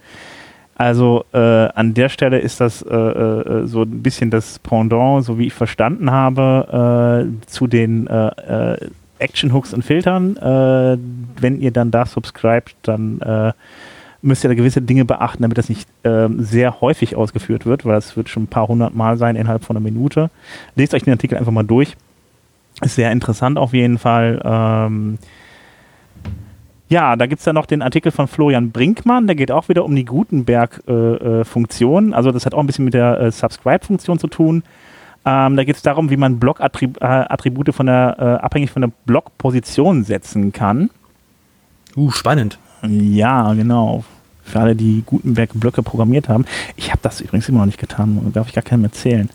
Also 0.76 1.26
äh, 1.34 1.38
an 1.38 1.94
der 1.94 2.10
Stelle 2.10 2.40
ist 2.40 2.60
das 2.60 2.82
äh, 2.82 2.96
äh, 2.96 3.68
so 3.68 3.84
ein 3.84 4.02
bisschen 4.02 4.32
das 4.32 4.58
Pendant, 4.58 5.24
so 5.24 5.38
wie 5.38 5.48
ich 5.48 5.54
verstanden 5.54 6.10
habe, 6.10 7.28
äh, 7.30 7.48
zu 7.48 7.68
den 7.68 8.08
äh, 8.08 8.74
äh, 8.74 8.78
Action-Hooks 9.24 9.74
und 9.74 9.84
Filtern. 9.84 10.38
Äh, 10.38 10.98
wenn 11.42 11.60
ihr 11.60 11.72
dann 11.72 11.92
da 11.92 12.06
subscribt, 12.06 12.76
dann 12.84 13.22
äh, 13.22 13.54
müsst 14.22 14.44
ihr 14.44 14.50
da 14.50 14.56
gewisse 14.56 14.82
Dinge 14.82 15.06
beachten, 15.06 15.44
damit 15.44 15.58
das 15.58 15.70
nicht 15.70 15.88
äh, 16.04 16.28
sehr 16.38 16.82
häufig 16.82 17.16
ausgeführt 17.16 17.66
wird, 17.66 17.86
weil 17.86 17.96
das 17.96 18.16
wird 18.18 18.30
schon 18.30 18.44
ein 18.44 18.48
paar 18.48 18.68
hundert 18.68 18.96
Mal 18.96 19.18
sein 19.18 19.36
innerhalb 19.36 19.64
von 19.64 19.76
einer 19.76 19.84
Minute. 19.84 20.30
Lest 20.76 20.94
euch 20.94 21.04
den 21.04 21.14
Artikel 21.14 21.38
einfach 21.38 21.52
mal 21.52 21.64
durch. 21.64 21.96
Ist 22.82 22.96
sehr 22.96 23.12
interessant 23.12 23.58
auf 23.58 23.74
jeden 23.74 23.98
Fall. 23.98 24.42
Ähm, 24.44 25.18
ja, 26.90 27.16
da 27.16 27.26
gibt 27.26 27.40
es 27.40 27.46
ja 27.46 27.54
noch 27.54 27.66
den 27.66 27.82
Artikel 27.82 28.12
von 28.12 28.28
Florian 28.28 28.72
Brinkmann, 28.72 29.28
der 29.28 29.36
geht 29.36 29.52
auch 29.52 29.68
wieder 29.68 29.84
um 29.84 29.96
die 29.96 30.06
Gutenberg-Funktion. 30.06 32.10
Äh, 32.10 32.12
äh 32.12 32.16
also 32.16 32.32
das 32.32 32.46
hat 32.46 32.54
auch 32.54 32.60
ein 32.60 32.68
bisschen 32.68 32.86
mit 32.86 32.94
der 32.94 33.20
äh, 33.20 33.32
Subscribe-Funktion 33.32 34.20
zu 34.20 34.28
tun. 34.28 34.64
Ähm, 35.26 35.56
da 35.56 35.64
geht 35.64 35.76
es 35.76 35.82
darum, 35.82 36.10
wie 36.10 36.18
man 36.18 36.40
Block-Attribute 36.40 37.74
von 37.74 37.86
der, 37.86 38.16
äh, 38.20 38.44
abhängig 38.44 38.72
von 38.72 38.82
der 38.82 38.92
Blockposition 39.06 40.04
setzen 40.04 40.52
kann. 40.52 40.90
Uh, 41.96 42.12
spannend. 42.12 42.60
Ja, 42.82 43.54
genau. 43.54 44.04
Für 44.44 44.60
alle, 44.60 44.76
die 44.76 45.04
Gutenberg-Blöcke 45.06 45.84
programmiert 45.84 46.28
haben. 46.28 46.46
Ich 46.76 46.90
habe 46.92 47.00
das 47.02 47.22
übrigens 47.22 47.48
immer 47.48 47.60
noch 47.60 47.68
nicht 47.68 47.80
getan, 47.80 48.32
darf 48.34 48.50
ich 48.50 48.54
gar 48.54 48.64
keinem 48.64 48.84
erzählen. 48.84 49.30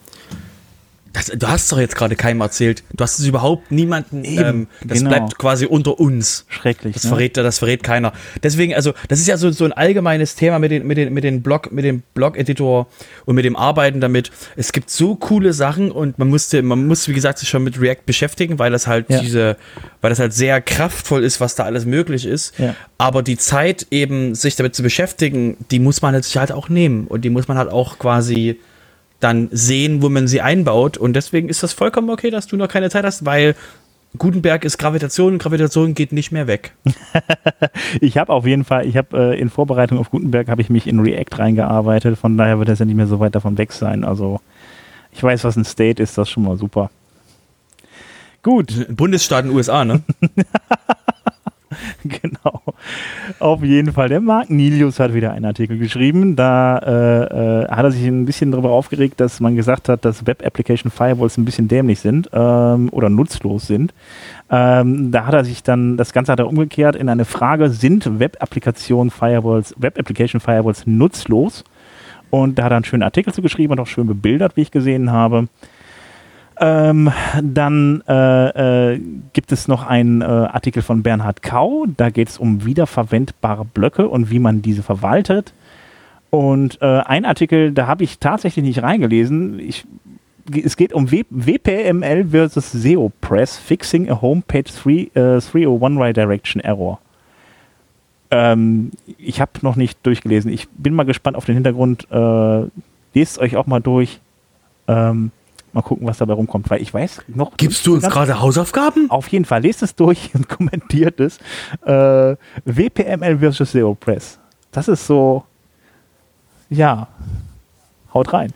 Das, 1.13 1.27
du 1.27 1.49
hast 1.49 1.71
doch 1.73 1.79
jetzt 1.79 1.97
gerade 1.97 2.17
keinem 2.17 2.41
erzählt. 2.41 2.83
Du 2.95 3.03
hast 3.03 3.19
es 3.19 3.27
überhaupt 3.27 3.71
niemanden. 3.71 4.25
ähm, 4.25 4.67
das 4.85 4.99
genau. 4.99 5.11
bleibt 5.11 5.39
quasi 5.39 5.67
unter 5.67 5.99
uns. 5.99 6.45
Schrecklich. 6.49 6.95
Das 6.95 7.05
ne? 7.05 7.11
verrät, 7.11 7.37
das 7.37 7.59
verrät 7.59 7.83
keiner. 7.83 8.13
Deswegen, 8.43 8.75
also, 8.75 8.93
das 9.09 9.19
ist 9.21 9.29
ja 9.29 9.37
so, 9.37 9.51
so 9.51 9.65
ein 9.65 9.73
allgemeines 9.73 10.35
Thema 10.35 10.59
mit 10.59 10.71
den, 10.71 10.87
mit 10.87 10.99
den, 10.99 11.13
mit 11.13 11.25
den 11.25 11.43
Blog, 11.43 11.73
mit 11.73 11.85
dem 11.85 12.03
Blog-Editor 12.15 12.87
und 13.25 13.35
mit 13.35 13.45
dem 13.45 13.57
Arbeiten 13.57 14.01
damit. 14.01 14.31
Es 14.57 14.73
gibt 14.73 14.91
so 14.91 15.15
coole 15.15 15.53
Sachen 15.53 15.91
und 15.91 16.19
man 16.19 16.29
musste, 16.29 16.63
man 16.63 16.87
muss, 16.87 17.09
wie 17.09 17.15
gesagt, 17.15 17.39
sich 17.39 17.49
schon 17.49 17.65
mit 17.65 17.81
React 17.81 18.05
beschäftigen, 18.05 18.59
weil 18.59 18.71
das 18.71 18.87
halt 18.87 19.09
ja. 19.09 19.21
diese, 19.21 19.57
weil 20.01 20.11
das 20.11 20.19
halt 20.19 20.33
sehr 20.35 20.61
kraftvoll 20.61 21.25
ist, 21.25 21.41
was 21.41 21.55
da 21.55 21.65
alles 21.65 21.87
möglich 21.87 22.27
ist. 22.27 22.59
Ja. 22.59 22.75
Aber 22.99 23.23
die 23.23 23.39
Zeit 23.39 23.87
eben, 23.91 24.35
sich 24.35 24.57
damit 24.57 24.75
zu 24.75 24.83
beschäftigen, 24.83 25.57
die 25.71 25.79
muss 25.79 26.03
man 26.03 26.21
sich 26.23 26.37
halt 26.37 26.53
auch 26.53 26.69
nehmen 26.69 27.07
und 27.07 27.25
die 27.25 27.31
muss 27.31 27.49
man 27.49 27.57
halt 27.57 27.71
auch 27.71 27.99
quasi 27.99 28.59
dann 29.21 29.49
sehen, 29.51 30.03
wo 30.03 30.09
man 30.09 30.29
sie 30.29 30.41
einbaut. 30.41 30.97
Und 30.97 31.15
deswegen 31.15 31.49
ist 31.49 31.63
das 31.63 31.73
vollkommen 31.73 32.11
okay, 32.11 32.31
dass 32.31 32.47
du 32.47 32.57
noch 32.57 32.69
keine 32.69 32.91
Zeit 32.91 33.05
hast, 33.05 33.25
weil 33.25 33.55
Gutenberg 34.17 34.65
ist 34.65 34.79
Gravitation 34.79 35.35
und 35.35 35.39
Gravitation 35.39 35.95
geht 35.95 36.13
nicht 36.13 36.33
mehr 36.33 36.47
weg. 36.47 36.73
ich 38.01 38.17
habe 38.17 38.33
auf 38.33 38.47
jeden 38.47 38.65
Fall, 38.65 38.87
ich 38.87 38.97
habe 38.97 39.35
äh, 39.35 39.41
in 39.41 39.51
Vorbereitung 39.51 39.99
auf 39.99 40.11
Gutenberg 40.11 40.49
habe 40.49 40.63
ich 40.63 40.71
mich 40.71 40.87
in 40.87 41.01
React 41.01 41.39
reingearbeitet, 41.39 42.19
von 42.19 42.37
daher 42.39 42.59
wird 42.59 42.69
das 42.69 42.79
ja 42.79 42.87
nicht 42.87 42.97
mehr 42.97 43.07
so 43.07 43.21
weit 43.21 43.35
davon 43.35 43.59
weg 43.59 43.73
sein. 43.73 44.05
Also 44.05 44.41
ich 45.13 45.23
weiß, 45.23 45.45
was 45.45 45.57
ein 45.57 45.65
State 45.65 46.03
ist, 46.03 46.17
das 46.17 46.29
ist 46.29 46.33
schon 46.33 46.45
mal 46.45 46.57
super. 46.57 46.91
Gut. 48.43 48.87
Bundesstaaten 48.89 49.51
USA, 49.51 49.85
ne? 49.85 50.03
genau. 52.05 52.63
Auf 53.39 53.63
jeden 53.63 53.93
Fall. 53.93 54.09
Der 54.09 54.21
Mark 54.21 54.51
Nilius 54.51 55.01
hat 55.01 55.15
wieder 55.15 55.33
einen 55.33 55.45
Artikel 55.45 55.79
geschrieben. 55.79 56.37
Da 56.37 56.79
äh, 56.79 57.65
äh, 57.65 57.69
hat 57.69 57.85
er 57.85 57.91
sich 57.91 58.07
ein 58.07 58.25
bisschen 58.25 58.53
darüber 58.53 58.71
aufgeregt, 58.71 59.21
dass 59.21 59.41
man 59.41 59.57
gesagt 59.57 59.89
hat, 59.89 60.05
dass 60.05 60.27
Web 60.27 60.45
Application 60.47 60.91
Firewalls 60.91 61.37
ein 61.37 61.45
bisschen 61.45 61.69
dämlich 61.69 62.01
sind 62.01 62.31
ähm, 62.33 62.89
oder 62.93 63.09
nutzlos 63.09 63.67
sind. 63.67 63.93
Ähm, 64.51 65.11
da 65.11 65.27
hat 65.27 65.35
er 65.35 65.45
sich 65.45 65.63
dann, 65.63 65.97
das 65.97 66.13
Ganze 66.13 66.33
hat 66.33 66.39
er 66.39 66.49
umgekehrt 66.49 66.97
in 66.97 67.09
eine 67.09 67.25
Frage, 67.25 67.69
sind 67.71 68.19
Web 68.19 68.37
Application 68.41 69.11
Firewalls, 69.11 69.75
Web 69.79 69.99
Application 69.99 70.41
Firewalls 70.41 70.87
nutzlos? 70.87 71.65
Und 72.31 72.59
da 72.59 72.65
hat 72.65 72.73
er 72.73 72.77
einen 72.77 72.85
schönen 72.85 73.03
Artikel 73.03 73.33
zu 73.33 73.43
geschrieben 73.43 73.73
und 73.73 73.81
auch 73.81 73.87
schön 73.87 74.07
bebildert, 74.07 74.57
wie 74.57 74.63
ich 74.63 74.71
gesehen 74.71 75.11
habe. 75.11 75.49
Ähm, 76.61 77.13
dann 77.41 78.03
äh, 78.09 78.95
äh, 78.95 79.01
gibt 79.33 79.53
es 79.53 79.69
noch 79.69 79.87
einen 79.87 80.23
äh, 80.23 80.25
Artikel 80.25 80.83
von 80.83 81.03
Bernhard 81.03 81.43
Kau. 81.43 81.87
Da 81.97 82.11
geht 82.11 82.29
es 82.29 82.39
um 82.39 82.65
wiederverwendbare 82.65 83.65
Blöcke 83.65 84.09
und 84.09 84.31
wie 84.31 84.41
man 84.41 84.61
diese 84.61 84.83
verwaltet. 84.83 85.53
Und 86.31 86.83
äh, 86.83 87.01
ein 87.01 87.25
Artikel, 87.25 87.73
da 87.73 87.87
habe 87.87 88.05
ich 88.05 88.19
tatsächlich 88.19 88.65
nicht 88.65 88.83
reingelesen. 88.83 89.61
Ich, 89.61 89.87
es 90.53 90.77
geht 90.77 90.93
um 90.93 91.11
w 91.11 91.25
WPML 91.31 92.27
versus 92.29 92.73
SEO 92.73 93.13
Press 93.21 93.57
Fixing 93.57 94.11
a 94.11 94.21
Homepage 94.21 94.65
3, 94.65 95.11
301 95.15 96.01
Redirection 96.01 96.61
Error. 96.61 96.99
Ähm, 98.31 98.91
ich 99.17 99.41
habe 99.41 99.53
noch 99.63 99.77
nicht 99.77 100.05
durchgelesen. 100.05 100.53
Ich 100.53 100.69
bin 100.71 100.95
mal 100.95 101.05
gespannt 101.05 101.37
auf 101.37 101.45
den 101.45 101.55
Hintergrund. 101.55 102.09
Äh, 102.11 102.65
lest 103.15 103.39
euch 103.39 103.57
auch 103.57 103.67
mal 103.67 103.81
durch. 103.81 104.21
Ähm, 104.89 105.31
Mal 105.73 105.83
gucken, 105.83 106.07
was 106.07 106.19
dabei 106.19 106.33
rumkommt, 106.33 106.71
weil 106.71 106.81
ich 106.81 106.93
weiß 106.93 107.23
noch. 107.29 107.57
Gibst 107.57 107.87
du 107.87 107.95
uns 107.95 108.05
gerade 108.09 108.41
Hausaufgaben? 108.41 109.11
Auf 109.11 109.29
jeden 109.29 109.45
Fall. 109.45 109.63
Lest 109.63 109.83
es 109.83 109.95
durch 109.95 110.31
und 110.35 110.49
kommentiert 110.49 111.21
es. 111.21 111.39
Äh, 111.85 112.37
WPML 112.65 113.39
versus 113.39 113.73
Zero 113.73 113.95
Press. 113.95 114.39
Das 114.71 114.89
ist 114.89 115.07
so. 115.07 115.45
Ja. 116.71 117.09
Haut 118.15 118.33
rein. 118.33 118.53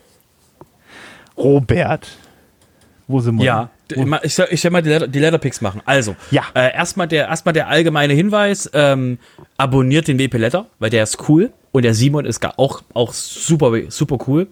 Robert. 1.37 2.09
Wo 3.07 3.21
sind 3.21 3.39
wir? 3.39 3.45
Ja. 3.45 3.71
Ich 4.23 4.35
soll, 4.35 4.47
ich 4.51 4.61
soll 4.61 4.71
mal 4.71 4.81
die, 4.83 4.89
Letter, 4.89 5.07
die 5.07 5.19
Letterpicks 5.19 5.61
machen. 5.61 5.83
Also, 5.85 6.17
ja. 6.31 6.45
Äh, 6.55 6.73
erstmal, 6.73 7.09
der, 7.09 7.29
erstmal 7.29 7.53
der 7.53 7.69
allgemeine 7.69 8.15
Hinweis: 8.15 8.71
ähm, 8.73 9.19
abonniert 9.59 10.09
den 10.09 10.19
WP 10.19 10.39
Letter, 10.39 10.67
weil 10.79 10.89
der 10.89 11.03
ist 11.03 11.29
cool. 11.29 11.53
Und 11.73 11.83
der 11.83 11.95
Simon 11.95 12.25
ist 12.25 12.45
auch, 12.59 12.83
auch 12.95 13.13
super, 13.13 13.73
super 13.89 14.19
cool. 14.27 14.47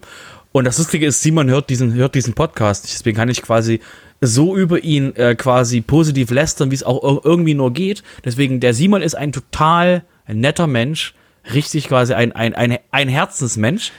Und 0.51 0.65
das 0.65 0.77
Lustige 0.77 1.05
ist, 1.05 1.21
Simon 1.21 1.49
hört 1.49 1.69
diesen, 1.69 1.93
hört 1.93 2.15
diesen 2.15 2.33
Podcast. 2.33 2.85
Deswegen 2.85 3.17
kann 3.17 3.29
ich 3.29 3.41
quasi 3.41 3.79
so 4.19 4.55
über 4.55 4.83
ihn 4.83 5.15
äh, 5.15 5.35
quasi 5.35 5.81
positiv 5.81 6.29
lästern, 6.29 6.71
wie 6.71 6.75
es 6.75 6.83
auch 6.83 7.23
irgendwie 7.23 7.53
nur 7.53 7.73
geht. 7.73 8.03
Deswegen, 8.25 8.59
der 8.59 8.73
Simon 8.73 9.01
ist 9.01 9.15
ein 9.15 9.31
total 9.31 10.03
netter 10.27 10.67
Mensch. 10.67 11.15
Richtig 11.53 11.87
quasi 11.87 12.13
ein, 12.13 12.33
ein, 12.33 12.53
ein, 12.53 12.77
ein 12.91 13.07
Herzensmensch. 13.07 13.91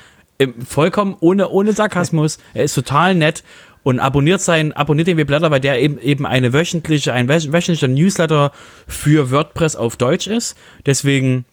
Vollkommen 0.66 1.16
ohne, 1.20 1.48
ohne 1.48 1.72
Sarkasmus. 1.72 2.38
Er 2.54 2.64
ist 2.64 2.74
total 2.74 3.14
nett 3.14 3.42
und 3.82 3.98
abonniert 3.98 4.40
sein, 4.40 4.72
abonniert 4.72 5.08
den 5.08 5.16
Webblätter, 5.16 5.50
weil 5.50 5.60
der 5.60 5.80
eben, 5.80 5.98
eben 5.98 6.26
eine 6.26 6.52
wöchentliche, 6.52 7.12
ein 7.12 7.28
wöchentlicher 7.28 7.88
Newsletter 7.88 8.52
für 8.86 9.30
WordPress 9.30 9.76
auf 9.76 9.96
Deutsch 9.96 10.26
ist. 10.26 10.56
Deswegen 10.86 11.44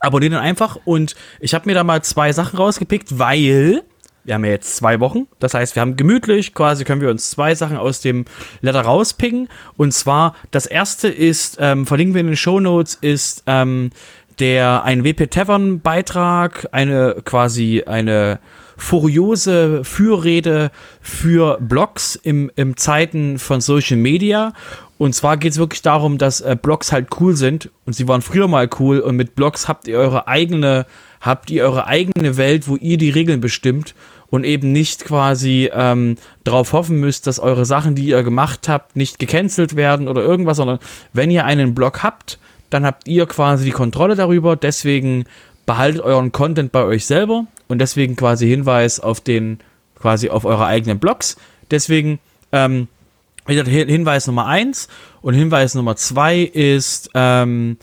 abonniert 0.00 0.32
ihn 0.32 0.38
einfach 0.38 0.78
und 0.84 1.16
ich 1.40 1.54
habe 1.54 1.68
mir 1.68 1.74
da 1.74 1.84
mal 1.84 2.02
zwei 2.02 2.32
Sachen 2.32 2.56
rausgepickt, 2.56 3.18
weil 3.18 3.82
wir 4.26 4.34
haben 4.34 4.44
ja 4.44 4.50
jetzt 4.50 4.76
zwei 4.76 5.00
Wochen. 5.00 5.26
Das 5.38 5.54
heißt, 5.54 5.76
wir 5.76 5.80
haben 5.80 5.96
gemütlich, 5.96 6.52
quasi 6.52 6.84
können 6.84 7.00
wir 7.00 7.10
uns 7.10 7.30
zwei 7.30 7.54
Sachen 7.54 7.76
aus 7.76 8.00
dem 8.00 8.24
Letter 8.60 8.80
rauspicken. 8.80 9.48
Und 9.76 9.92
zwar, 9.92 10.34
das 10.50 10.66
erste 10.66 11.08
ist, 11.08 11.58
ähm, 11.60 11.86
verlinken 11.86 12.14
wir 12.14 12.20
in 12.20 12.26
den 12.26 12.36
Show 12.36 12.60
Notes, 12.60 12.98
ist 13.00 13.44
ähm, 13.46 13.90
der 14.38 14.82
ein 14.84 15.04
WP 15.04 15.30
Tavern 15.30 15.80
Beitrag, 15.80 16.68
eine 16.72 17.16
quasi 17.24 17.84
eine 17.86 18.40
furiose 18.76 19.84
Fürrede 19.84 20.70
für 21.00 21.58
Blogs 21.60 22.16
im, 22.16 22.50
im 22.56 22.76
Zeiten 22.76 23.38
von 23.38 23.60
Social 23.60 23.96
Media. 23.96 24.52
Und 24.98 25.14
zwar 25.14 25.36
geht 25.36 25.52
es 25.52 25.58
wirklich 25.58 25.82
darum, 25.82 26.18
dass 26.18 26.40
äh, 26.40 26.56
Blogs 26.60 26.92
halt 26.92 27.08
cool 27.20 27.36
sind 27.36 27.70
und 27.84 27.94
sie 27.94 28.08
waren 28.08 28.22
früher 28.22 28.48
mal 28.48 28.68
cool 28.78 29.00
und 29.00 29.16
mit 29.16 29.34
Blogs 29.34 29.68
habt 29.68 29.88
ihr 29.88 29.98
eure 29.98 30.26
eigene, 30.26 30.86
habt 31.20 31.50
ihr 31.50 31.64
eure 31.64 31.86
eigene 31.86 32.36
Welt, 32.36 32.66
wo 32.68 32.76
ihr 32.76 32.96
die 32.96 33.10
Regeln 33.10 33.40
bestimmt 33.40 33.94
und 34.30 34.44
eben 34.44 34.72
nicht 34.72 35.04
quasi 35.04 35.70
ähm, 35.72 36.16
darauf 36.44 36.72
hoffen 36.72 36.98
müsst, 36.98 37.26
dass 37.26 37.38
eure 37.38 37.64
Sachen, 37.64 37.94
die 37.94 38.06
ihr 38.06 38.22
gemacht 38.22 38.68
habt, 38.68 38.96
nicht 38.96 39.18
gecancelt 39.18 39.76
werden 39.76 40.08
oder 40.08 40.22
irgendwas, 40.22 40.56
sondern 40.56 40.78
wenn 41.12 41.30
ihr 41.30 41.44
einen 41.44 41.74
Blog 41.74 42.02
habt, 42.02 42.38
dann 42.70 42.84
habt 42.84 43.06
ihr 43.06 43.26
quasi 43.26 43.64
die 43.64 43.70
Kontrolle 43.70 44.16
darüber. 44.16 44.56
Deswegen 44.56 45.24
behaltet 45.66 46.00
euren 46.02 46.32
Content 46.32 46.72
bei 46.72 46.84
euch 46.84 47.06
selber 47.06 47.46
und 47.68 47.80
deswegen 47.80 48.16
quasi 48.16 48.48
Hinweis 48.48 49.00
auf 49.00 49.20
den, 49.20 49.58
quasi 49.98 50.30
auf 50.30 50.44
eure 50.44 50.66
eigenen 50.66 50.98
Blogs. 50.98 51.36
Deswegen, 51.70 52.18
ähm, 52.52 52.88
Hinweis 53.46 54.26
Nummer 54.26 54.46
eins 54.46 54.88
und 55.22 55.34
Hinweis 55.34 55.74
Nummer 55.74 55.94
zwei 55.94 56.40
ist 56.40 57.10
ähm, 57.14 57.76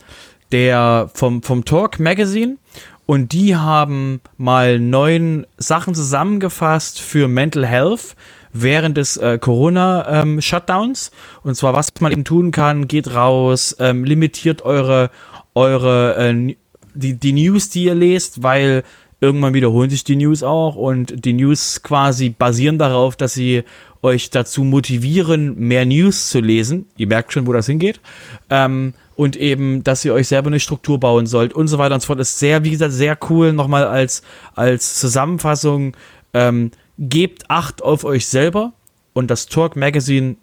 der 0.52 1.10
vom, 1.14 1.42
vom 1.42 1.64
Talk 1.66 2.00
Magazine. 2.00 2.58
Und 3.06 3.34
die 3.34 3.56
haben 3.56 4.22
mal 4.38 4.80
neun 4.80 5.46
Sachen 5.58 5.94
zusammengefasst 5.94 7.02
für 7.02 7.28
Mental 7.28 7.66
Health 7.66 8.16
während 8.54 8.98
des 8.98 9.18
äh, 9.18 9.38
Corona-Shutdowns. 9.40 11.12
Ähm, 11.12 11.40
und 11.44 11.56
zwar, 11.56 11.74
was 11.74 11.90
man 12.00 12.12
eben 12.12 12.24
tun 12.24 12.52
kann, 12.52 12.88
geht 12.88 13.14
raus, 13.14 13.76
ähm, 13.80 14.06
limitiert 14.06 14.62
eure, 14.62 15.10
eure 15.54 16.16
äh, 16.16 16.56
die, 16.94 17.16
die 17.16 17.34
News, 17.34 17.70
die 17.70 17.86
ihr 17.86 17.96
lest, 17.96 18.44
weil 18.44 18.84
irgendwann 19.24 19.54
wiederholen 19.54 19.90
sich 19.90 20.04
die 20.04 20.18
News 20.18 20.44
auch 20.44 20.76
und 20.76 21.24
die 21.24 21.32
News 21.32 21.82
quasi 21.82 22.30
basieren 22.30 22.78
darauf, 22.78 23.16
dass 23.16 23.34
sie 23.34 23.64
euch 24.02 24.30
dazu 24.30 24.66
motivieren, 24.66 25.58
mehr 25.58 25.86
News 25.86 26.30
zu 26.30 26.42
lesen. 26.42 26.88
Ihr 26.98 27.08
merkt 27.08 27.32
schon, 27.32 27.48
wo 27.48 27.54
das 27.54 27.68
hingeht. 27.68 28.02
Ähm, 28.50 28.94
und 29.16 29.38
eben, 29.38 29.82
dass 29.84 30.04
ihr 30.04 30.14
euch 30.14 30.28
selber 30.28 30.48
eine 30.48 30.60
Struktur 30.60 31.00
bauen 31.00 31.26
sollt 31.26 31.54
und 31.54 31.68
so 31.68 31.78
weiter 31.78 31.96
und 31.96 32.02
so 32.02 32.08
fort. 32.08 32.20
Ist 32.20 32.38
sehr, 32.38 32.66
wie 32.66 32.72
gesagt, 32.72 32.92
sehr 32.92 33.18
cool. 33.30 33.54
Nochmal 33.54 33.86
als, 33.86 34.24
als 34.56 35.00
Zusammenfassung. 35.00 35.96
Ähm, 36.34 36.72
gebt 37.00 37.50
Acht 37.50 37.82
auf 37.82 38.04
euch 38.04 38.28
selber 38.28 38.74
und 39.14 39.32
das 39.32 39.46
Talk 39.46 39.78
Magazine, 39.78 40.36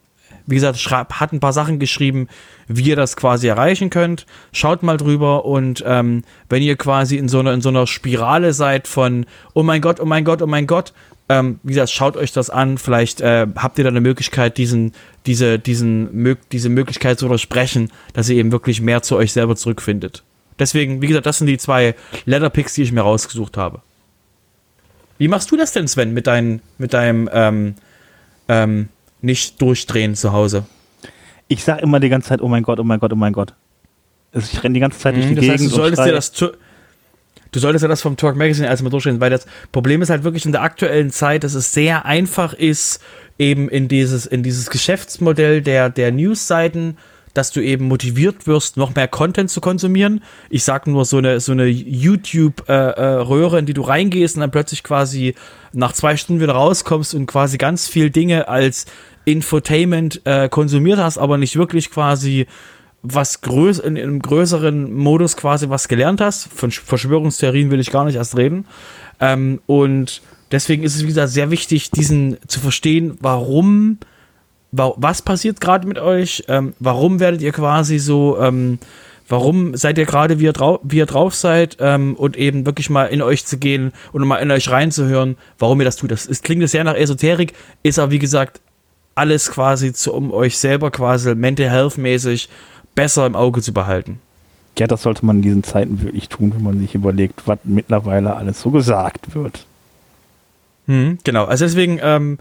wie 0.50 0.56
gesagt, 0.56 0.78
schreib, 0.78 1.14
hat 1.14 1.32
ein 1.32 1.40
paar 1.40 1.52
Sachen 1.52 1.78
geschrieben, 1.78 2.28
wie 2.68 2.82
ihr 2.82 2.96
das 2.96 3.16
quasi 3.16 3.48
erreichen 3.48 3.90
könnt. 3.90 4.26
Schaut 4.52 4.82
mal 4.82 4.96
drüber 4.96 5.44
und 5.44 5.82
ähm, 5.86 6.22
wenn 6.48 6.62
ihr 6.62 6.76
quasi 6.76 7.16
in 7.16 7.28
so 7.28 7.40
einer, 7.40 7.52
in 7.52 7.60
so 7.60 7.68
einer 7.68 7.86
Spirale 7.86 8.52
seid 8.52 8.88
von, 8.88 9.26
oh 9.54 9.62
mein 9.62 9.80
Gott, 9.80 10.00
oh 10.00 10.04
mein 10.04 10.24
Gott, 10.24 10.42
oh 10.42 10.46
mein 10.46 10.66
Gott, 10.66 10.92
ähm, 11.28 11.60
wie 11.62 11.74
gesagt, 11.74 11.90
schaut 11.90 12.16
euch 12.16 12.32
das 12.32 12.50
an. 12.50 12.76
Vielleicht 12.76 13.20
äh, 13.20 13.46
habt 13.56 13.78
ihr 13.78 13.84
da 13.84 13.90
eine 13.90 14.00
Möglichkeit, 14.00 14.58
diesen, 14.58 14.92
diese, 15.26 15.60
diesen, 15.60 16.36
diese 16.50 16.68
Möglichkeit 16.68 17.20
zu 17.20 17.26
untersprechen, 17.26 17.90
dass 18.12 18.28
ihr 18.28 18.36
eben 18.36 18.50
wirklich 18.50 18.80
mehr 18.80 19.02
zu 19.02 19.16
euch 19.16 19.32
selber 19.32 19.54
zurückfindet. 19.54 20.24
Deswegen, 20.58 21.00
wie 21.00 21.06
gesagt, 21.06 21.26
das 21.26 21.38
sind 21.38 21.46
die 21.46 21.56
zwei 21.56 21.94
Letterpicks, 22.26 22.74
die 22.74 22.82
ich 22.82 22.92
mir 22.92 23.02
rausgesucht 23.02 23.56
habe. 23.56 23.80
Wie 25.18 25.28
machst 25.28 25.52
du 25.52 25.56
das 25.56 25.72
denn, 25.72 25.86
Sven, 25.86 26.12
mit, 26.12 26.26
dein, 26.26 26.60
mit 26.78 26.94
deinem 26.94 27.30
ähm, 27.32 27.74
ähm, 28.48 28.88
nicht 29.22 29.60
durchdrehen 29.60 30.14
zu 30.14 30.32
Hause? 30.32 30.64
Ich 31.48 31.64
sag 31.64 31.82
immer 31.82 32.00
die 32.00 32.08
ganze 32.08 32.28
Zeit, 32.28 32.40
oh 32.40 32.48
mein 32.48 32.62
Gott, 32.62 32.78
oh 32.78 32.84
mein 32.84 33.00
Gott, 33.00 33.12
oh 33.12 33.16
mein 33.16 33.32
Gott. 33.32 33.54
Also 34.32 34.48
ich 34.52 34.62
renne 34.62 34.74
die 34.74 34.80
ganze 34.80 34.98
Zeit 34.98 35.16
durch 35.16 35.26
die 35.26 35.32
mhm, 35.32 35.36
das 35.36 35.44
Gegend. 35.44 35.60
Heißt, 35.60 35.72
du 35.72 35.76
solltest 35.76 36.04
dir 36.04 36.12
das 36.12 36.32
Du 37.52 37.58
solltest 37.58 37.82
ja 37.82 37.88
das 37.88 38.00
vom 38.00 38.16
Talk 38.16 38.36
Magazine 38.36 38.68
erstmal 38.68 38.90
durchstehen, 38.90 39.20
weil 39.20 39.30
das 39.30 39.46
Problem 39.72 40.02
ist 40.02 40.10
halt 40.10 40.22
wirklich 40.22 40.46
in 40.46 40.52
der 40.52 40.62
aktuellen 40.62 41.10
Zeit, 41.10 41.42
dass 41.42 41.54
es 41.54 41.72
sehr 41.72 42.06
einfach 42.06 42.52
ist, 42.52 43.00
eben 43.38 43.68
in 43.68 43.88
dieses, 43.88 44.26
in 44.26 44.42
dieses 44.42 44.70
Geschäftsmodell 44.70 45.60
der, 45.60 45.90
der 45.90 46.12
News-Seiten, 46.12 46.96
dass 47.34 47.52
du 47.52 47.60
eben 47.60 47.86
motiviert 47.86 48.46
wirst, 48.46 48.76
noch 48.76 48.94
mehr 48.94 49.08
Content 49.08 49.50
zu 49.50 49.60
konsumieren. 49.60 50.22
Ich 50.48 50.64
sag 50.64 50.86
nur 50.86 51.04
so 51.04 51.18
eine, 51.18 51.40
so 51.40 51.52
eine 51.52 51.66
YouTube-Röhre, 51.66 53.56
äh, 53.56 53.56
äh, 53.56 53.58
in 53.58 53.66
die 53.66 53.74
du 53.74 53.82
reingehst 53.82 54.36
und 54.36 54.40
dann 54.40 54.50
plötzlich 54.50 54.82
quasi 54.82 55.34
nach 55.72 55.92
zwei 55.92 56.16
Stunden 56.16 56.42
wieder 56.42 56.54
rauskommst 56.54 57.14
und 57.14 57.26
quasi 57.26 57.56
ganz 57.56 57.88
viel 57.88 58.10
Dinge 58.10 58.48
als 58.48 58.86
Infotainment 59.30 60.22
äh, 60.24 60.48
konsumiert 60.48 60.98
hast, 60.98 61.18
aber 61.18 61.38
nicht 61.38 61.56
wirklich 61.56 61.90
quasi 61.90 62.46
was 63.02 63.40
größ 63.40 63.78
in, 63.78 63.96
in 63.96 64.02
einem 64.04 64.22
größeren 64.22 64.92
Modus 64.92 65.36
quasi 65.36 65.68
was 65.70 65.88
gelernt 65.88 66.20
hast. 66.20 66.48
Von 66.52 66.70
Verschwörungstheorien 66.70 67.70
will 67.70 67.80
ich 67.80 67.90
gar 67.90 68.04
nicht 68.04 68.16
erst 68.16 68.36
reden. 68.36 68.66
Ähm, 69.20 69.60
und 69.66 70.22
deswegen 70.52 70.82
ist 70.82 70.96
es, 70.96 71.02
wie 71.02 71.08
gesagt, 71.08 71.30
sehr 71.30 71.50
wichtig, 71.50 71.90
diesen 71.90 72.36
zu 72.46 72.60
verstehen, 72.60 73.16
warum 73.20 73.98
wa 74.72 74.92
was 74.96 75.22
passiert 75.22 75.60
gerade 75.60 75.86
mit 75.86 75.98
euch? 75.98 76.44
Ähm, 76.48 76.74
warum 76.78 77.20
werdet 77.20 77.42
ihr 77.42 77.52
quasi 77.52 77.98
so, 77.98 78.38
ähm, 78.40 78.78
warum 79.28 79.76
seid 79.76 79.98
ihr 79.98 80.06
gerade, 80.06 80.38
wie, 80.38 80.44
ihr 80.44 80.78
wie 80.82 80.98
ihr 80.98 81.06
drauf 81.06 81.34
seid 81.34 81.76
ähm, 81.80 82.14
und 82.16 82.36
eben 82.36 82.66
wirklich 82.66 82.90
mal 82.90 83.06
in 83.06 83.22
euch 83.22 83.46
zu 83.46 83.58
gehen 83.58 83.92
und 84.12 84.26
mal 84.26 84.38
in 84.38 84.50
euch 84.50 84.70
reinzuhören, 84.70 85.36
warum 85.58 85.80
ihr 85.80 85.84
das 85.84 85.96
tut. 85.96 86.10
Das 86.10 86.26
ist, 86.26 86.44
klingt 86.44 86.68
sehr 86.68 86.84
nach 86.84 86.94
Esoterik, 86.94 87.54
ist 87.82 87.98
aber 87.98 88.12
wie 88.12 88.18
gesagt 88.18 88.60
alles 89.14 89.50
quasi 89.50 89.92
zu, 89.92 90.12
um 90.12 90.32
euch 90.32 90.58
selber 90.58 90.90
quasi 90.90 91.34
mental 91.34 91.70
health 91.70 91.98
mäßig 91.98 92.48
besser 92.94 93.26
im 93.26 93.36
Auge 93.36 93.62
zu 93.62 93.72
behalten. 93.72 94.20
Ja, 94.78 94.86
das 94.86 95.02
sollte 95.02 95.26
man 95.26 95.36
in 95.36 95.42
diesen 95.42 95.62
Zeiten 95.62 96.02
wirklich 96.02 96.28
tun, 96.28 96.54
wenn 96.54 96.62
man 96.62 96.78
sich 96.80 96.94
überlegt, 96.94 97.42
was 97.46 97.58
mittlerweile 97.64 98.36
alles 98.36 98.62
so 98.62 98.70
gesagt 98.70 99.34
wird. 99.34 99.66
Hm, 100.86 101.18
genau, 101.22 101.44
also 101.44 101.66
deswegen 101.66 102.00
ähm, 102.02 102.38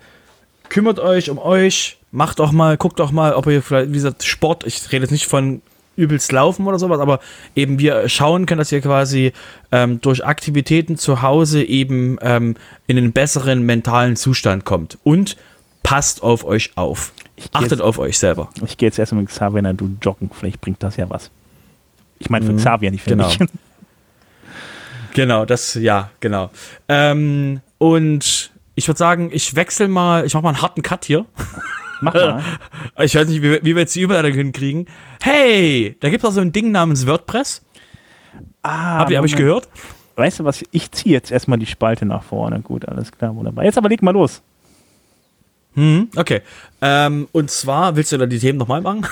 kümmert 0.70 1.00
euch 1.00 1.30
um 1.30 1.38
euch, 1.38 1.98
macht 2.12 2.40
auch 2.40 2.52
mal, 2.52 2.78
guckt 2.78 3.02
auch 3.02 3.12
mal, 3.12 3.34
ob 3.34 3.48
ihr 3.48 3.62
vielleicht, 3.62 3.90
wie 3.90 3.96
gesagt, 3.96 4.24
Sport, 4.24 4.66
ich 4.66 4.92
rede 4.92 5.04
jetzt 5.04 5.12
nicht 5.12 5.28
von 5.28 5.62
übelst 5.98 6.32
laufen 6.32 6.66
oder 6.66 6.80
sowas, 6.80 7.00
aber 7.00 7.20
eben 7.56 7.78
wir 7.78 8.08
schauen 8.08 8.46
können, 8.46 8.60
dass 8.60 8.72
ihr 8.72 8.80
quasi 8.80 9.34
ähm, 9.72 10.00
durch 10.00 10.26
Aktivitäten 10.26 10.98
zu 10.98 11.22
Hause 11.22 11.62
eben 11.62 12.18
ähm, 12.22 12.56
in 12.88 12.98
einen 12.98 13.12
besseren 13.12 13.64
mentalen 13.66 14.16
Zustand 14.16 14.64
kommt. 14.64 14.98
Und 15.04 15.36
passt 15.84 16.24
auf 16.24 16.46
euch 16.46 16.72
auf. 16.76 17.12
Achtet 17.52 17.72
jetzt, 17.72 17.82
auf 17.82 18.00
euch 18.00 18.20
selber. 18.20 18.50
Ich 18.66 18.78
gehe 18.78 18.88
jetzt 18.88 19.00
erstmal 19.00 19.22
mit 19.22 19.32
Xavier 19.32 19.62
na, 19.62 19.74
du 19.74 19.98
joggen, 20.02 20.30
vielleicht 20.34 20.62
bringt 20.62 20.84
das 20.84 20.98
ja 20.98 21.10
was. 21.10 21.32
Ich 22.20 22.30
meine 22.30 22.46
für 22.46 22.52
mhm. 22.52 22.58
Xavier, 22.58 22.92
nicht 22.92 23.04
für 23.04 23.12
genau. 23.12 23.28
mich. 23.28 23.40
Genau, 25.14 25.44
das, 25.44 25.74
ja, 25.74 26.12
genau. 26.20 26.52
Ähm, 26.88 27.62
und 27.80 28.52
ich 28.76 28.88
würde 28.88 28.98
sagen, 28.98 29.30
ich 29.34 29.56
wechsle 29.56 29.88
mal, 29.88 30.26
ich 30.26 30.34
mache 30.34 30.44
mal 30.44 30.50
einen 30.50 30.62
harten 30.62 30.82
Cut 30.82 31.04
hier. 31.04 31.26
Mach 32.02 32.14
mal. 32.14 32.44
Ich 33.00 33.16
weiß 33.16 33.28
nicht, 33.28 33.42
wie, 33.42 33.60
wie 33.64 33.76
wir 33.76 33.82
jetzt 33.82 33.96
die 33.96 34.02
Überleitung 34.02 34.34
hinkriegen. 34.34 34.86
Hey, 35.22 35.98
da 36.00 36.10
gibt 36.10 36.24
es 36.24 36.30
auch 36.30 36.34
so 36.34 36.42
ein 36.42 36.52
Ding 36.52 36.72
namens 36.72 37.08
WordPress. 37.08 37.64
Ah, 38.62 39.00
Hab, 39.00 39.12
hab 39.12 39.26
ich 39.26 39.36
gehört? 39.36 39.68
Weißt 40.16 40.40
du 40.40 40.44
was? 40.44 40.64
Ich 40.72 40.92
ziehe 40.92 41.14
jetzt 41.14 41.32
erstmal 41.32 41.60
die 41.60 41.66
Spalte 41.66 42.06
nach 42.06 42.24
vorne. 42.24 42.60
Gut, 42.62 42.88
alles 42.88 43.12
klar, 43.12 43.36
wunderbar. 43.36 43.64
Jetzt 43.64 43.78
aber 43.78 43.90
leg 43.90 44.02
mal 44.02 44.12
los. 44.12 44.42
Hm, 45.80 46.10
okay. 46.18 46.42
Ähm, 46.82 47.30
und 47.32 47.50
zwar, 47.50 47.96
willst 47.96 48.12
du 48.12 48.18
da 48.18 48.26
die 48.26 48.38
Themen 48.38 48.60
nochmal 48.60 48.82
machen? 48.82 49.08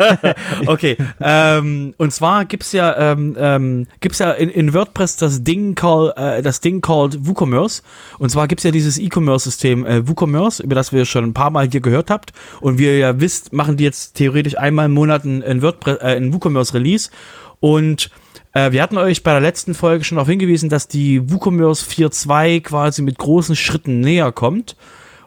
okay. 0.66 0.96
Ähm, 1.20 1.92
und 1.96 2.12
zwar 2.12 2.44
gibt's 2.44 2.70
ja, 2.70 2.96
ähm, 3.12 3.34
ähm, 3.36 3.86
gibt's 3.98 4.20
ja 4.20 4.30
in, 4.30 4.48
in 4.48 4.72
WordPress 4.72 5.16
das 5.16 5.42
Ding, 5.42 5.74
call, 5.74 6.12
äh, 6.16 6.40
das 6.40 6.60
Ding 6.60 6.80
called 6.80 7.26
WooCommerce. 7.26 7.82
Und 8.20 8.30
zwar 8.30 8.46
gibt's 8.46 8.62
ja 8.62 8.70
dieses 8.70 8.96
E-Commerce-System 8.96 9.84
äh, 9.84 10.08
WooCommerce, 10.08 10.62
über 10.62 10.76
das 10.76 10.92
wir 10.92 11.04
schon 11.04 11.24
ein 11.24 11.34
paar 11.34 11.50
Mal 11.50 11.68
hier 11.68 11.80
gehört 11.80 12.10
habt. 12.10 12.32
Und 12.60 12.78
wie 12.78 12.84
ihr 12.84 12.98
ja 12.98 13.20
wisst, 13.20 13.52
machen 13.52 13.76
die 13.76 13.82
jetzt 13.82 14.14
theoretisch 14.14 14.56
einmal 14.56 14.86
im 14.86 14.92
Monat 14.92 15.24
ein, 15.24 15.42
äh, 15.42 15.98
ein 16.00 16.32
WooCommerce-Release. 16.32 17.10
Und 17.58 18.08
äh, 18.52 18.70
wir 18.70 18.80
hatten 18.80 18.98
euch 18.98 19.24
bei 19.24 19.32
der 19.32 19.40
letzten 19.40 19.74
Folge 19.74 20.04
schon 20.04 20.14
darauf 20.14 20.28
hingewiesen, 20.28 20.68
dass 20.68 20.86
die 20.86 21.28
WooCommerce 21.28 21.84
4.2 21.90 22.60
quasi 22.60 23.02
mit 23.02 23.18
großen 23.18 23.56
Schritten 23.56 23.98
näher 23.98 24.30
kommt. 24.30 24.76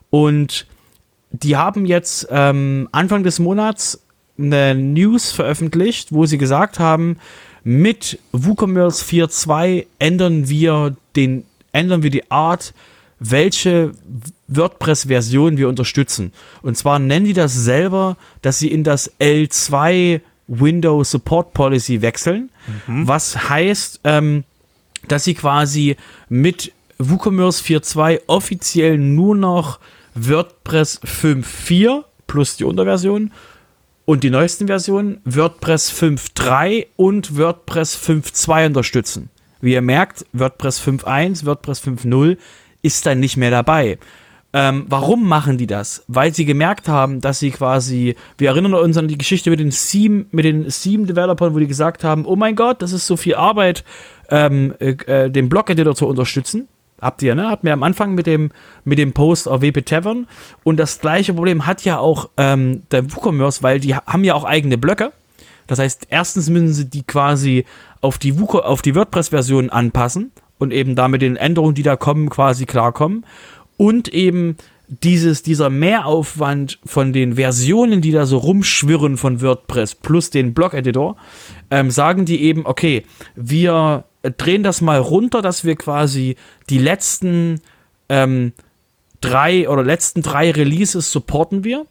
Und 0.09 0.67
die 1.31 1.55
haben 1.55 1.85
jetzt 1.85 2.27
ähm, 2.29 2.87
Anfang 2.91 3.23
des 3.23 3.39
Monats 3.39 4.01
eine 4.37 4.75
News 4.75 5.31
veröffentlicht, 5.31 6.11
wo 6.11 6.25
sie 6.25 6.37
gesagt 6.37 6.79
haben, 6.79 7.17
mit 7.63 8.19
WooCommerce 8.31 9.03
4.2 9.03 9.87
ändern 9.99 10.47
wir 10.47 10.95
den, 11.15 11.43
ändern 11.71 12.03
wir 12.03 12.09
die 12.09 12.31
Art, 12.31 12.73
welche 13.19 13.91
WordPress-Version 14.47 15.57
wir 15.57 15.67
unterstützen. 15.67 16.31
Und 16.61 16.77
zwar 16.77 16.99
nennen 16.99 17.25
die 17.25 17.33
das 17.33 17.53
selber, 17.53 18.15
dass 18.41 18.59
sie 18.59 18.71
in 18.71 18.83
das 18.83 19.11
L2 19.19 20.21
Windows 20.47 21.11
Support 21.11 21.53
Policy 21.53 22.01
wechseln, 22.01 22.49
mhm. 22.87 23.07
was 23.07 23.49
heißt, 23.49 24.01
ähm, 24.05 24.43
dass 25.07 25.25
sie 25.25 25.33
quasi 25.33 25.97
mit 26.29 26.71
WooCommerce 26.99 27.61
4.2 27.63 28.21
offiziell 28.27 28.97
nur 28.97 29.35
noch 29.35 29.79
WordPress 30.19 31.01
5.4 31.03 32.03
plus 32.25 32.57
die 32.57 32.63
Unterversion 32.63 33.31
und 34.05 34.23
die 34.23 34.29
neuesten 34.29 34.67
Versionen 34.67 35.19
WordPress 35.25 35.91
5.3 35.91 36.87
und 36.95 37.37
WordPress 37.37 37.97
5.2 37.97 38.67
unterstützen. 38.67 39.29
Wie 39.61 39.73
ihr 39.73 39.81
merkt, 39.81 40.25
WordPress 40.33 40.81
5.1, 40.81 41.45
WordPress 41.45 41.83
5.0 41.83 42.37
ist 42.81 43.05
dann 43.05 43.19
nicht 43.19 43.37
mehr 43.37 43.51
dabei. 43.51 43.97
Ähm, 44.53 44.85
warum 44.87 45.27
machen 45.27 45.57
die 45.57 45.67
das? 45.67 46.05
Weil 46.07 46.33
sie 46.33 46.45
gemerkt 46.45 46.87
haben, 46.87 47.19
dass 47.19 47.39
sie 47.39 47.51
quasi, 47.51 48.15
wir 48.37 48.49
erinnern 48.49 48.73
uns 48.75 48.97
an 48.97 49.07
die 49.07 49.17
Geschichte 49.17 49.49
mit 49.49 49.59
den 49.59 49.71
Theme, 49.71 50.25
mit 50.31 50.45
den 50.45 50.67
Theme-Developern, 50.67 51.53
wo 51.53 51.59
die 51.59 51.67
gesagt 51.67 52.03
haben, 52.03 52.25
oh 52.25 52.35
mein 52.35 52.55
Gott, 52.55 52.81
das 52.81 52.93
ist 52.93 53.07
so 53.07 53.17
viel 53.17 53.35
Arbeit, 53.35 53.83
ähm, 54.29 54.73
äh, 54.79 54.95
äh 55.05 55.29
den 55.29 55.49
Blog-Editor 55.49 55.95
zu 55.95 56.07
unterstützen. 56.07 56.67
Habt 56.99 57.21
ihr, 57.21 57.35
ne? 57.35 57.49
Habt 57.49 57.63
mir 57.63 57.73
am 57.73 57.83
Anfang 57.83 58.15
mit 58.15 58.25
dem, 58.25 58.51
mit 58.83 58.97
dem 58.97 59.13
Post 59.13 59.47
auf 59.47 59.61
WP 59.61 59.85
Tavern. 59.85 60.27
Und 60.63 60.77
das 60.77 60.99
gleiche 60.99 61.33
Problem 61.33 61.67
hat 61.67 61.83
ja 61.85 61.99
auch 61.99 62.29
ähm, 62.37 62.83
der 62.91 63.13
WooCommerce, 63.13 63.61
weil 63.61 63.79
die 63.79 63.95
haben 63.95 64.23
ja 64.23 64.33
auch 64.33 64.43
eigene 64.43 64.77
Blöcke. 64.77 65.11
Das 65.67 65.79
heißt, 65.79 66.07
erstens 66.09 66.49
müssen 66.49 66.73
sie 66.73 66.89
die 66.89 67.03
quasi 67.03 67.65
auf 68.01 68.17
die, 68.17 68.31
die 68.31 68.95
WordPress-Version 68.95 69.69
anpassen 69.69 70.31
und 70.57 70.73
eben 70.73 70.95
da 70.95 71.07
mit 71.07 71.21
den 71.21 71.35
Änderungen, 71.35 71.75
die 71.75 71.83
da 71.83 71.95
kommen, 71.95 72.29
quasi 72.29 72.65
klarkommen. 72.65 73.25
Und 73.75 74.07
eben 74.07 74.57
dieses, 74.87 75.43
dieser 75.43 75.69
Mehraufwand 75.69 76.79
von 76.85 77.11
den 77.13 77.35
Versionen, 77.35 78.01
die 78.01 78.11
da 78.11 78.25
so 78.25 78.37
rumschwirren 78.37 79.17
von 79.17 79.41
WordPress 79.41 79.95
plus 79.95 80.29
den 80.29 80.53
Blog-Editor, 80.53 81.17
ähm, 81.69 81.91
sagen 81.91 82.25
die 82.25 82.41
eben, 82.41 82.65
okay, 82.65 83.03
wir 83.35 84.05
drehen 84.31 84.63
das 84.63 84.81
mal 84.81 84.99
runter, 84.99 85.41
dass 85.41 85.63
wir 85.63 85.75
quasi 85.75 86.35
die 86.69 86.77
letzten 86.77 87.61
ähm, 88.09 88.53
drei 89.21 89.69
oder 89.69 89.83
letzten 89.83 90.21
drei 90.21 90.51
Releases 90.51 91.11
supporten 91.11 91.63
wir. 91.63 91.85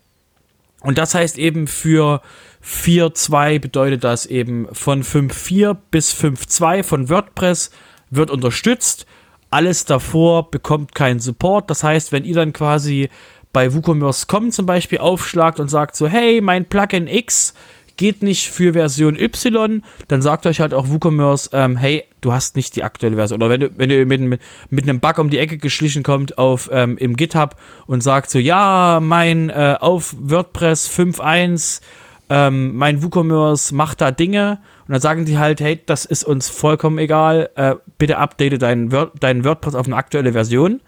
Und 0.80 0.98
das 0.98 1.14
heißt 1.14 1.38
eben 1.38 1.66
für 1.66 2.20
4.2 2.64 3.58
bedeutet 3.60 4.04
das 4.04 4.26
eben 4.26 4.68
von 4.72 5.02
5.4 5.02 5.76
bis 5.90 6.12
5.2 6.14 6.82
von 6.82 7.08
WordPress 7.08 7.70
wird 8.10 8.30
unterstützt. 8.30 9.06
Alles 9.50 9.84
davor 9.84 10.50
bekommt 10.50 10.94
keinen 10.94 11.20
Support. 11.20 11.70
Das 11.70 11.82
heißt, 11.82 12.12
wenn 12.12 12.24
ihr 12.24 12.34
dann 12.34 12.52
quasi 12.52 13.08
bei 13.52 13.72
WooCommerce.com 13.72 14.50
zum 14.50 14.66
Beispiel 14.66 14.98
aufschlagt 14.98 15.60
und 15.60 15.68
sagt 15.68 15.96
so, 15.96 16.06
hey, 16.06 16.40
mein 16.40 16.66
Plugin 16.66 17.06
X 17.06 17.54
geht 17.96 18.22
nicht 18.22 18.50
für 18.50 18.74
Version 18.74 19.18
Y, 19.18 19.82
dann 20.08 20.22
sagt 20.22 20.46
euch 20.46 20.60
halt 20.60 20.74
auch 20.74 20.88
WooCommerce, 20.88 21.50
ähm, 21.52 21.76
hey, 21.76 22.04
du 22.20 22.32
hast 22.32 22.56
nicht 22.56 22.76
die 22.76 22.84
aktuelle 22.84 23.16
Version. 23.16 23.42
Oder 23.42 23.50
wenn 23.50 23.60
du, 23.60 23.70
wenn 23.76 23.88
du 23.88 24.04
mit, 24.04 24.20
mit, 24.20 24.40
mit 24.70 24.88
einem 24.88 25.00
Bug 25.00 25.18
um 25.18 25.30
die 25.30 25.38
Ecke 25.38 25.58
geschlichen 25.58 26.02
kommt 26.02 26.38
auf, 26.38 26.68
ähm, 26.72 26.98
im 26.98 27.16
GitHub 27.16 27.56
und 27.86 28.02
sagt 28.02 28.30
so, 28.30 28.38
ja, 28.38 29.00
mein 29.02 29.50
äh, 29.50 29.76
auf 29.80 30.14
WordPress 30.18 30.88
5.1, 30.90 31.80
ähm, 32.28 32.76
mein 32.76 33.02
WooCommerce 33.02 33.72
macht 33.72 34.00
da 34.00 34.10
Dinge. 34.10 34.58
Und 34.86 34.92
dann 34.92 35.00
sagen 35.00 35.24
die 35.24 35.38
halt, 35.38 35.60
hey, 35.60 35.80
das 35.84 36.04
ist 36.04 36.24
uns 36.24 36.48
vollkommen 36.48 36.98
egal, 36.98 37.50
äh, 37.56 37.74
bitte 37.98 38.18
update 38.18 38.60
deinen, 38.60 38.92
Word, 38.92 39.12
deinen 39.20 39.44
WordPress 39.44 39.74
auf 39.74 39.86
eine 39.86 39.96
aktuelle 39.96 40.32
Version. 40.32 40.80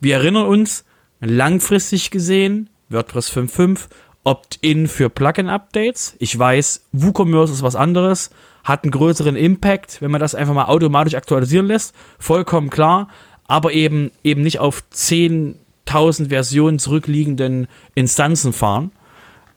Wir 0.00 0.16
erinnern 0.16 0.46
uns, 0.46 0.84
langfristig 1.20 2.10
gesehen, 2.10 2.68
WordPress 2.88 3.30
5.5 3.30 3.88
Opt-in 4.24 4.86
für 4.86 5.08
Plugin-Updates. 5.08 6.14
Ich 6.18 6.38
weiß, 6.38 6.86
WooCommerce 6.92 7.52
ist 7.52 7.62
was 7.62 7.76
anderes, 7.76 8.30
hat 8.64 8.84
einen 8.84 8.92
größeren 8.92 9.36
Impact, 9.36 10.00
wenn 10.00 10.10
man 10.10 10.20
das 10.20 10.34
einfach 10.34 10.54
mal 10.54 10.66
automatisch 10.66 11.14
aktualisieren 11.14 11.66
lässt. 11.66 11.94
Vollkommen 12.18 12.70
klar, 12.70 13.08
aber 13.46 13.72
eben, 13.72 14.12
eben 14.22 14.42
nicht 14.42 14.60
auf 14.60 14.84
10.000 14.94 16.28
Versionen 16.28 16.78
zurückliegenden 16.78 17.66
Instanzen 17.94 18.52
fahren. 18.52 18.92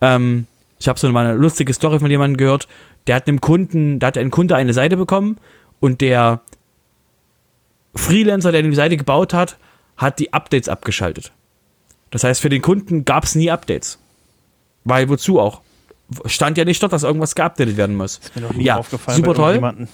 Ähm, 0.02 0.48
ich 0.80 0.88
habe 0.88 1.00
so 1.00 1.08
eine 1.08 1.34
lustige 1.34 1.74
Story 1.74 2.00
von 2.00 2.10
jemandem 2.10 2.38
gehört, 2.38 2.68
der 3.08 3.16
hat 3.16 3.28
einem 3.28 3.42
Kunden, 3.42 4.00
da 4.00 4.08
hat 4.08 4.18
ein 4.18 4.32
Kunde 4.32 4.56
eine 4.56 4.74
Seite 4.74 4.98
bekommen 4.98 5.38
und 5.80 6.02
der 6.02 6.42
Freelancer, 7.96 8.52
der 8.52 8.64
die 8.64 8.76
Seite 8.76 8.98
gebaut 8.98 9.34
hat, 9.34 9.58
hat 9.96 10.20
die 10.20 10.34
Updates 10.34 10.68
abgeschaltet. 10.68 11.32
Das 12.10 12.24
heißt, 12.24 12.42
für 12.42 12.50
den 12.50 12.62
Kunden 12.62 13.06
gab 13.06 13.24
es 13.24 13.36
nie 13.36 13.52
Updates. 13.52 14.00
Weil 14.86 15.10
wozu 15.10 15.40
auch? 15.40 15.62
Stand 16.26 16.58
ja 16.58 16.66
nicht 16.66 16.82
dort, 16.82 16.94
dass 16.94 17.04
irgendwas 17.04 17.36
geupdatet 17.36 17.76
werden 17.78 17.98
muss. 17.98 18.20
ist 18.20 18.36
mir 18.36 18.44
noch 18.44 18.54
nie 18.54 18.64
ja, 18.64 18.78
aufgefallen 18.78 19.18
super 19.18 19.34
toll. 19.34 19.88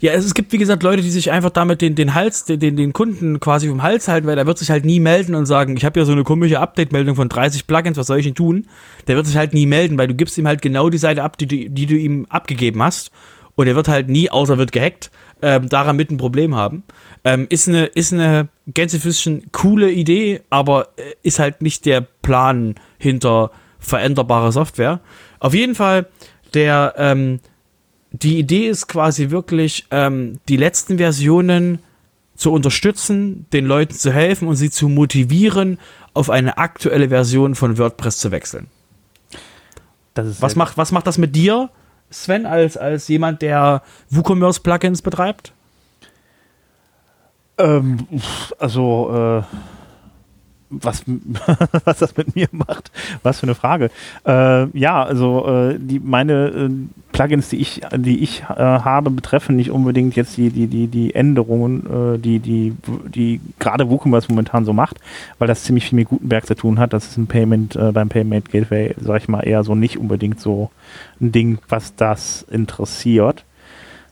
Ja, 0.00 0.12
es, 0.12 0.24
es, 0.24 0.34
gibt, 0.34 0.52
wie 0.52 0.58
gesagt, 0.58 0.82
Leute, 0.82 1.02
die 1.02 1.10
sich 1.10 1.30
einfach 1.30 1.50
damit 1.50 1.80
den, 1.80 1.94
den 1.94 2.14
Hals, 2.14 2.44
den, 2.44 2.76
den 2.76 2.92
Kunden 2.92 3.40
quasi 3.40 3.68
vom 3.68 3.82
Hals 3.82 4.08
halten, 4.08 4.26
weil 4.26 4.36
der 4.36 4.46
wird 4.46 4.58
sich 4.58 4.70
halt 4.70 4.84
nie 4.84 5.00
melden 5.00 5.34
und 5.34 5.46
sagen, 5.46 5.76
ich 5.76 5.84
habe 5.84 5.98
ja 6.00 6.06
so 6.06 6.12
eine 6.12 6.24
komische 6.24 6.60
Update-Meldung 6.60 7.16
von 7.16 7.28
30 7.28 7.66
Plugins, 7.66 7.96
was 7.96 8.06
soll 8.06 8.18
ich 8.18 8.24
denn 8.24 8.34
tun? 8.34 8.66
Der 9.06 9.16
wird 9.16 9.26
sich 9.26 9.36
halt 9.36 9.54
nie 9.54 9.66
melden, 9.66 9.98
weil 9.98 10.08
du 10.08 10.14
gibst 10.14 10.38
ihm 10.38 10.46
halt 10.46 10.62
genau 10.62 10.88
die 10.90 10.98
Seite 10.98 11.22
ab, 11.22 11.36
die, 11.36 11.46
die, 11.46 11.68
die 11.68 11.86
du 11.86 11.94
ihm 11.94 12.26
abgegeben 12.28 12.82
hast. 12.82 13.10
Und 13.56 13.66
er 13.66 13.74
wird 13.74 13.88
halt 13.88 14.08
nie, 14.08 14.30
außer 14.30 14.56
wird 14.56 14.70
gehackt, 14.70 15.10
ähm, 15.42 15.68
daran 15.68 15.96
mit 15.96 16.10
ein 16.10 16.16
Problem 16.16 16.54
haben. 16.54 16.84
Ähm, 17.28 17.46
ist 17.50 17.68
eine, 17.68 17.84
ist 17.84 18.14
eine 18.14 18.48
Gänsefüßchen 18.68 19.52
coole 19.52 19.90
Idee, 19.90 20.40
aber 20.48 20.88
äh, 20.96 21.12
ist 21.22 21.38
halt 21.38 21.60
nicht 21.60 21.84
der 21.84 22.00
Plan 22.00 22.76
hinter 22.96 23.50
veränderbarer 23.78 24.50
Software. 24.50 25.00
Auf 25.38 25.52
jeden 25.52 25.74
Fall, 25.74 26.06
der, 26.54 26.94
ähm, 26.96 27.40
die 28.12 28.38
Idee 28.38 28.68
ist 28.68 28.86
quasi 28.86 29.28
wirklich, 29.28 29.86
ähm, 29.90 30.40
die 30.48 30.56
letzten 30.56 30.96
Versionen 30.96 31.80
zu 32.34 32.50
unterstützen, 32.50 33.44
den 33.52 33.66
Leuten 33.66 33.94
zu 33.94 34.10
helfen 34.10 34.48
und 34.48 34.56
sie 34.56 34.70
zu 34.70 34.88
motivieren, 34.88 35.78
auf 36.14 36.30
eine 36.30 36.56
aktuelle 36.56 37.10
Version 37.10 37.54
von 37.54 37.76
WordPress 37.76 38.20
zu 38.20 38.30
wechseln. 38.30 38.68
was, 40.14 40.56
macht, 40.56 40.78
was 40.78 40.92
macht 40.92 41.06
das 41.06 41.18
mit 41.18 41.36
dir, 41.36 41.68
Sven, 42.10 42.46
als, 42.46 42.78
als 42.78 43.06
jemand, 43.08 43.42
der 43.42 43.82
WooCommerce-Plugins 44.08 45.02
betreibt? 45.02 45.52
Ähm, 47.58 48.06
also, 48.58 49.42
äh, 49.42 49.56
was, 50.70 51.04
was 51.84 51.98
das 51.98 52.16
mit 52.16 52.34
mir 52.34 52.48
macht. 52.52 52.90
Was 53.22 53.40
für 53.40 53.46
eine 53.46 53.54
Frage. 53.54 53.90
Äh, 54.26 54.66
ja, 54.78 55.02
also 55.02 55.46
äh, 55.46 55.78
die, 55.78 56.00
meine 56.00 56.48
äh, 56.48 56.70
Plugins, 57.12 57.48
die 57.48 57.56
ich, 57.56 57.80
die 57.96 58.22
ich 58.22 58.42
äh, 58.42 58.54
habe, 58.56 59.10
betreffen 59.10 59.56
nicht 59.56 59.70
unbedingt 59.70 60.16
jetzt 60.16 60.36
die, 60.36 60.50
die, 60.50 60.66
die, 60.66 60.86
die 60.88 61.14
Änderungen, 61.14 62.14
äh, 62.14 62.18
die, 62.18 62.38
die, 62.38 62.76
die 63.06 63.40
gerade 63.58 63.88
WooCommerce 63.88 64.28
momentan 64.28 64.64
so 64.64 64.72
macht, 64.72 64.98
weil 65.38 65.48
das 65.48 65.64
ziemlich 65.64 65.86
viel 65.86 65.96
mit 65.96 66.08
Gutenberg 66.08 66.46
zu 66.46 66.54
tun 66.54 66.78
hat. 66.78 66.92
Das 66.92 67.06
ist 67.06 67.16
ein 67.16 67.26
Payment 67.26 67.78
beim 67.92 68.08
Payment 68.08 68.50
Gateway, 68.50 68.94
sag 69.00 69.22
ich 69.22 69.28
mal, 69.28 69.40
eher 69.40 69.64
so 69.64 69.74
nicht 69.74 69.98
unbedingt 69.98 70.40
so 70.40 70.70
ein 71.20 71.32
Ding, 71.32 71.58
was 71.68 71.94
das 71.96 72.42
interessiert. 72.50 73.44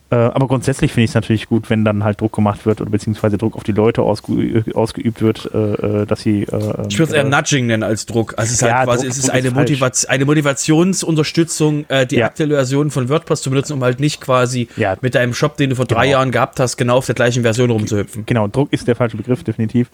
Äh, 0.09 0.15
aber 0.15 0.47
grundsätzlich 0.47 0.93
finde 0.93 1.05
ich 1.05 1.11
es 1.11 1.15
natürlich 1.17 1.49
gut, 1.49 1.69
wenn 1.69 1.85
dann 1.85 2.05
halt 2.05 2.21
Druck 2.21 2.33
gemacht 2.33 2.65
wird 2.65 2.81
oder 2.81 2.91
beziehungsweise 2.91 3.39
Druck 3.39 3.57
auf 3.57 3.65
die 3.65 3.73
Leute 3.73 4.03
ausge 4.03 4.65
ausgeübt 4.73 5.21
wird, 5.21 5.51
äh, 5.53 6.03
äh 6.03 6.07
dass 6.07 6.21
sie. 6.21 6.43
Äh, 6.43 6.87
ich 6.89 6.99
würde 6.99 7.11
es 7.11 7.13
eher 7.13 7.25
Nudging 7.25 7.67
nennen 7.67 7.83
als 7.83 8.07
Druck. 8.07 8.35
Also 8.37 8.51
es 8.51 8.53
ist 8.55 8.61
ja, 8.63 8.79
halt 8.79 8.87
quasi, 8.89 9.07
Druck, 9.07 9.11
es 9.11 9.19
ist 9.19 9.31
eine, 9.31 9.51
Motiva 9.51 9.91
eine 10.07 10.25
Motivationsunterstützung, 10.25 11.87
äh, 11.89 12.07
die 12.07 12.17
ja. 12.17 12.27
aktuelle 12.27 12.55
Version 12.55 12.93
von 12.93 13.09
WordPress 13.09 13.43
zu 13.43 13.51
benutzen, 13.51 13.73
um 13.73 13.83
halt 13.83 13.99
nicht 13.99 14.21
quasi 14.21 14.69
ja. 14.77 14.97
mit 15.01 15.17
deinem 15.17 15.35
Shop, 15.35 15.57
den 15.57 15.71
du 15.71 15.77
vor 15.77 15.87
drei 15.87 16.07
genau. 16.07 16.19
Jahren 16.19 16.31
gehabt 16.31 16.61
hast, 16.61 16.77
genau 16.77 16.99
auf 16.99 17.07
der 17.07 17.17
gleichen 17.17 17.43
Version 17.43 17.71
rumzuhüpfen. 17.71 18.27
Genau, 18.27 18.47
Druck 18.47 18.73
ist 18.73 18.87
der 18.87 18.95
falsche 18.95 19.17
Begriff, 19.17 19.43
definitiv. 19.43 19.89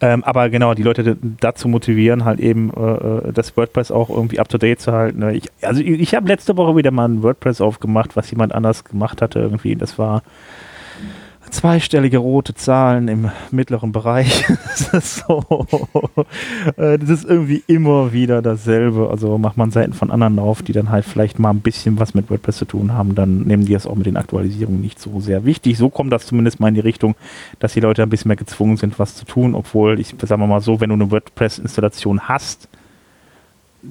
Ähm, 0.00 0.24
aber 0.24 0.50
genau, 0.50 0.74
die 0.74 0.82
Leute 0.82 1.16
dazu 1.40 1.68
motivieren, 1.68 2.24
halt 2.24 2.40
eben 2.40 2.70
äh, 2.70 3.32
das 3.32 3.56
WordPress 3.56 3.90
auch 3.90 4.10
irgendwie 4.10 4.40
up 4.40 4.48
to 4.48 4.58
date 4.58 4.80
zu 4.80 4.92
halten. 4.92 5.20
Ne? 5.20 5.34
Ich, 5.34 5.50
also 5.62 5.80
ich, 5.80 6.00
ich 6.00 6.14
habe 6.14 6.28
letzte 6.28 6.56
Woche 6.56 6.76
wieder 6.76 6.90
mal 6.90 7.08
ein 7.08 7.22
WordPress 7.22 7.60
aufgemacht, 7.60 8.16
was 8.16 8.30
jemand 8.30 8.54
anders 8.54 8.84
gemacht 8.84 9.22
hatte 9.22 9.38
irgendwie. 9.38 9.76
Das 9.76 9.98
war 9.98 10.22
zweistellige 11.54 12.18
rote 12.18 12.54
Zahlen 12.54 13.06
im 13.08 13.30
mittleren 13.50 13.92
Bereich. 13.92 14.44
das, 14.90 14.92
ist 14.92 15.24
so, 15.26 15.66
äh, 16.76 16.98
das 16.98 17.08
ist 17.08 17.24
irgendwie 17.24 17.62
immer 17.66 18.12
wieder 18.12 18.42
dasselbe. 18.42 19.08
Also 19.08 19.38
macht 19.38 19.56
man 19.56 19.70
Seiten 19.70 19.92
von 19.92 20.10
anderen 20.10 20.38
auf, 20.38 20.62
die 20.62 20.72
dann 20.72 20.90
halt 20.90 21.04
vielleicht 21.04 21.38
mal 21.38 21.50
ein 21.50 21.60
bisschen 21.60 21.98
was 21.98 22.12
mit 22.12 22.28
WordPress 22.28 22.56
zu 22.56 22.64
tun 22.64 22.92
haben, 22.92 23.14
dann 23.14 23.42
nehmen 23.42 23.64
die 23.64 23.72
das 23.72 23.86
auch 23.86 23.94
mit 23.94 24.06
den 24.06 24.16
Aktualisierungen 24.16 24.80
nicht 24.80 24.98
so 24.98 25.20
sehr 25.20 25.44
wichtig. 25.44 25.78
So 25.78 25.90
kommt 25.90 26.12
das 26.12 26.26
zumindest 26.26 26.58
mal 26.58 26.68
in 26.68 26.74
die 26.74 26.80
Richtung, 26.80 27.14
dass 27.60 27.72
die 27.72 27.80
Leute 27.80 28.02
ein 28.02 28.10
bisschen 28.10 28.28
mehr 28.28 28.36
gezwungen 28.36 28.76
sind, 28.76 28.98
was 28.98 29.14
zu 29.14 29.24
tun, 29.24 29.54
obwohl 29.54 30.00
ich 30.00 30.14
sage 30.20 30.44
mal 30.44 30.60
so, 30.60 30.80
wenn 30.80 30.90
du 30.90 30.94
eine 30.94 31.10
WordPress-Installation 31.10 32.28
hast, 32.28 32.68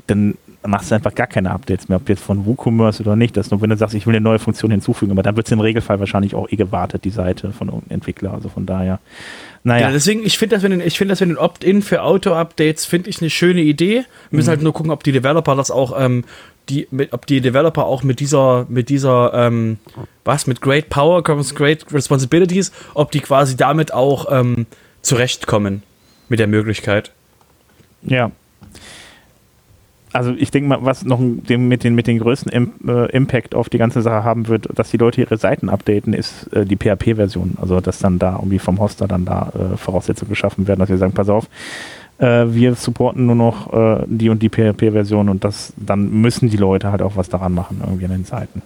dann 0.07 0.35
machst 0.65 0.91
du 0.91 0.95
einfach 0.95 1.13
gar 1.13 1.27
keine 1.27 1.51
Updates 1.51 1.89
mehr, 1.89 1.97
ob 1.97 2.07
jetzt 2.09 2.23
von 2.23 2.45
WooCommerce 2.45 3.01
oder 3.01 3.15
nicht. 3.15 3.35
Das 3.35 3.51
nur, 3.51 3.61
wenn 3.61 3.69
du 3.69 3.77
sagst, 3.77 3.95
ich 3.95 4.07
will 4.07 4.15
eine 4.15 4.23
neue 4.23 4.39
Funktion 4.39 4.71
hinzufügen, 4.71 5.11
aber 5.11 5.23
dann 5.23 5.35
wird 5.35 5.47
es 5.47 5.51
im 5.51 5.59
Regelfall 5.59 5.99
wahrscheinlich 5.99 6.35
auch 6.35 6.49
eh 6.51 6.55
gewartet, 6.55 7.03
die 7.03 7.09
Seite 7.09 7.51
von 7.51 7.69
einem 7.69 7.81
Entwickler. 7.89 8.33
Also 8.33 8.49
von 8.49 8.65
daher. 8.65 8.99
Naja. 9.63 9.87
Ja, 9.87 9.91
deswegen, 9.91 10.25
ich 10.25 10.37
finde 10.37 10.55
das, 10.55 10.63
wenn 10.63 10.79
ich 10.79 10.97
finde 10.97 11.13
das, 11.13 11.21
wenn 11.21 11.31
ein 11.31 11.37
Opt-in 11.37 11.81
für 11.81 12.03
Auto-Updates, 12.03 12.85
finde 12.85 13.09
ich 13.09 13.21
eine 13.21 13.29
schöne 13.29 13.61
Idee. 13.61 14.05
Wir 14.29 14.37
müssen 14.37 14.47
mhm. 14.47 14.51
halt 14.51 14.61
nur 14.61 14.73
gucken, 14.73 14.91
ob 14.91 15.03
die 15.03 15.11
Developer 15.11 15.55
das 15.55 15.71
auch, 15.71 15.99
ähm, 15.99 16.23
die, 16.69 16.87
mit, 16.91 17.13
ob 17.13 17.25
die 17.25 17.41
Developer 17.41 17.85
auch 17.85 18.03
mit 18.03 18.19
dieser, 18.19 18.65
mit 18.69 18.89
dieser, 18.89 19.33
ähm, 19.33 19.77
was, 20.23 20.47
mit 20.47 20.61
Great 20.61 20.89
Power 20.89 21.23
comes 21.23 21.55
Great 21.55 21.85
Responsibilities, 21.91 22.71
ob 22.93 23.11
die 23.11 23.19
quasi 23.19 23.57
damit 23.57 23.93
auch 23.93 24.27
ähm, 24.31 24.65
zurechtkommen 25.01 25.83
mit 26.29 26.39
der 26.39 26.47
Möglichkeit. 26.47 27.11
Ja, 28.01 28.31
also 30.13 30.31
ich 30.37 30.51
denke 30.51 30.69
mal, 30.69 30.79
was 30.81 31.03
noch 31.03 31.19
mit, 31.19 31.49
den, 31.83 31.95
mit 31.95 32.07
den 32.07 32.19
größten 32.19 32.51
äh, 32.87 33.11
Impact 33.11 33.55
auf 33.55 33.69
die 33.69 33.77
ganze 33.77 34.01
Sache 34.01 34.23
haben 34.23 34.47
wird, 34.47 34.67
dass 34.73 34.91
die 34.91 34.97
Leute 34.97 35.21
ihre 35.21 35.37
Seiten 35.37 35.69
updaten, 35.69 36.13
ist 36.13 36.53
äh, 36.53 36.65
die 36.65 36.77
PHP-Version. 36.77 37.57
Also 37.59 37.81
dass 37.81 37.99
dann 37.99 38.19
da 38.19 38.35
irgendwie 38.35 38.59
vom 38.59 38.79
Hoster 38.79 39.07
dann 39.07 39.25
da 39.25 39.51
äh, 39.53 39.77
Voraussetzungen 39.77 40.29
geschaffen 40.29 40.67
werden, 40.67 40.79
dass 40.79 40.89
wir 40.89 40.97
sagen, 40.97 41.13
pass 41.13 41.29
auf, 41.29 41.47
wir 42.19 42.75
supporten 42.75 43.25
nur 43.25 43.35
noch 43.35 44.05
die 44.05 44.29
und 44.29 44.41
die 44.43 44.49
PHP-Version 44.49 45.29
und 45.29 45.43
das, 45.43 45.73
dann 45.75 46.21
müssen 46.21 46.47
die 46.47 46.57
Leute 46.57 46.91
halt 46.91 47.01
auch 47.01 47.17
was 47.17 47.27
daran 47.27 47.53
machen, 47.53 47.81
irgendwie 47.83 48.05
an 48.05 48.11
den 48.11 48.23
Seiten. 48.23 48.61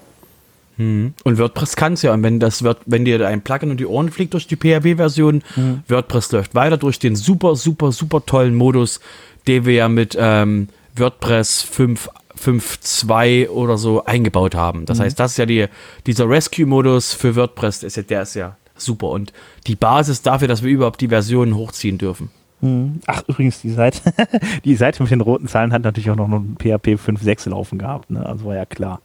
Hm. 0.78 1.14
Und 1.24 1.38
WordPress 1.39 1.76
kann 1.76 1.93
es 1.93 2.02
ja. 2.02 2.14
Und 2.14 2.24
wenn 2.24 2.39
das 2.39 2.62
wird, 2.62 2.80
wenn 2.86 3.06
dir 3.06 3.26
ein 3.28 3.41
Plugin 3.41 3.72
und 3.72 3.80
die 3.80 3.86
Ohren 3.86 4.12
fliegt 4.12 4.34
durch 4.34 4.48
die 4.48 4.58
PHP-Version, 4.58 5.43
mhm. 5.56 5.80
WordPress 5.88 6.32
läuft 6.34 6.56
weiter 6.56 6.78
durch 6.78 7.00
den 7.00 7.16
super, 7.16 7.56
super, 7.56 7.91
super 7.91 8.26
tollen 8.26 8.54
Modus, 8.54 9.00
den 9.48 9.66
wir 9.66 9.74
ja 9.74 9.89
mit 9.89 10.16
ähm, 10.20 10.68
WordPress 11.00 11.66
5.2 11.66 13.50
oder 13.50 13.78
so 13.78 14.06
eingebaut 14.06 14.56
haben. 14.56 14.86
Das 14.86 15.00
mhm. 15.00 15.04
heißt, 15.04 15.20
das 15.20 15.32
ist 15.32 15.38
ja 15.38 15.45
die, 15.45 15.68
dieser 16.06 16.30
Rescue-Modus 16.30 17.14
für 17.14 17.36
WordPress, 17.36 17.80
der 17.80 17.88
ist, 17.88 17.98
ja, 17.98 18.04
der 18.04 18.22
ist 18.22 18.36
ja 18.36 18.56
super 18.76 19.10
und 19.10 19.34
die 19.66 19.76
Basis 19.76 20.22
dafür, 20.22 20.48
dass 20.48 20.64
wir 20.64 20.72
überhaupt 20.72 21.02
die 21.02 21.08
Versionen 21.08 21.56
hochziehen 21.56 21.98
dürfen. 21.98 22.30
Mhm. 22.62 23.02
Ach, 23.06 23.24
übrigens, 23.28 23.62
die 23.62 23.72
Seite, 23.72 24.02
die 24.66 24.76
Seite 24.76 25.04
mit 25.04 25.12
den 25.12 25.22
roten 25.22 25.48
Zahlen 25.48 25.72
hat 25.74 25.84
natürlich 25.84 26.10
auch 26.10 26.16
noch 26.16 26.28
ein 26.28 26.56
PHP 26.58 26.95
5.6 26.95 27.50
laufen 27.50 27.78
gehabt, 27.78 28.10
ne? 28.10 28.26
Also 28.26 28.45
war 28.45 28.56
ja 28.56 28.66
klar. 28.66 29.02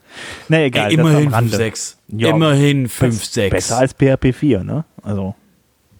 Na 0.48 0.56
nee, 0.56 0.66
egal. 0.66 0.90
Ey, 0.90 0.94
immerhin 0.94 1.30
5.6. 1.30 1.96
Ja, 2.08 2.30
immerhin 2.30 2.88
5.6. 2.88 3.50
Besser 3.50 3.78
als 3.78 3.92
PHP 3.92 4.32
4, 4.32 4.64
ne? 4.64 4.84
Also. 5.02 5.34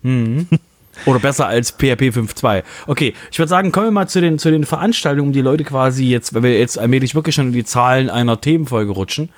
Mhm. 0.02 0.48
Oder 1.06 1.18
besser 1.18 1.46
als 1.46 1.70
PHP 1.72 2.10
5.2. 2.10 2.62
Okay, 2.86 3.14
ich 3.30 3.38
würde 3.38 3.48
sagen, 3.48 3.72
kommen 3.72 3.86
wir 3.86 3.90
mal 3.92 4.08
zu 4.08 4.20
den, 4.20 4.38
zu 4.38 4.50
den 4.50 4.64
Veranstaltungen, 4.64 5.32
die 5.32 5.40
Leute 5.40 5.64
quasi 5.64 6.04
jetzt, 6.04 6.34
weil 6.34 6.42
wir 6.42 6.58
jetzt 6.58 6.78
allmählich 6.78 7.14
wirklich 7.14 7.34
schon 7.34 7.48
in 7.48 7.52
die 7.52 7.64
Zahlen 7.64 8.10
einer 8.10 8.40
Themenfolge 8.40 8.92
rutschen. 8.92 9.30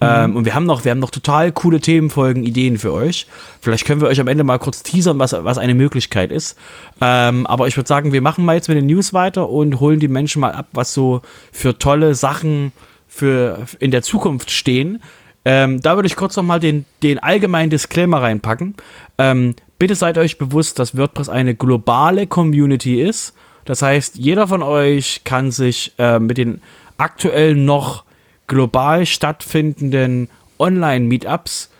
Mhm. 0.00 0.06
Ähm, 0.06 0.36
und 0.36 0.44
wir 0.44 0.54
haben 0.54 0.66
noch, 0.66 0.84
wir 0.84 0.90
haben 0.90 0.98
noch 0.98 1.10
total 1.10 1.52
coole 1.52 1.80
Themenfolgen, 1.80 2.44
Ideen 2.44 2.78
für 2.78 2.92
euch. 2.92 3.26
Vielleicht 3.60 3.86
können 3.86 4.00
wir 4.00 4.08
euch 4.08 4.20
am 4.20 4.28
Ende 4.28 4.44
mal 4.44 4.58
kurz 4.58 4.82
teasern, 4.82 5.18
was, 5.18 5.32
was 5.32 5.58
eine 5.58 5.74
Möglichkeit 5.74 6.30
ist. 6.30 6.58
Ähm, 7.00 7.46
aber 7.46 7.66
ich 7.66 7.76
würde 7.76 7.88
sagen, 7.88 8.12
wir 8.12 8.20
machen 8.20 8.44
mal 8.44 8.56
jetzt 8.56 8.68
mit 8.68 8.76
den 8.76 8.86
News 8.86 9.14
weiter 9.14 9.48
und 9.48 9.80
holen 9.80 10.00
die 10.00 10.08
Menschen 10.08 10.40
mal 10.40 10.52
ab, 10.52 10.66
was 10.72 10.92
so 10.92 11.22
für 11.50 11.78
tolle 11.78 12.14
Sachen 12.14 12.72
für 13.08 13.66
in 13.78 13.90
der 13.90 14.02
Zukunft 14.02 14.50
stehen. 14.50 15.02
Ähm, 15.46 15.80
da 15.80 15.94
würde 15.94 16.08
ich 16.08 16.16
kurz 16.16 16.36
nochmal 16.36 16.60
den, 16.60 16.84
den 17.02 17.18
allgemeinen 17.18 17.70
Disclaimer 17.70 18.20
reinpacken. 18.20 18.74
Ähm, 19.16 19.54
bitte 19.78 19.94
seid 19.94 20.18
euch 20.18 20.38
bewusst, 20.38 20.78
dass 20.78 20.96
WordPress 20.96 21.28
eine 21.28 21.54
globale 21.54 22.26
Community 22.26 23.00
ist. 23.02 23.34
Das 23.64 23.82
heißt, 23.82 24.16
jeder 24.16 24.46
von 24.48 24.62
euch 24.62 25.22
kann 25.24 25.50
sich 25.50 25.92
äh, 25.98 26.18
mit 26.18 26.38
den 26.38 26.60
aktuell 26.98 27.54
noch 27.54 28.04
global 28.46 29.06
stattfindenden 29.06 30.28
Online-Meetups 30.58 31.70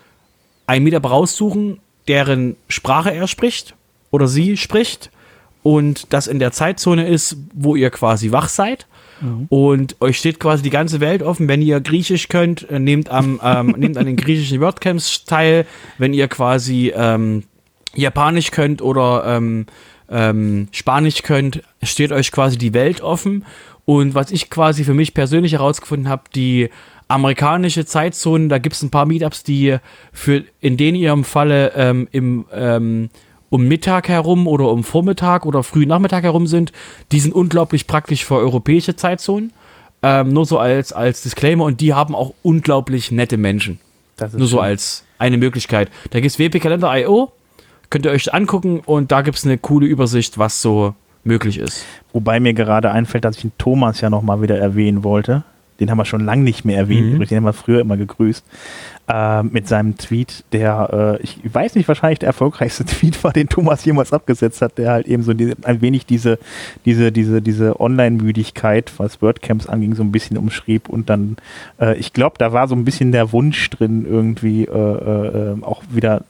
ein 0.67 0.83
Meetup 0.83 1.09
raussuchen, 1.09 1.79
deren 2.07 2.57
Sprache 2.67 3.13
er 3.13 3.27
spricht 3.27 3.75
oder 4.11 4.27
sie 4.27 4.57
spricht 4.57 5.11
und 5.63 6.13
das 6.13 6.27
in 6.27 6.39
der 6.39 6.51
Zeitzone 6.51 7.07
ist, 7.07 7.37
wo 7.53 7.75
ihr 7.75 7.89
quasi 7.89 8.31
wach 8.31 8.49
seid. 8.49 8.85
Mhm. 9.21 9.47
Und 9.49 9.95
euch 10.01 10.17
steht 10.17 10.39
quasi 10.39 10.63
die 10.63 10.69
ganze 10.69 10.99
Welt 10.99 11.23
offen. 11.23 11.47
Wenn 11.47 11.61
ihr 11.61 11.79
Griechisch 11.81 12.27
könnt, 12.27 12.69
äh, 12.69 12.79
nehmt, 12.79 13.09
am, 13.09 13.39
ähm, 13.43 13.67
nehmt 13.77 13.97
an 13.97 14.05
den 14.05 14.15
griechischen 14.15 14.61
WordCamps 14.61 15.25
teil. 15.25 15.65
Wenn 15.97 16.13
ihr 16.13 16.27
quasi 16.27 16.93
ähm, 16.95 17.43
Japanisch 17.97 18.51
könnt 18.51 18.81
oder 18.81 19.23
ähm, 19.25 19.65
ähm, 20.09 20.67
Spanisch 20.71 21.23
könnt, 21.23 21.61
steht 21.83 22.11
euch 22.11 22.31
quasi 22.31 22.57
die 22.57 22.73
Welt 22.73 23.01
offen. 23.01 23.45
Und 23.85 24.15
was 24.15 24.31
ich 24.31 24.49
quasi 24.49 24.83
für 24.83 24.93
mich 24.93 25.13
persönlich 25.13 25.53
herausgefunden 25.53 26.09
habe, 26.09 26.23
die 26.35 26.69
amerikanische 27.07 27.85
Zeitzone, 27.85 28.49
da 28.49 28.57
gibt 28.57 28.75
es 28.75 28.83
ein 28.83 28.89
paar 28.89 29.05
Meetups, 29.05 29.43
die 29.43 29.77
für 30.11 30.43
in 30.59 30.77
denen 30.77 30.97
ihrem 30.97 31.23
Falle 31.23 31.71
ähm, 31.75 32.07
im 32.11 32.45
ähm, 32.53 33.09
um 33.49 33.65
Mittag 33.65 34.09
herum 34.09 34.45
oder 34.45 34.69
um 34.69 34.83
Vormittag 34.83 35.45
oder 35.45 35.63
früh 35.63 35.85
Nachmittag 35.85 36.23
herum 36.23 36.47
sind, 36.47 36.73
die 37.13 37.21
sind 37.21 37.33
unglaublich 37.33 37.87
praktisch 37.87 38.25
für 38.25 38.35
europäische 38.35 38.97
Zeitzonen. 38.97 39.53
Ähm, 40.03 40.33
nur 40.33 40.45
so 40.45 40.59
als, 40.59 40.93
als 40.93 41.23
Disclaimer 41.23 41.63
und 41.63 41.81
die 41.81 41.93
haben 41.93 42.13
auch 42.13 42.33
unglaublich 42.43 43.11
nette 43.11 43.37
Menschen. 43.37 43.79
nur 44.19 44.29
schön. 44.29 44.57
so 44.57 44.59
als 44.59 45.05
eine 45.17 45.37
Möglichkeit. 45.37 45.89
Da 46.11 46.19
gibt 46.19 46.31
es 46.31 46.37
wpkalender.io, 46.37 47.31
Könnt 47.89 48.05
ihr 48.05 48.11
euch 48.11 48.33
angucken 48.33 48.81
und 48.85 49.11
da 49.11 49.21
gibt 49.21 49.37
es 49.37 49.45
eine 49.45 49.57
coole 49.57 49.87
Übersicht, 49.87 50.37
was 50.37 50.61
so 50.61 50.93
möglich 51.23 51.59
ist. 51.59 51.85
Wobei 52.13 52.39
mir 52.39 52.53
gerade 52.53 52.91
einfällt, 52.91 53.25
dass 53.25 53.37
ich 53.37 53.43
den 53.43 53.57
Thomas 53.57 54.01
ja 54.01 54.09
nochmal 54.09 54.41
wieder 54.41 54.57
erwähnen 54.57 55.03
wollte. 55.03 55.43
den 55.79 55.91
haben 55.91 55.97
wir 55.97 56.05
schon 56.05 56.25
lange 56.25 56.43
nicht 56.43 56.65
mehr 56.65 56.77
erwähnt, 56.77 57.13
mhm. 57.13 57.25
den 57.25 57.37
haben 57.37 57.45
wir 57.45 57.53
früher 57.53 57.81
immer 57.81 57.97
gegrüßt, 57.97 58.43
äh, 59.07 59.43
mit 59.43 59.67
seinem 59.69 59.97
Tweet, 59.97 60.43
der, 60.51 61.17
äh, 61.19 61.23
ich 61.23 61.39
weiß 61.43 61.75
nicht, 61.75 61.87
wahrscheinlich 61.87 62.19
der 62.19 62.27
erfolgreichste 62.27 62.83
Tweet 62.85 63.23
war, 63.23 63.31
den 63.31 63.47
Thomas 63.47 63.85
jemals 63.85 64.11
abgesetzt 64.11 64.61
hat, 64.61 64.77
der 64.77 64.91
halt 64.91 65.07
eben 65.07 65.23
so 65.23 65.33
die, 65.33 65.53
ein 65.63 65.81
wenig 65.81 66.05
diese, 66.05 66.39
diese, 66.83 67.13
diese, 67.13 67.41
diese 67.41 67.79
Online-Müdigkeit, 67.79 68.91
was 68.97 69.21
WordCamps 69.21 69.67
anging, 69.67 69.95
so 69.95 70.03
ein 70.03 70.11
bisschen 70.11 70.37
umschrieb 70.37 70.89
und 70.89 71.09
dann, 71.09 71.37
äh, 71.79 71.95
ich 71.97 72.11
glaube, 72.11 72.35
da 72.37 72.51
war 72.51 72.67
so 72.67 72.75
ein 72.75 72.83
bisschen 72.83 73.13
der 73.13 73.31
Wunsch 73.31 73.69
drin, 73.69 74.05
irgendwie 74.05 74.65
äh, 74.65 74.71
äh, 74.71 75.63
auch 75.63 75.83
wieder 75.89 76.23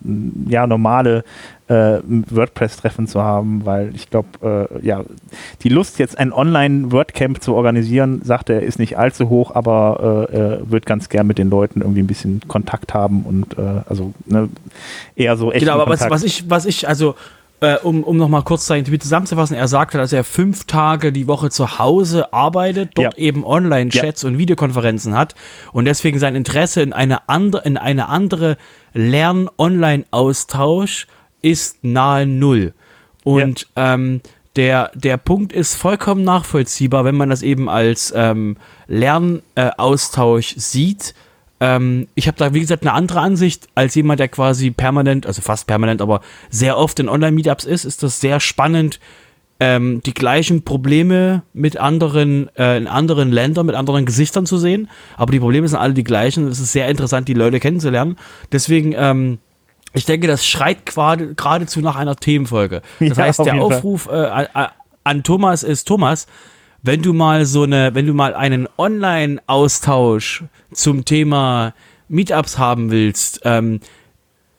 ja 0.48 0.68
normale 0.68 1.24
WordPress-Treffen 1.70 3.08
zu 3.08 3.22
haben, 3.22 3.66
weil 3.66 3.94
ich 3.94 4.10
glaube, 4.10 4.70
ja, 4.82 5.04
die 5.64 5.68
Lust, 5.68 6.00
jetzt 6.00 6.18
ein 6.18 6.32
Online-WordCamp 6.32 7.44
zu 7.44 7.56
organisieren, 7.56 8.22
sagt 8.24 8.50
er, 8.50 8.62
ist 8.62 8.80
nicht 8.80 8.98
allzu 8.98 9.28
hoch, 9.28 9.54
aber 9.54 10.30
wird 10.66 10.86
ganz 10.86 11.10
gern 11.10 11.28
mit 11.28 11.38
den 11.38 11.50
Leuten 11.50 11.82
irgendwie 11.82 12.00
ein 12.00 12.08
bisschen 12.08 12.40
Kontakt 12.48 12.67
haben 12.94 13.24
und 13.24 13.58
äh, 13.58 13.82
also 13.88 14.14
ne, 14.26 14.50
eher 15.16 15.38
so 15.38 15.52
echt. 15.52 15.62
Genau, 15.62 15.80
aber 15.80 15.90
was, 15.90 16.10
was 16.10 16.24
ich, 16.24 16.50
was 16.50 16.66
ich, 16.66 16.88
also 16.88 17.16
äh, 17.60 17.78
um, 17.78 18.04
um 18.04 18.18
nochmal 18.18 18.44
kurz 18.44 18.68
sein 18.68 18.86
Tweet 18.86 19.02
zusammenzufassen, 19.02 19.56
er 19.56 19.68
sagte, 19.68 19.98
dass 19.98 20.14
er 20.14 20.24
fünf 20.24 20.66
Tage 20.66 21.12
die 21.12 21.28
Woche 21.28 21.50
zu 21.50 21.80
Hause 21.80 22.32
arbeitet, 22.34 22.92
dort 22.96 23.18
ja. 23.18 23.24
eben 23.24 23.44
Online-Chats 23.44 24.22
ja. 24.22 24.30
und 24.30 24.38
Videokonferenzen 24.38 25.16
hat 25.16 25.34
und 25.74 25.86
deswegen 25.86 26.20
sein 26.20 26.36
Interesse 26.36 26.82
in 26.82 26.94
eine 26.94 27.28
andere, 27.30 27.64
in 27.64 27.78
eine 27.78 28.10
andere 28.10 28.58
Lern-Online-Austausch 28.94 31.08
ist 31.42 31.84
nahe 31.84 32.28
Null. 32.28 32.74
Und 33.24 33.68
ja. 33.76 33.94
ähm, 33.94 34.22
der, 34.56 34.92
der 34.96 35.18
Punkt 35.18 35.54
ist 35.54 35.76
vollkommen 35.76 36.24
nachvollziehbar, 36.24 37.06
wenn 37.06 37.16
man 37.16 37.30
das 37.30 37.42
eben 37.42 37.70
als 37.70 38.14
ähm, 38.16 38.58
Lernaustausch 38.88 40.56
äh, 40.56 40.60
sieht. 40.60 41.16
Ähm, 41.60 42.08
ich 42.16 42.28
habe 42.28 42.38
da, 42.38 42.54
wie 42.54 42.60
gesagt, 42.60 42.84
eine 42.84 42.94
andere 42.94 43.20
Ansicht 43.20 43.68
als 43.76 43.96
jemand, 43.96 44.20
der 44.20 44.28
quasi 44.28 44.72
permanent, 44.72 45.26
also 45.26 45.42
fast 45.42 45.68
permanent, 45.68 46.02
aber 46.02 46.22
sehr 46.50 46.78
oft 46.78 47.00
in 47.00 47.10
Online-Meetups 47.10 47.66
ist, 47.66 47.86
ist 47.86 48.04
das 48.04 48.20
sehr 48.20 48.40
spannend, 48.40 49.00
ähm, 49.60 50.02
die 50.06 50.14
gleichen 50.14 50.64
Probleme 50.64 51.42
mit 51.54 51.78
anderen, 51.78 52.56
äh, 52.56 52.78
in 52.78 52.88
anderen 52.88 53.32
Ländern, 53.32 53.66
mit 53.66 53.76
anderen 53.76 54.06
Gesichtern 54.06 54.46
zu 54.46 54.58
sehen. 54.58 54.88
Aber 55.16 55.32
die 55.32 55.40
Probleme 55.40 55.68
sind 55.68 55.80
alle 55.80 55.96
die 55.96 56.04
gleichen. 56.04 56.48
Es 56.48 56.60
ist 56.60 56.74
sehr 56.74 56.88
interessant, 56.90 57.28
die 57.28 57.34
Leute 57.34 57.60
kennenzulernen. 57.60 58.18
Deswegen, 58.52 58.94
ähm, 58.96 59.40
ich 59.94 60.06
denke, 60.06 60.28
das 60.28 60.46
schreit 60.46 60.86
geradezu 60.86 61.80
nach 61.82 61.96
einer 61.96 62.16
Themenfolge. 62.16 62.84
Das 63.00 63.10
ja, 63.18 63.24
heißt, 63.24 63.46
der 63.46 63.56
Aufruf 63.56 64.08
äh, 64.12 64.46
an 65.04 65.24
Thomas 65.24 65.64
ist, 65.64 65.88
Thomas, 65.88 66.28
wenn 66.84 67.02
du 67.02 67.14
mal 67.14 67.46
so 67.46 67.64
eine, 67.64 67.94
wenn 67.94 68.08
du 68.08 68.14
mal 68.14 68.34
einen 68.34 68.68
Online-Austausch 68.78 70.44
zum 70.72 71.06
Thema 71.06 71.74
Meetups 72.10 72.58
haben 72.58 72.92
willst, 72.92 73.42
ähm, 73.44 73.80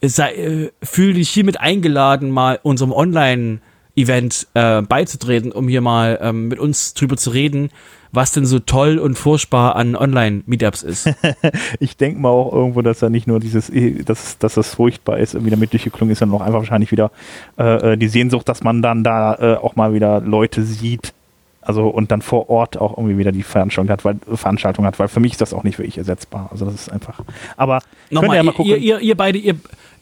sei, 0.02 0.34
äh, 0.34 0.70
fühl 0.82 1.14
dich 1.14 1.30
hiermit 1.30 1.60
eingeladen, 1.60 2.30
mal 2.30 2.60
unserem 2.62 2.92
Online-Event 2.92 4.46
äh, 4.54 4.82
beizutreten, 4.82 5.52
um 5.52 5.68
hier 5.68 5.80
mal 5.80 6.18
ähm, 6.20 6.48
mit 6.48 6.58
uns 6.58 6.94
drüber 6.94 7.16
zu 7.16 7.30
reden, 7.30 7.70
was 8.12 8.32
denn 8.32 8.46
so 8.46 8.58
toll 8.58 8.98
und 8.98 9.16
furchtbar 9.16 9.76
an 9.76 9.96
Online-Meetups 9.96 10.82
ist. 10.82 11.10
ich 11.80 11.96
denke 11.96 12.20
mal 12.20 12.30
auch 12.30 12.52
irgendwo, 12.52 12.82
dass 12.82 13.00
da 13.00 13.10
nicht 13.10 13.26
nur 13.26 13.40
dieses, 13.40 13.70
eh, 13.70 14.02
dass, 14.02 14.38
dass 14.38 14.54
das 14.54 14.74
furchtbar 14.74 15.18
ist, 15.18 15.34
irgendwie 15.34 15.50
damit 15.50 15.72
durchgeklungen 15.72 16.12
ist, 16.12 16.20
sondern 16.20 16.40
auch 16.40 16.44
einfach 16.44 16.60
wahrscheinlich 16.60 16.92
wieder 16.92 17.10
äh, 17.58 17.92
äh, 17.92 17.96
die 17.96 18.08
Sehnsucht, 18.08 18.48
dass 18.48 18.62
man 18.62 18.82
dann 18.82 19.04
da 19.04 19.34
äh, 19.34 19.56
auch 19.56 19.76
mal 19.76 19.92
wieder 19.92 20.20
Leute 20.20 20.62
sieht, 20.62 21.12
also 21.68 21.86
und 21.88 22.10
dann 22.10 22.22
vor 22.22 22.48
Ort 22.48 22.78
auch 22.78 22.96
irgendwie 22.96 23.18
wieder 23.18 23.30
die 23.30 23.42
Veranstaltung 23.42 23.92
hat, 23.92 24.02
weil 24.02 24.16
Veranstaltung 24.34 24.86
hat, 24.86 24.98
weil 24.98 25.08
für 25.08 25.20
mich 25.20 25.32
ist 25.32 25.42
das 25.42 25.52
auch 25.52 25.64
nicht 25.64 25.78
wirklich 25.78 25.98
ersetzbar. 25.98 26.48
Also 26.50 26.64
das 26.64 26.74
ist 26.74 26.90
einfach. 26.90 27.20
Aber 27.58 27.80
nochmal, 28.10 28.36
ja 28.36 28.42
mal 28.42 28.52
gucken. 28.52 28.72
Ihr, 28.72 28.78
ihr, 28.78 29.00
ihr 29.00 29.14
beide, 29.14 29.38
ihr, 29.38 29.54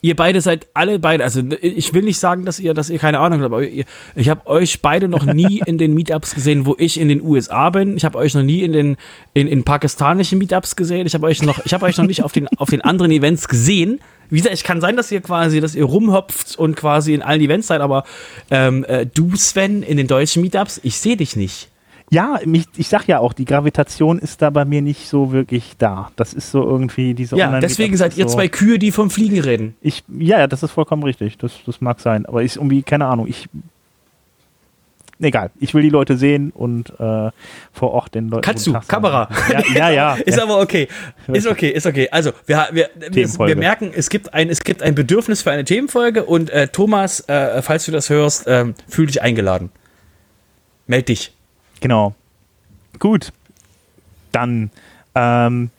ihr 0.06 0.14
beide 0.14 0.40
seid 0.40 0.68
alle 0.72 1.00
beide, 1.00 1.24
also 1.24 1.42
ich 1.60 1.92
will 1.92 2.02
nicht 2.02 2.20
sagen, 2.20 2.44
dass 2.44 2.60
ihr, 2.60 2.74
dass 2.74 2.90
ihr 2.90 2.98
keine 3.00 3.18
Ahnung 3.18 3.40
habt, 3.40 3.52
aber 3.52 3.64
ihr, 3.64 3.84
ich 4.14 4.28
habe 4.28 4.46
euch 4.46 4.80
beide 4.80 5.08
noch 5.08 5.24
nie 5.24 5.60
in 5.66 5.78
den 5.78 5.94
Meetups 5.94 6.36
gesehen, 6.36 6.64
wo 6.64 6.76
ich 6.78 7.00
in 7.00 7.08
den 7.08 7.22
USA 7.22 7.70
bin. 7.70 7.96
Ich 7.96 8.04
habe 8.04 8.16
euch 8.16 8.32
noch 8.34 8.44
nie 8.44 8.62
in 8.62 8.72
den 8.72 8.96
in, 9.34 9.48
in 9.48 9.64
pakistanischen 9.64 10.38
Meetups 10.38 10.76
gesehen. 10.76 11.08
Ich 11.08 11.14
habe 11.14 11.26
euch 11.26 11.42
noch, 11.42 11.64
ich 11.64 11.74
habe 11.74 11.84
euch 11.86 11.96
noch 11.98 12.06
nicht 12.06 12.22
auf 12.22 12.30
den 12.30 12.46
auf 12.56 12.70
den 12.70 12.82
anderen 12.82 13.10
Events 13.10 13.48
gesehen. 13.48 13.98
Wie 14.30 14.36
gesagt, 14.36 14.54
es 14.54 14.62
kann 14.62 14.80
sein, 14.80 14.96
dass 14.96 15.10
ihr 15.10 15.20
quasi, 15.20 15.60
dass 15.60 15.74
ihr 15.74 15.84
rumhopft 15.84 16.56
und 16.56 16.76
quasi 16.76 17.12
in 17.12 17.22
allen 17.22 17.40
Events 17.40 17.66
seid, 17.66 17.80
aber 17.80 18.04
ähm, 18.50 18.84
äh, 18.84 19.06
du, 19.06 19.34
Sven, 19.34 19.82
in 19.82 19.96
den 19.96 20.06
deutschen 20.06 20.42
Meetups, 20.42 20.80
ich 20.84 20.98
sehe 20.98 21.16
dich 21.16 21.34
nicht. 21.34 21.68
Ja, 22.10 22.38
mich, 22.44 22.66
ich 22.76 22.88
sag 22.88 23.08
ja 23.08 23.18
auch, 23.18 23.32
die 23.32 23.44
Gravitation 23.44 24.18
ist 24.20 24.40
da 24.40 24.50
bei 24.50 24.64
mir 24.64 24.80
nicht 24.80 25.08
so 25.08 25.32
wirklich 25.32 25.74
da. 25.76 26.12
Das 26.14 26.34
ist 26.34 26.52
so 26.52 26.62
irgendwie 26.62 27.14
diese 27.14 27.36
Ja, 27.36 27.58
deswegen 27.58 27.96
seid 27.96 28.16
ihr 28.16 28.28
so 28.28 28.36
zwei 28.36 28.48
Kühe, 28.48 28.78
die 28.78 28.92
vom 28.92 29.10
Fliegen 29.10 29.40
reden. 29.40 29.76
Ich, 29.80 30.04
ja, 30.08 30.38
ja, 30.38 30.46
das 30.46 30.62
ist 30.62 30.70
vollkommen 30.70 31.02
richtig. 31.02 31.36
Das, 31.38 31.52
das 31.66 31.80
mag 31.80 31.98
sein. 32.00 32.24
Aber 32.26 32.42
ich 32.44 32.56
irgendwie, 32.56 32.82
keine 32.82 33.06
Ahnung, 33.06 33.26
ich 33.26 33.48
egal. 35.20 35.50
Ich 35.58 35.74
will 35.74 35.82
die 35.82 35.90
Leute 35.90 36.16
sehen 36.16 36.50
und 36.50 36.90
äh, 36.90 37.30
vor 37.72 37.90
Ort 37.92 38.14
den 38.14 38.28
Leuten. 38.28 38.42
Kannst 38.42 38.66
du, 38.66 38.78
Kamera. 38.86 39.28
Ja, 39.50 39.62
ja, 39.74 39.90
ja. 39.90 40.14
ist 40.24 40.38
aber 40.38 40.60
okay. 40.60 40.88
Ist 41.26 41.46
okay, 41.46 41.70
ist 41.70 41.86
okay. 41.86 42.08
Also, 42.10 42.32
wir, 42.46 42.68
wir, 42.72 42.90
wir, 43.10 43.56
merken, 43.56 43.92
es 43.94 44.10
gibt, 44.10 44.34
ein, 44.34 44.50
es 44.50 44.62
gibt 44.62 44.82
ein 44.82 44.94
Bedürfnis 44.94 45.42
für 45.42 45.50
eine 45.50 45.64
Themenfolge 45.64 46.24
und 46.24 46.50
äh, 46.50 46.68
Thomas, 46.68 47.20
äh, 47.28 47.62
falls 47.62 47.86
du 47.86 47.92
das 47.92 48.10
hörst, 48.10 48.46
äh, 48.46 48.72
fühl 48.88 49.06
dich 49.06 49.22
eingeladen. 49.22 49.70
Meld 50.86 51.08
dich. 51.08 51.35
Genau. 51.80 52.14
Gut. 52.98 53.32
Dann 54.32 54.70
ähm, 55.14 55.70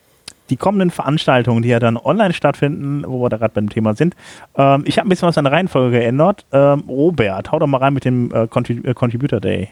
die 0.50 0.56
kommenden 0.56 0.90
Veranstaltungen, 0.90 1.62
die 1.62 1.68
ja 1.68 1.78
dann 1.78 1.96
online 1.96 2.32
stattfinden, 2.32 3.04
wo 3.06 3.22
wir 3.22 3.28
da 3.28 3.36
gerade 3.36 3.54
beim 3.54 3.68
Thema 3.68 3.94
sind. 3.94 4.14
Ähm, 4.56 4.84
ich 4.86 4.98
habe 4.98 5.06
ein 5.06 5.10
bisschen 5.10 5.28
was 5.28 5.38
an 5.38 5.44
der 5.44 5.52
Reihenfolge 5.52 5.98
geändert. 5.98 6.46
Ähm, 6.52 6.84
Robert, 6.88 7.52
hau 7.52 7.58
doch 7.58 7.66
mal 7.66 7.78
rein 7.78 7.94
mit 7.94 8.04
dem 8.04 8.32
äh, 8.32 8.46
Contrib 8.46 8.86
äh, 8.86 8.94
Contributor 8.94 9.40
Day. 9.40 9.68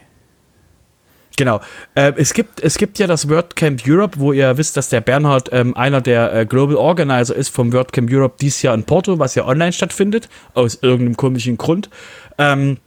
Genau. 1.36 1.60
Äh, 1.94 2.14
es, 2.16 2.32
gibt, 2.32 2.62
es 2.62 2.78
gibt 2.78 2.98
ja 2.98 3.06
das 3.06 3.28
WordCamp 3.28 3.82
Europe, 3.86 4.18
wo 4.18 4.32
ihr 4.32 4.56
wisst, 4.56 4.76
dass 4.76 4.88
der 4.88 5.02
Bernhard 5.02 5.50
ähm, 5.52 5.76
einer 5.76 6.00
der 6.00 6.32
äh, 6.32 6.46
Global 6.46 6.76
Organizer 6.76 7.36
ist 7.36 7.50
vom 7.50 7.72
WordCamp 7.72 8.10
Europe 8.10 8.36
dieses 8.40 8.62
Jahr 8.62 8.74
in 8.74 8.84
Porto, 8.84 9.18
was 9.18 9.34
ja 9.34 9.44
online 9.44 9.72
stattfindet, 9.72 10.30
aus 10.54 10.78
irgendeinem 10.80 11.16
komischen 11.16 11.58
Grund. 11.58 11.90
Ähm, 12.38 12.78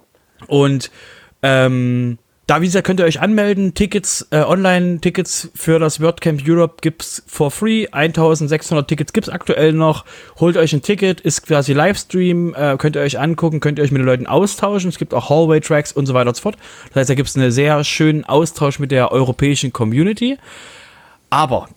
und 0.47 0.89
ähm, 1.43 2.17
da, 2.49 2.61
wie 2.61 2.65
gesagt, 2.65 2.87
könnt 2.87 2.99
ihr 2.99 3.05
euch 3.05 3.21
anmelden. 3.21 3.75
Tickets, 3.75 4.27
äh, 4.31 4.39
Online-Tickets 4.39 5.51
für 5.53 5.77
das 5.77 6.01
WordCamp 6.01 6.41
Europe 6.47 6.77
gibt's 6.81 7.21
for 7.27 7.51
free. 7.51 7.85
1600 7.91 8.87
Tickets 8.87 9.13
gibt's 9.13 9.29
aktuell 9.29 9.71
noch. 9.71 10.03
Holt 10.39 10.57
euch 10.57 10.73
ein 10.73 10.81
Ticket, 10.81 11.21
ist 11.21 11.45
quasi 11.45 11.73
Livestream, 11.73 12.55
äh, 12.55 12.75
könnt 12.79 12.95
ihr 12.95 13.03
euch 13.03 13.19
angucken, 13.19 13.59
könnt 13.59 13.77
ihr 13.77 13.83
euch 13.83 13.91
mit 13.91 13.99
den 13.99 14.07
Leuten 14.07 14.25
austauschen. 14.25 14.89
Es 14.89 14.97
gibt 14.97 15.13
auch 15.13 15.29
Hallway-Tracks 15.29 15.91
und 15.91 16.07
so 16.07 16.15
weiter 16.15 16.29
und 16.29 16.37
so 16.37 16.41
fort. 16.41 16.57
Das 16.87 17.01
heißt, 17.01 17.11
da 17.11 17.13
gibt's 17.13 17.35
einen 17.37 17.51
sehr 17.51 17.83
schönen 17.83 18.25
Austausch 18.25 18.79
mit 18.79 18.89
der 18.89 19.11
europäischen 19.11 19.71
Community. 19.71 20.39
Aber 21.29 21.69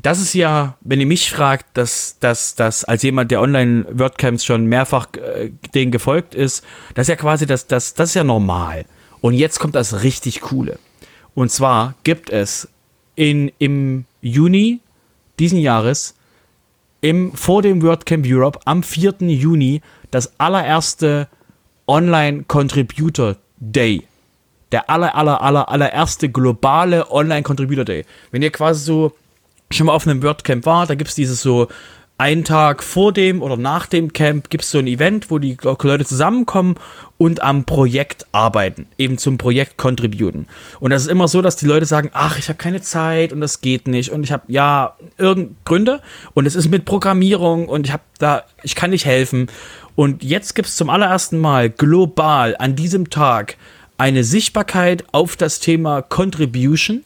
das 0.00 0.22
ist 0.22 0.32
ja, 0.32 0.78
wenn 0.80 1.00
ihr 1.00 1.06
mich 1.06 1.30
fragt, 1.30 1.76
dass 1.76 2.16
dass 2.18 2.54
dass 2.54 2.86
als 2.86 3.02
jemand, 3.02 3.30
der 3.30 3.42
Online-WordCamps 3.42 4.42
schon 4.42 4.64
mehrfach 4.64 5.08
äh, 5.16 5.50
denen 5.74 5.92
gefolgt 5.92 6.34
ist, 6.34 6.64
das 6.94 7.04
ist 7.04 7.08
ja 7.08 7.16
quasi 7.16 7.44
das, 7.44 7.66
das, 7.66 7.92
das 7.92 8.08
ist 8.08 8.14
ja 8.14 8.24
normal. 8.24 8.86
Und 9.20 9.34
jetzt 9.34 9.58
kommt 9.58 9.74
das 9.74 10.02
richtig 10.02 10.40
Coole. 10.40 10.78
Und 11.34 11.50
zwar 11.50 11.94
gibt 12.04 12.30
es 12.30 12.68
in, 13.14 13.52
im 13.58 14.04
Juni 14.20 14.80
diesen 15.38 15.58
Jahres 15.58 16.14
im, 17.00 17.32
vor 17.32 17.62
dem 17.62 17.82
WordCamp 17.82 18.26
Europe 18.28 18.60
am 18.64 18.82
4. 18.82 19.14
Juni 19.20 19.80
das 20.10 20.38
allererste 20.38 21.28
Online 21.86 22.44
Contributor 22.46 23.36
Day. 23.58 24.06
Der 24.72 24.88
aller, 24.88 25.14
aller, 25.14 25.42
aller, 25.42 25.68
allererste 25.68 26.28
globale 26.28 27.10
Online 27.10 27.42
Contributor 27.42 27.84
Day. 27.84 28.04
Wenn 28.30 28.42
ihr 28.42 28.52
quasi 28.52 28.84
so 28.84 29.12
schon 29.72 29.86
mal 29.86 29.94
auf 29.94 30.06
einem 30.06 30.22
WordCamp 30.22 30.66
war, 30.66 30.86
da 30.86 30.94
gibt 30.94 31.10
es 31.10 31.16
dieses 31.16 31.42
so 31.42 31.68
einen 32.20 32.44
Tag 32.44 32.82
vor 32.82 33.14
dem 33.14 33.40
oder 33.40 33.56
nach 33.56 33.86
dem 33.86 34.12
Camp 34.12 34.50
gibt 34.50 34.62
es 34.62 34.70
so 34.70 34.78
ein 34.78 34.86
Event, 34.86 35.30
wo 35.30 35.38
die 35.38 35.56
Leute 35.62 36.04
zusammenkommen 36.04 36.74
und 37.16 37.42
am 37.42 37.64
Projekt 37.64 38.26
arbeiten, 38.30 38.86
eben 38.98 39.16
zum 39.16 39.38
Projekt 39.38 39.78
contributen. 39.78 40.46
Und 40.80 40.90
das 40.90 41.02
ist 41.02 41.08
immer 41.08 41.28
so, 41.28 41.40
dass 41.40 41.56
die 41.56 41.64
Leute 41.64 41.86
sagen, 41.86 42.10
ach, 42.12 42.38
ich 42.38 42.48
habe 42.48 42.58
keine 42.58 42.82
Zeit 42.82 43.32
und 43.32 43.40
das 43.40 43.62
geht 43.62 43.88
nicht 43.88 44.10
und 44.10 44.22
ich 44.22 44.32
habe 44.32 44.42
ja 44.48 44.96
irgendeine 45.16 45.56
Gründe 45.64 46.02
und 46.34 46.44
es 46.44 46.56
ist 46.56 46.68
mit 46.70 46.84
Programmierung 46.84 47.68
und 47.68 47.86
ich 47.86 47.92
habe 47.92 48.02
da, 48.18 48.44
ich 48.62 48.74
kann 48.74 48.90
nicht 48.90 49.06
helfen. 49.06 49.46
Und 49.96 50.22
jetzt 50.22 50.54
gibt 50.54 50.68
es 50.68 50.76
zum 50.76 50.90
allerersten 50.90 51.38
Mal 51.38 51.70
global 51.70 52.54
an 52.58 52.76
diesem 52.76 53.08
Tag 53.08 53.56
eine 53.96 54.24
Sichtbarkeit 54.24 55.04
auf 55.12 55.36
das 55.36 55.58
Thema 55.58 56.02
Contribution 56.02 57.02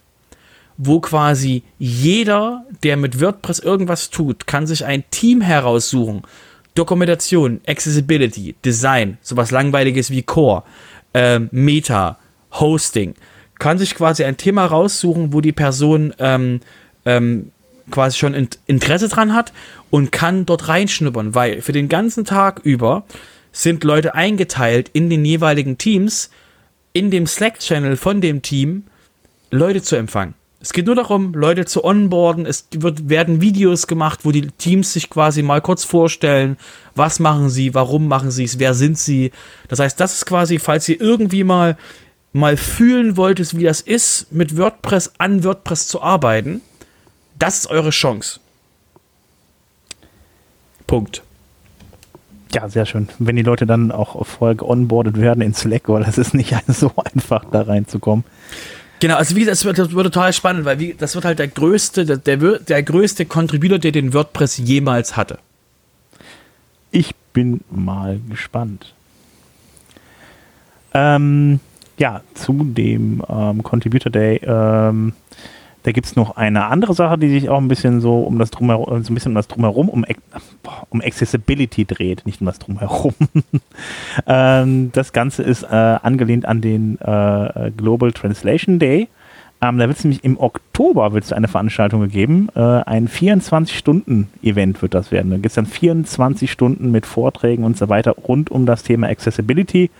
wo 0.77 1.01
quasi 1.01 1.63
jeder, 1.79 2.65
der 2.83 2.97
mit 2.97 3.21
WordPress 3.21 3.61
irgendwas 3.61 4.11
tut, 4.11 4.47
kann 4.47 4.67
sich 4.67 4.85
ein 4.85 5.05
Team 5.11 5.41
heraussuchen. 5.41 6.23
Dokumentation, 6.75 7.61
Accessibility, 7.67 8.57
Design, 8.65 9.19
sowas 9.23 9.53
langweiliges 9.53 10.11
wie 10.11 10.23
Core, 10.23 10.65
äh, 11.13 11.39
Meta, 11.53 12.19
Hosting, 12.53 13.15
kann 13.59 13.79
sich 13.79 13.95
quasi 13.95 14.25
ein 14.25 14.37
Thema 14.37 14.67
raussuchen, 14.67 15.33
wo 15.33 15.41
die 15.41 15.53
Person 15.53 16.13
ähm, 16.19 16.61
ähm, 17.05 17.53
quasi 17.91 18.19
schon 18.19 18.49
Interesse 18.67 19.09
dran 19.09 19.35
hat 19.35 19.53
und 19.91 20.11
kann 20.11 20.47
dort 20.47 20.69
reinschnuppern, 20.69 21.35
weil 21.35 21.63
für 21.63 21.73
den 21.73 21.89
ganzen 21.89 22.25
Tag 22.25 22.61
über 22.65 23.05
sind 23.53 23.85
Leute 23.85 24.17
eingeteilt 24.17 24.91
in 24.93 25.09
den 25.09 25.25
jeweiligen 25.25 25.79
Teams, 25.79 26.31
in 26.93 27.11
dem 27.13 27.27
Slack-Channel 27.27 27.97
von 27.97 28.21
dem 28.21 28.43
Team 28.43 28.85
Leute 29.51 29.83
zu 29.83 29.95
empfangen. 29.95 30.35
Es 30.65 30.73
geht 30.73 30.87
nur 30.87 30.95
darum, 30.95 31.35
Leute 31.35 31.67
zu 31.67 31.85
onboarden. 31.85 32.47
Es 32.47 32.69
wird, 32.75 33.11
werden 33.11 33.43
Videos 33.43 33.87
gemacht, 33.87 34.21
wo 34.23 34.33
die 34.33 34.47
Teams 34.47 34.95
sich 34.95 35.11
quasi 35.11 35.43
mal 35.43 35.61
kurz 35.61 35.85
vorstellen, 35.85 36.57
was 36.95 37.21
machen 37.21 37.51
sie, 37.51 37.75
warum 37.75 38.09
machen 38.09 38.31
sie 38.31 38.45
es, 38.45 38.59
wer 38.59 38.73
sind 38.73 38.97
sie. 38.97 39.31
Das 39.69 39.79
heißt, 39.79 40.01
das 40.01 40.15
ist 40.15 40.25
quasi, 40.25 40.59
falls 40.59 40.89
ihr 40.89 40.99
irgendwie 40.99 41.45
mal, 41.45 41.77
mal 42.33 42.57
fühlen 42.57 43.19
wolltet, 43.19 43.55
wie 43.55 43.65
das 43.65 43.83
ist, 43.83 44.33
mit 44.33 44.57
WordPress 44.57 45.13
an 45.19 45.45
WordPress 45.45 45.87
zu 45.87 46.01
arbeiten, 46.01 46.63
das 47.39 47.59
ist 47.59 47.67
eure 47.67 47.91
Chance. 47.91 48.41
Punkt. 50.87 51.23
Ja, 52.55 52.71
sehr 52.71 52.87
schön. 52.87 53.11
Wenn 53.19 53.37
die 53.37 53.43
Leute 53.43 53.67
dann 53.67 53.93
auch 53.93 54.25
vorher 54.25 54.55
geonboardet 54.55 55.21
werden 55.21 55.43
in 55.43 55.53
Slack, 55.53 55.91
weil 55.91 56.05
das 56.05 56.17
ist 56.17 56.33
nicht 56.33 56.55
so 56.69 56.91
einfach, 56.97 57.45
da 57.51 57.61
reinzukommen. 57.61 58.25
Genau, 59.01 59.17
also 59.17 59.35
wie 59.37 59.41
gesagt, 59.41 59.53
das 59.53 59.65
wird, 59.65 59.79
das 59.79 59.93
wird 59.93 60.05
total 60.07 60.33
spannend, 60.33 60.65
weil 60.65 60.79
wie, 60.79 60.95
das 60.95 61.15
wird 61.15 61.25
halt 61.25 61.39
der 61.39 61.49
größte, 61.49 62.05
der, 62.19 62.37
der, 62.37 62.83
größte 62.83 63.27
Contributor, 63.27 63.79
der 63.79 63.93
den 63.93 64.15
WordPress 64.15 64.59
jemals 64.59 65.17
hatte. 65.17 65.39
Ich 66.91 67.15
bin 67.33 67.61
mal 67.71 68.21
gespannt. 68.31 68.95
Ähm, 70.95 71.61
ja, 71.99 72.23
zu 72.35 72.53
dem 72.65 73.23
ähm, 73.29 73.63
Contributor 73.63 74.11
Day 74.11 74.41
ähm, 74.45 75.13
da 75.85 75.93
gibt 75.93 76.07
es 76.07 76.17
noch 76.17 76.37
eine 76.37 76.65
andere 76.65 76.95
Sache, 76.95 77.19
die 77.19 77.29
sich 77.29 77.51
auch 77.51 77.59
ein 77.59 77.69
bisschen 77.69 78.01
so 78.01 78.21
um 78.21 78.39
das 78.39 78.51
Drumherum, 78.51 79.05
so 79.05 79.13
ein 79.13 79.15
bisschen 79.15 79.33
um 79.33 79.37
das 79.37 79.49
Drumherum, 79.49 79.91
um, 79.91 80.05
um 80.89 81.01
Accessibility 81.03 81.85
dreht, 81.85 82.25
nicht 82.25 82.41
um 82.41 82.47
das 82.47 82.59
Drumherum. 82.59 83.15
ähm, 84.27 84.91
das 84.93 85.13
Ganze 85.13 85.43
ist 85.43 85.63
äh, 85.63 85.67
angelehnt 85.67 86.47
an 86.47 86.63
den 86.63 86.99
äh, 87.01 87.71
Global 87.77 88.13
Translation 88.13 88.79
Day. 88.79 89.09
Ähm, 89.61 89.77
da 89.77 89.87
wird 89.87 89.99
es 89.99 90.05
nämlich 90.05 90.25
im 90.25 90.41
Oktober 90.41 91.13
wird's 91.13 91.35
eine 91.35 91.49
Veranstaltung 91.49 92.01
gegeben. 92.01 92.49
Äh, 92.55 92.61
ein 92.61 93.07
24-Stunden-Event 93.07 94.81
wird 94.81 94.95
das 94.95 95.11
werden. 95.11 95.31
Da 95.31 95.37
gibt 95.37 95.49
es 95.49 95.55
dann 95.55 95.67
24 95.67 96.51
Stunden 96.51 96.93
mit 96.93 97.05
Vorträgen 97.05 97.63
und 97.63 97.77
so 97.77 97.91
weiter 97.91 98.13
rund 98.13 98.51
um 98.51 98.65
das 98.65 98.85
Thema 98.85 99.09
Accessibility. 99.09 99.91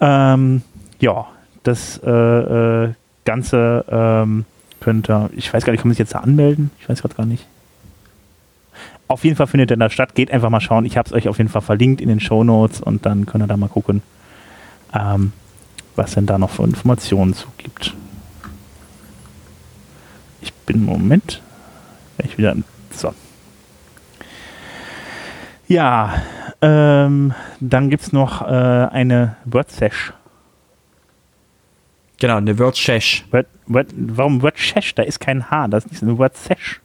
Ähm, 0.00 0.62
ja, 0.98 1.26
das 1.62 2.00
äh, 2.04 2.10
äh, 2.10 2.92
Ganze 3.24 3.84
ähm, 3.88 4.46
könnte, 4.80 5.30
ich 5.36 5.52
weiß 5.52 5.64
gar 5.64 5.72
nicht, 5.72 5.80
kann 5.82 5.88
man 5.88 5.94
sich 5.94 6.00
jetzt 6.00 6.14
da 6.14 6.20
anmelden? 6.20 6.70
Ich 6.80 6.88
weiß 6.88 7.02
gerade 7.02 7.14
gar 7.14 7.26
nicht. 7.26 7.46
Auf 9.08 9.24
jeden 9.24 9.36
Fall 9.36 9.46
findet 9.46 9.70
er 9.70 9.76
da 9.76 9.90
statt. 9.90 10.14
Geht 10.14 10.30
einfach 10.30 10.50
mal 10.50 10.60
schauen. 10.60 10.84
Ich 10.84 10.96
habe 10.96 11.08
es 11.08 11.12
euch 11.12 11.28
auf 11.28 11.38
jeden 11.38 11.50
Fall 11.50 11.62
verlinkt 11.62 12.00
in 12.00 12.08
den 12.08 12.20
Show 12.20 12.44
Notes 12.44 12.80
und 12.80 13.06
dann 13.06 13.26
könnt 13.26 13.42
ihr 13.42 13.48
da 13.48 13.56
mal 13.56 13.68
gucken, 13.68 14.02
ähm, 14.94 15.32
was 15.96 16.14
denn 16.14 16.26
da 16.26 16.38
noch 16.38 16.50
für 16.50 16.62
Informationen 16.62 17.34
zu 17.34 17.48
gibt. 17.58 17.94
Ich 20.40 20.52
bin, 20.52 20.84
Moment, 20.84 21.42
ich 22.18 22.38
wieder, 22.38 22.54
so. 22.92 23.12
Ja, 25.66 26.14
ähm, 26.62 27.34
dann 27.60 27.90
gibt 27.90 28.02
es 28.04 28.12
noch 28.12 28.42
äh, 28.42 28.44
eine 28.44 29.36
WordSesh 29.44 30.12
Genau, 32.20 32.36
eine 32.36 32.58
WordSesh. 32.58 33.24
Word, 33.30 33.46
Word, 33.66 33.88
warum 33.96 34.42
WordSesh? 34.42 34.94
Da 34.94 35.02
ist 35.02 35.18
kein 35.20 35.50
H, 35.50 35.68
das 35.68 35.86
ist 35.86 36.02
eine 36.02 36.16
WordSesh 36.18 36.80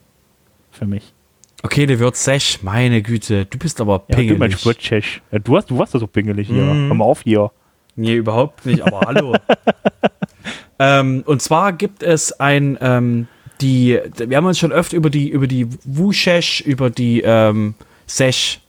für 0.72 0.86
mich. 0.86 1.14
Okay, 1.62 1.84
eine 1.84 2.00
WordSesh, 2.00 2.64
meine 2.64 3.02
Güte, 3.02 3.46
du 3.46 3.58
bist 3.58 3.82
aber 3.82 4.00
pingelig. 4.00 4.40
Ja, 4.40 4.48
du 4.48 4.66
WordSesh. 4.66 5.22
Ja, 5.32 5.40
du, 5.40 5.58
hast, 5.58 5.70
du 5.70 5.78
warst 5.78 5.94
doch 5.94 6.00
so 6.00 6.08
pingelig 6.08 6.48
hier. 6.48 6.64
Mm. 6.64 6.88
Komm 6.88 6.98
mal 7.00 7.06
auf 7.06 7.22
hier. 7.22 7.52
Nee, 7.98 8.16
überhaupt 8.16 8.66
nicht, 8.66 8.82
aber 8.82 9.02
hallo. 9.02 9.36
ähm, 10.80 11.24
und 11.26 11.42
zwar 11.42 11.74
gibt 11.74 12.02
es 12.02 12.40
ein, 12.40 12.78
ähm, 12.80 13.28
die, 13.62 14.00
wir 14.18 14.38
haben 14.38 14.46
uns 14.46 14.60
schon 14.60 14.72
öfter 14.72 14.96
über 14.96 15.10
die, 15.10 15.30
über 15.30 15.48
die 15.48 15.68
WooSesh, 15.84 16.62
über 16.62 16.90
die 16.90 17.22
ähm, 17.22 17.76
Sesh, 18.08 18.62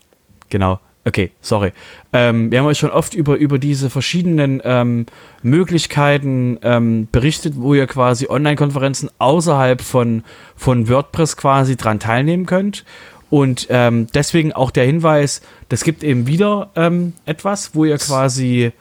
genau, 0.49 0.81
Okay, 1.07 1.31
sorry. 1.41 1.73
Ähm, 2.13 2.51
wir 2.51 2.59
haben 2.59 2.67
euch 2.67 2.79
schon 2.79 2.91
oft 2.91 3.15
über, 3.15 3.37
über 3.37 3.61
diese 3.61 3.91
verschiedenen 3.91 4.61
ähm, 4.65 5.07
Möglichkeiten 5.41 6.59
ähm, 6.63 7.07
berichtet, 7.13 7.55
wo 7.57 7.75
ihr 7.75 7.87
quasi 7.87 8.27
Online-Konferenzen 8.29 9.11
außerhalb 9.19 9.81
von, 9.81 10.25
von 10.57 10.89
WordPress 10.89 11.37
quasi 11.37 11.77
dran 11.77 12.01
teilnehmen 12.01 12.45
könnt. 12.45 12.85
Und 13.31 13.69
ähm, 13.71 14.09
deswegen 14.15 14.53
auch 14.53 14.73
der 14.73 14.85
Hinweis, 14.85 15.43
das 15.69 15.85
gibt 15.85 16.03
eben 16.03 16.27
wieder 16.27 16.71
ähm, 16.75 17.13
etwas, 17.25 17.77
wo 17.77 17.85
ihr 17.85 17.99
quasi 17.99 18.73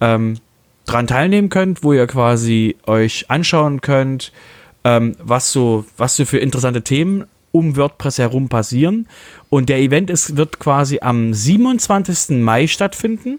ähm, 0.00 0.36
dran 0.86 1.08
teilnehmen 1.08 1.48
könnt, 1.48 1.82
wo 1.82 1.92
ihr 1.92 2.06
quasi 2.06 2.76
euch 2.86 3.28
anschauen 3.28 3.80
könnt, 3.80 4.32
was 4.84 5.52
so, 5.52 5.84
was 5.96 6.16
so 6.16 6.24
für 6.24 6.38
interessante 6.38 6.82
Themen 6.82 7.26
um 7.52 7.76
WordPress 7.76 8.18
herum 8.18 8.48
passieren. 8.48 9.06
Und 9.50 9.68
der 9.68 9.78
Event 9.78 10.10
ist, 10.10 10.36
wird 10.36 10.58
quasi 10.58 10.98
am 11.00 11.32
27. 11.32 12.42
Mai 12.42 12.66
stattfinden. 12.66 13.38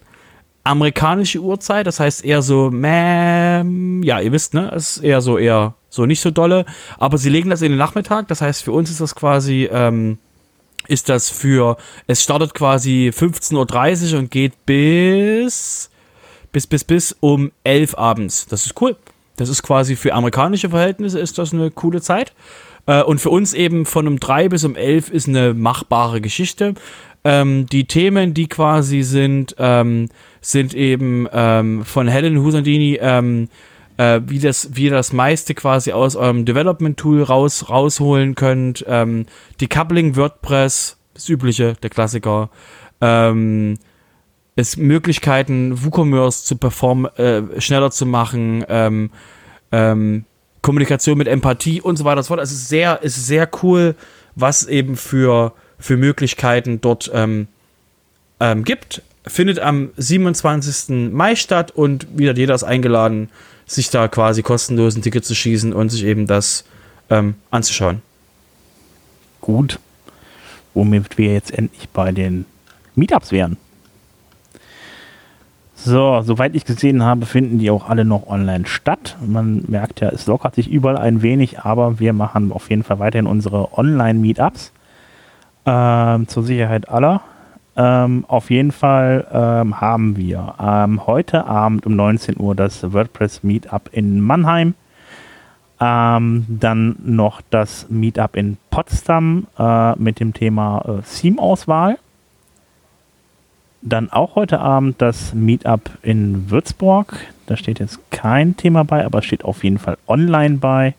Amerikanische 0.64 1.40
Uhrzeit, 1.40 1.88
das 1.88 2.00
heißt 2.00 2.24
eher 2.24 2.42
so, 2.42 2.72
mäh, 2.72 3.64
ja, 4.06 4.22
ihr 4.22 4.32
wisst, 4.32 4.54
ne, 4.54 4.72
es 4.74 4.98
ist 4.98 5.04
eher 5.04 5.20
so, 5.20 5.38
eher 5.38 5.74
so 5.90 6.06
nicht 6.06 6.22
so 6.22 6.32
dolle. 6.32 6.66
Aber 6.98 7.18
sie 7.18 7.30
legen 7.30 7.50
das 7.50 7.62
in 7.62 7.74
den 7.74 7.78
Nachmittag, 7.78 8.30
das 8.30 8.42
heißt 8.42 8.64
für 8.64 8.72
uns 8.72 8.90
ist 8.90 9.02
das 9.02 9.14
quasi, 9.14 9.68
ähm, 9.70 10.20
ist 10.88 11.10
das 11.10 11.30
für, 11.30 11.76
es 12.08 12.24
startet 12.24 12.54
quasi 12.54 13.12
15.30 13.14 14.14
Uhr 14.14 14.20
und 14.20 14.32
geht 14.32 14.66
bis, 14.66 15.90
bis, 16.54 16.68
bis, 16.68 16.84
bis 16.86 17.16
um 17.20 17.52
11 17.66 17.98
abends. 17.98 18.48
Das 18.48 18.66
ist 18.66 18.80
cool. 18.82 18.96
Das 19.36 19.50
ist 19.50 19.64
quasi 19.64 19.96
für 19.96 20.14
amerikanische 20.14 20.70
Verhältnisse 20.70 21.20
ist 21.20 21.38
das 21.38 21.54
eine 21.54 21.72
coole 21.72 22.02
Zeit. 22.02 22.34
Äh, 22.86 23.04
und 23.04 23.20
für 23.20 23.30
uns 23.30 23.54
eben 23.54 23.86
von 23.86 24.08
um 24.08 24.20
drei 24.20 24.50
bis 24.50 24.64
um 24.64 24.76
elf 24.76 25.10
ist 25.10 25.28
eine 25.28 25.54
machbare 25.54 26.22
Geschichte. 26.22 26.76
Ähm, 27.24 27.68
die 27.68 27.86
Themen, 27.86 28.34
die 28.34 28.48
quasi 28.48 29.02
sind, 29.02 29.56
ähm, 29.58 30.10
sind 30.42 30.74
eben 30.74 31.28
ähm, 31.32 31.86
von 31.86 32.08
Helen 32.08 32.40
Husandini, 32.40 33.00
ähm, 33.02 33.48
äh, 33.98 34.20
wie, 34.26 34.40
das, 34.40 34.76
wie 34.76 34.86
ihr 34.86 34.92
das 34.92 35.14
meiste 35.14 35.54
quasi 35.54 35.94
aus 35.94 36.16
eurem 36.16 36.46
Development-Tool 36.46 37.24
raus, 37.24 37.70
rausholen 37.70 38.36
könnt. 38.36 38.84
Ähm, 38.88 39.26
Decoupling 39.62 40.18
WordPress, 40.18 40.98
das 41.14 41.30
übliche, 41.30 41.76
der 41.82 41.90
Klassiker. 41.90 42.50
Ähm, 43.00 43.78
es 44.56 44.78
Möglichkeiten, 44.78 45.84
WooCommerce 45.84 46.44
zu 46.44 46.58
performen, 46.58 47.06
äh, 47.18 47.60
schneller 47.60 47.92
zu 47.92 48.06
machen, 48.06 48.66
ähm, 48.68 49.10
ähm, 49.72 50.26
Kommunikation 50.64 51.18
mit 51.18 51.28
Empathie 51.28 51.82
und 51.82 51.98
so 51.98 52.06
weiter 52.06 52.18
und 52.18 52.24
so 52.24 52.30
fort. 52.30 52.40
Es 52.40 52.52
ist 52.52 52.70
sehr, 52.70 53.04
ist 53.04 53.28
sehr 53.28 53.48
cool, 53.62 53.96
was 54.34 54.66
eben 54.66 54.96
für, 54.96 55.54
für 55.78 55.98
Möglichkeiten 55.98 56.82
dort 56.82 57.12
ähm, 57.14 57.48
ähm, 58.40 58.64
gibt. 58.64 59.04
Findet 59.28 59.60
am 59.60 59.92
27. 59.98 61.12
Mai 61.14 61.36
statt 61.36 61.72
und 61.72 62.08
wieder 62.18 62.34
jeder 62.34 62.56
ist 62.56 62.64
eingeladen, 62.64 63.30
sich 63.66 63.90
da 63.90 64.08
quasi 64.08 64.42
kostenlos 64.42 64.96
ein 64.96 65.02
Ticket 65.02 65.26
zu 65.26 65.36
schießen 65.36 65.74
und 65.74 65.90
sich 65.90 66.04
eben 66.04 66.28
das 66.28 66.66
ähm, 67.10 67.36
anzuschauen. 67.52 68.02
Gut. 69.42 69.80
Womit 70.74 71.18
wir 71.18 71.34
jetzt 71.34 71.54
endlich 71.54 71.90
bei 71.90 72.12
den 72.12 72.46
Meetups 72.96 73.32
wären. 73.32 73.58
So, 75.86 76.22
soweit 76.22 76.56
ich 76.56 76.64
gesehen 76.64 77.04
habe, 77.04 77.26
finden 77.26 77.60
die 77.60 77.70
auch 77.70 77.90
alle 77.90 78.06
noch 78.06 78.28
online 78.28 78.66
statt. 78.66 79.18
Man 79.20 79.66
merkt 79.68 80.00
ja, 80.00 80.08
es 80.10 80.28
lockert 80.28 80.56
sich 80.56 80.72
überall 80.72 80.98
ein 80.98 81.22
wenig, 81.22 81.60
aber 81.60 82.00
wir 82.00 82.14
machen 82.14 82.54
auf 82.54 82.70
jeden 82.70 82.84
Fall 82.84 83.00
weiterhin 83.00 83.28
unsere 83.28 83.78
Online-Meetups 83.78 84.72
ähm, 85.66 86.28
zur 86.30 86.44
Sicherheit 86.44 86.88
aller. 86.88 87.20
Ähm, 87.76 88.24
auf 88.30 88.50
jeden 88.50 88.72
Fall 88.72 89.28
ähm, 89.34 89.82
haben 89.82 90.16
wir 90.16 90.56
ähm, 90.58 91.06
heute 91.06 91.48
Abend 91.48 91.86
um 91.86 91.98
19 91.98 92.40
Uhr 92.40 92.56
das 92.56 92.94
WordPress 92.94 93.44
Meetup 93.44 93.90
in 93.92 94.22
Mannheim. 94.22 94.76
Ähm, 95.82 96.46
dann 96.48 96.96
noch 97.04 97.42
das 97.50 97.88
Meetup 97.90 98.38
in 98.38 98.56
Potsdam 98.70 99.48
äh, 99.60 100.00
mit 100.00 100.22
dem 100.22 100.34
Thema 100.34 100.82
äh, 100.88 101.02
Theme-Auswahl. 101.02 101.98
Dann 103.86 104.10
auch 104.10 104.36
heute 104.36 104.60
Abend 104.60 105.02
das 105.02 105.34
Meetup 105.34 105.90
in 106.02 106.50
Würzburg. 106.50 107.18
Da 107.48 107.58
steht 107.58 107.80
jetzt 107.80 108.00
kein 108.12 108.56
Thema 108.56 108.84
bei, 108.84 109.06
aber 109.06 109.22
steht 109.22 109.44
auf 109.44 109.64
jeden 109.64 109.78
Fall 109.78 109.98
online 110.08 110.58
bei. 110.58 110.96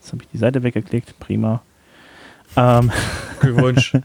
Jetzt 0.00 0.12
habe 0.12 0.22
ich 0.22 0.28
die 0.30 0.38
Seite 0.38 0.62
weggeklickt. 0.62 1.18
Prima. 1.20 1.62
Ähm, 2.56 2.90
Glückwunsch. 3.40 3.92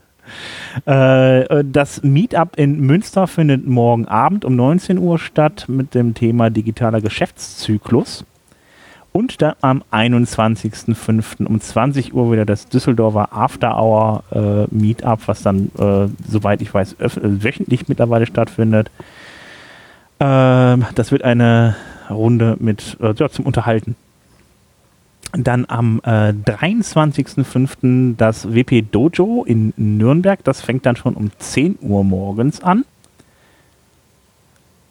Äh, 0.86 1.64
das 1.64 2.04
Meetup 2.04 2.58
in 2.58 2.82
Münster 2.82 3.28
findet 3.28 3.66
morgen 3.66 4.06
Abend 4.08 4.44
um 4.44 4.58
19 4.58 4.98
Uhr 4.98 5.18
statt 5.18 5.66
mit 5.70 5.96
dem 5.96 6.14
Thema 6.14 6.50
digitaler 6.50 7.00
Geschäftszyklus. 7.00 8.26
Und 9.18 9.42
dann 9.42 9.56
am 9.62 9.84
21.05. 9.92 11.48
um 11.48 11.60
20 11.60 12.14
Uhr 12.14 12.32
wieder 12.32 12.46
das 12.46 12.70
Düsseldorfer 12.70 13.30
After 13.32 13.76
Hour 13.76 14.24
äh, 14.32 14.68
Meetup, 14.70 15.22
was 15.28 15.42
dann, 15.42 15.72
äh, 15.80 16.08
soweit 16.30 16.62
ich 16.62 16.72
weiß, 16.72 16.98
äh, 17.00 17.10
wöchentlich 17.24 17.88
mittlerweile 17.88 18.28
stattfindet. 18.28 18.92
Ähm, 20.20 20.86
das 20.94 21.12
wird 21.12 21.24
eine 21.24 21.76
Runde 22.12 22.58
mit 22.60 22.96
äh, 23.02 23.16
ja, 23.18 23.28
zum 23.28 23.48
Unterhalten. 23.48 23.96
Dann 25.32 25.66
am 25.68 26.00
äh, 26.04 26.34
23.05. 26.34 28.18
das 28.18 28.54
WP 28.54 28.84
Dojo 28.92 29.44
in 29.46 29.74
Nürnberg. 29.78 30.44
Das 30.44 30.62
fängt 30.62 30.86
dann 30.86 30.96
schon 30.96 31.16
um 31.16 31.32
10 31.40 31.80
Uhr 31.82 32.04
morgens 32.04 32.62
an. 32.62 32.86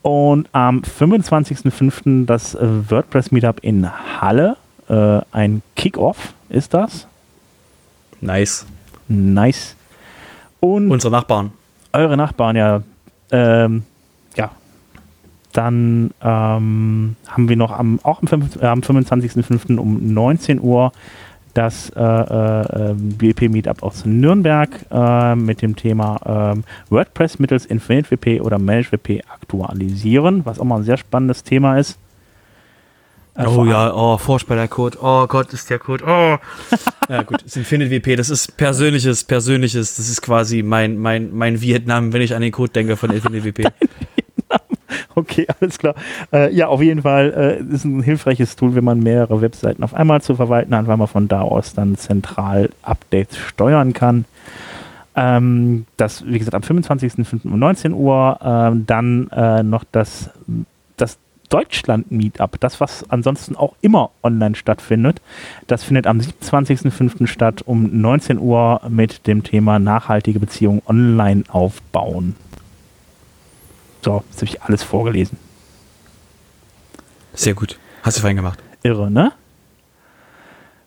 Und 0.02 0.48
am 0.52 0.80
25.05. 0.82 2.26
das 2.26 2.54
äh, 2.54 2.90
WordPress 2.90 3.32
Meetup 3.32 3.60
in 3.62 3.88
Halle. 4.20 4.56
Äh, 4.88 5.20
ein 5.32 5.62
Kickoff 5.74 6.34
ist 6.48 6.74
das. 6.74 7.06
Nice. 8.20 8.66
Nice. 9.08 9.74
Und 10.60 10.90
Unsere 10.90 11.10
Nachbarn. 11.12 11.52
eure 11.92 12.16
Nachbarn, 12.16 12.56
ja. 12.56 12.82
Ähm, 13.30 13.82
ja. 14.36 14.50
Dann 15.52 16.10
ähm, 16.22 17.16
haben 17.26 17.48
wir 17.48 17.56
noch 17.56 17.72
am, 17.72 17.98
auch 18.02 18.22
am, 18.22 18.42
äh, 18.60 18.66
am 18.66 18.80
25.05. 18.80 19.76
um 19.76 20.14
19 20.14 20.60
Uhr 20.60 20.92
das 21.56 21.90
äh, 21.90 22.00
äh, 22.00 22.94
WP 22.96 23.48
Meetup 23.48 23.82
aus 23.82 24.04
Nürnberg 24.04 24.70
äh, 24.90 25.34
mit 25.34 25.62
dem 25.62 25.74
Thema 25.74 26.52
ähm, 26.54 26.64
WordPress 26.90 27.38
mittels 27.38 27.66
Infinite 27.66 28.10
WP 28.10 28.40
oder 28.42 28.58
Managed 28.58 28.92
WP 28.92 29.22
aktualisieren, 29.32 30.44
was 30.44 30.60
auch 30.60 30.64
mal 30.64 30.76
ein 30.76 30.84
sehr 30.84 30.96
spannendes 30.98 31.42
Thema 31.42 31.78
ist. 31.78 31.98
Äh, 33.34 33.46
Oh 33.46 33.64
ja, 33.64 33.92
oh, 33.94 34.18
furchtbar 34.18 34.56
der 34.56 34.68
Code. 34.68 34.98
Oh 35.00 35.26
Gott, 35.26 35.52
ist 35.52 35.70
der 35.70 35.78
Code. 35.78 36.04
Oh. 36.06 36.38
ja 37.08 37.22
gut, 37.22 37.42
das 37.44 37.56
Infinite 37.56 37.90
WP, 37.90 38.16
das 38.16 38.30
ist 38.30 38.56
persönliches, 38.56 39.24
persönliches. 39.24 39.96
Das 39.96 40.08
ist 40.08 40.22
quasi 40.22 40.62
mein, 40.62 40.98
mein, 40.98 41.34
mein 41.34 41.60
Vietnam, 41.60 42.12
wenn 42.12 42.22
ich 42.22 42.34
an 42.34 42.42
den 42.42 42.52
Code 42.52 42.72
denke 42.72 42.96
von 42.96 43.10
Infinite 43.10 43.44
WP. 43.44 43.66
Okay, 45.14 45.46
alles 45.60 45.78
klar. 45.78 45.94
Äh, 46.32 46.54
ja, 46.54 46.68
auf 46.68 46.82
jeden 46.82 47.02
Fall 47.02 47.60
äh, 47.70 47.74
ist 47.74 47.84
ein 47.84 48.02
hilfreiches 48.02 48.56
Tool, 48.56 48.74
wenn 48.74 48.84
man 48.84 49.00
mehrere 49.00 49.40
Webseiten 49.40 49.82
auf 49.82 49.94
einmal 49.94 50.22
zu 50.22 50.34
verwalten 50.34 50.74
hat, 50.74 50.86
weil 50.86 50.96
man 50.96 51.08
von 51.08 51.28
da 51.28 51.40
aus 51.40 51.74
dann 51.74 51.96
zentral 51.96 52.70
Updates 52.82 53.36
steuern 53.36 53.92
kann. 53.92 54.24
Ähm, 55.16 55.86
das, 55.96 56.24
wie 56.26 56.38
gesagt, 56.38 56.54
am 56.54 56.62
25.05. 56.62 57.44
um 57.44 57.58
19 57.58 57.92
Uhr. 57.94 58.38
Ähm, 58.42 58.84
dann 58.86 59.28
äh, 59.30 59.62
noch 59.62 59.84
das, 59.90 60.30
das 60.96 61.18
Deutschland-Meetup, 61.48 62.60
das, 62.60 62.80
was 62.80 63.08
ansonsten 63.08 63.56
auch 63.56 63.74
immer 63.80 64.10
online 64.22 64.54
stattfindet. 64.54 65.20
Das 65.66 65.84
findet 65.84 66.06
am 66.06 66.18
27.05. 66.18 67.26
statt 67.26 67.62
um 67.64 68.00
19 68.00 68.38
Uhr 68.38 68.80
mit 68.88 69.26
dem 69.26 69.42
Thema 69.42 69.78
nachhaltige 69.78 70.40
Beziehungen 70.40 70.82
online 70.86 71.44
aufbauen. 71.48 72.36
So, 74.06 74.22
jetzt 74.30 74.36
habe 74.36 74.44
ich 74.44 74.62
alles 74.62 74.84
vorgelesen. 74.84 75.36
Sehr 77.34 77.54
gut. 77.54 77.76
Hast 78.04 78.16
du 78.16 78.22
fein 78.22 78.36
gemacht. 78.36 78.60
Irre, 78.84 79.10
ne? 79.10 79.32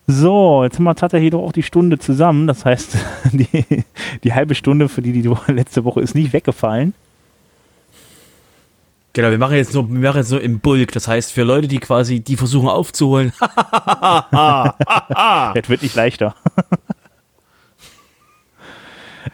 So, 0.07 0.63
jetzt 0.63 0.77
haben 0.77 0.85
wir 0.85 0.95
tatsächlich 0.95 1.31
doch 1.31 1.43
auch 1.43 1.51
die 1.51 1.63
Stunde 1.63 1.99
zusammen. 1.99 2.47
Das 2.47 2.63
heißt, 2.63 2.95
die, 3.33 3.83
die 4.23 4.33
halbe 4.33 4.55
Stunde, 4.55 4.87
für 4.87 5.01
die 5.01 5.11
die 5.11 5.29
letzte 5.51 5.83
Woche 5.83 5.99
ist 5.99 6.15
nicht 6.15 6.31
weggefallen. 6.31 6.93
Genau, 9.11 9.31
wir 9.31 9.37
machen 9.37 9.57
jetzt 9.57 9.73
nur, 9.73 9.89
wir 9.89 9.99
machen 9.99 10.19
jetzt 10.19 10.31
nur 10.31 10.41
im 10.41 10.61
Bulk. 10.61 10.93
Das 10.93 11.09
heißt, 11.09 11.33
für 11.33 11.43
Leute, 11.43 11.67
die 11.67 11.79
quasi, 11.79 12.21
die 12.21 12.37
versuchen 12.37 12.69
aufzuholen. 12.69 13.33
Das 14.31 15.67
wird 15.67 15.81
nicht 15.81 15.95
leichter. 15.95 16.35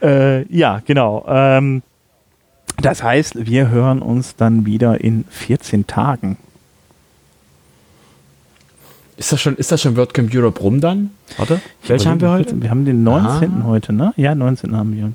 äh, 0.01 0.41
ja, 0.51 0.81
genau. 0.83 1.23
Ähm, 1.27 1.83
das 2.81 3.03
heißt, 3.03 3.45
wir 3.45 3.69
hören 3.69 4.01
uns 4.01 4.35
dann 4.35 4.65
wieder 4.65 5.01
in 5.01 5.25
14 5.29 5.87
Tagen. 5.87 6.37
Ist 9.17 9.31
das 9.31 9.41
schon, 9.41 9.55
ist 9.55 9.71
das 9.71 9.81
schon 9.81 9.95
WordCamp 9.95 10.33
Europe 10.33 10.59
rum 10.59 10.81
dann? 10.81 11.11
Warte. 11.37 11.61
Welche 11.87 12.09
haben 12.09 12.19
wir 12.19 12.31
heute? 12.31 12.61
Wir 12.61 12.69
haben 12.69 12.83
den 12.83 13.03
19. 13.03 13.61
Ah. 13.61 13.63
heute, 13.65 13.93
ne? 13.93 14.13
Ja, 14.17 14.35
19. 14.35 14.75
haben 14.75 14.95
wir. 14.95 15.11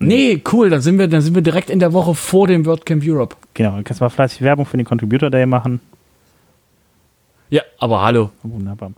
Nee, 0.00 0.42
cool, 0.52 0.70
dann 0.70 0.80
sind 0.80 0.98
wir, 0.98 1.08
dann 1.08 1.22
sind 1.22 1.34
wir 1.34 1.42
direkt 1.42 1.70
in 1.70 1.80
der 1.80 1.92
Woche 1.92 2.14
vor 2.14 2.46
dem 2.46 2.66
WordCamp 2.66 3.02
Europe. 3.04 3.36
Genau, 3.54 3.72
dann 3.72 3.84
kannst 3.84 4.00
du 4.00 4.04
mal 4.04 4.10
fleißig 4.10 4.42
Werbung 4.42 4.66
für 4.66 4.76
den 4.76 4.86
Contributor 4.86 5.30
Day 5.30 5.46
machen. 5.46 5.80
Ja, 7.50 7.62
aber 7.78 8.02
hallo. 8.02 8.30
Wunderbar. 8.42 8.92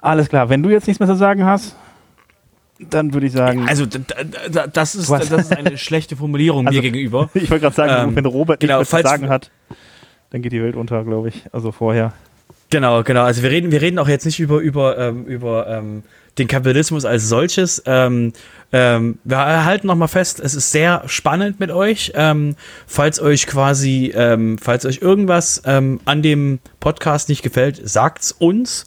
Alles 0.00 0.28
klar, 0.28 0.48
wenn 0.48 0.62
du 0.62 0.70
jetzt 0.70 0.86
nichts 0.86 1.00
mehr 1.00 1.08
zu 1.08 1.16
sagen 1.16 1.44
hast, 1.44 1.74
dann 2.78 3.12
würde 3.12 3.26
ich 3.26 3.32
sagen, 3.32 3.66
Also, 3.68 3.86
das 3.86 4.94
ist, 4.94 5.10
das 5.10 5.30
ist 5.30 5.56
eine 5.56 5.76
schlechte 5.78 6.16
Formulierung 6.16 6.66
Also- 6.66 6.76
mir 6.76 6.82
gegenüber. 6.82 7.30
ich 7.34 7.50
wollte 7.50 7.62
gerade 7.62 7.74
sagen, 7.74 8.10
ähm, 8.10 8.16
wenn 8.16 8.26
Robert 8.26 8.60
genau, 8.60 8.78
nichts 8.78 8.90
zu 8.90 9.02
sagen 9.02 9.28
hat, 9.28 9.50
dann 10.30 10.42
geht 10.42 10.52
die 10.52 10.62
Welt 10.62 10.76
unter, 10.76 11.04
glaube 11.04 11.28
ich. 11.28 11.44
Also 11.52 11.72
vorher. 11.72 12.12
Genau, 12.70 13.02
genau. 13.02 13.22
Also 13.22 13.42
wir 13.42 13.50
reden, 13.50 13.72
wir 13.72 13.80
reden 13.80 13.98
auch 13.98 14.08
jetzt 14.08 14.26
nicht 14.26 14.40
über, 14.40 14.58
über, 14.58 14.98
ähm, 14.98 15.24
über 15.24 15.66
ähm, 15.68 16.02
den 16.36 16.48
Kapitalismus 16.48 17.04
als 17.04 17.28
solches. 17.28 17.82
Ähm, 17.86 18.32
ähm, 18.72 19.18
wir 19.24 19.64
halten 19.64 19.86
noch 19.86 19.96
mal 19.96 20.06
fest, 20.06 20.38
es 20.38 20.54
ist 20.54 20.70
sehr 20.70 21.02
spannend 21.06 21.58
mit 21.60 21.70
euch. 21.70 22.12
Ähm, 22.14 22.56
falls 22.86 23.20
euch 23.20 23.46
quasi, 23.46 24.12
ähm, 24.14 24.58
falls 24.58 24.84
euch 24.84 25.00
irgendwas 25.00 25.62
ähm, 25.64 26.00
an 26.04 26.22
dem 26.22 26.58
Podcast 26.78 27.30
nicht 27.30 27.42
gefällt, 27.42 27.80
sagt's 27.82 28.32
uns. 28.32 28.84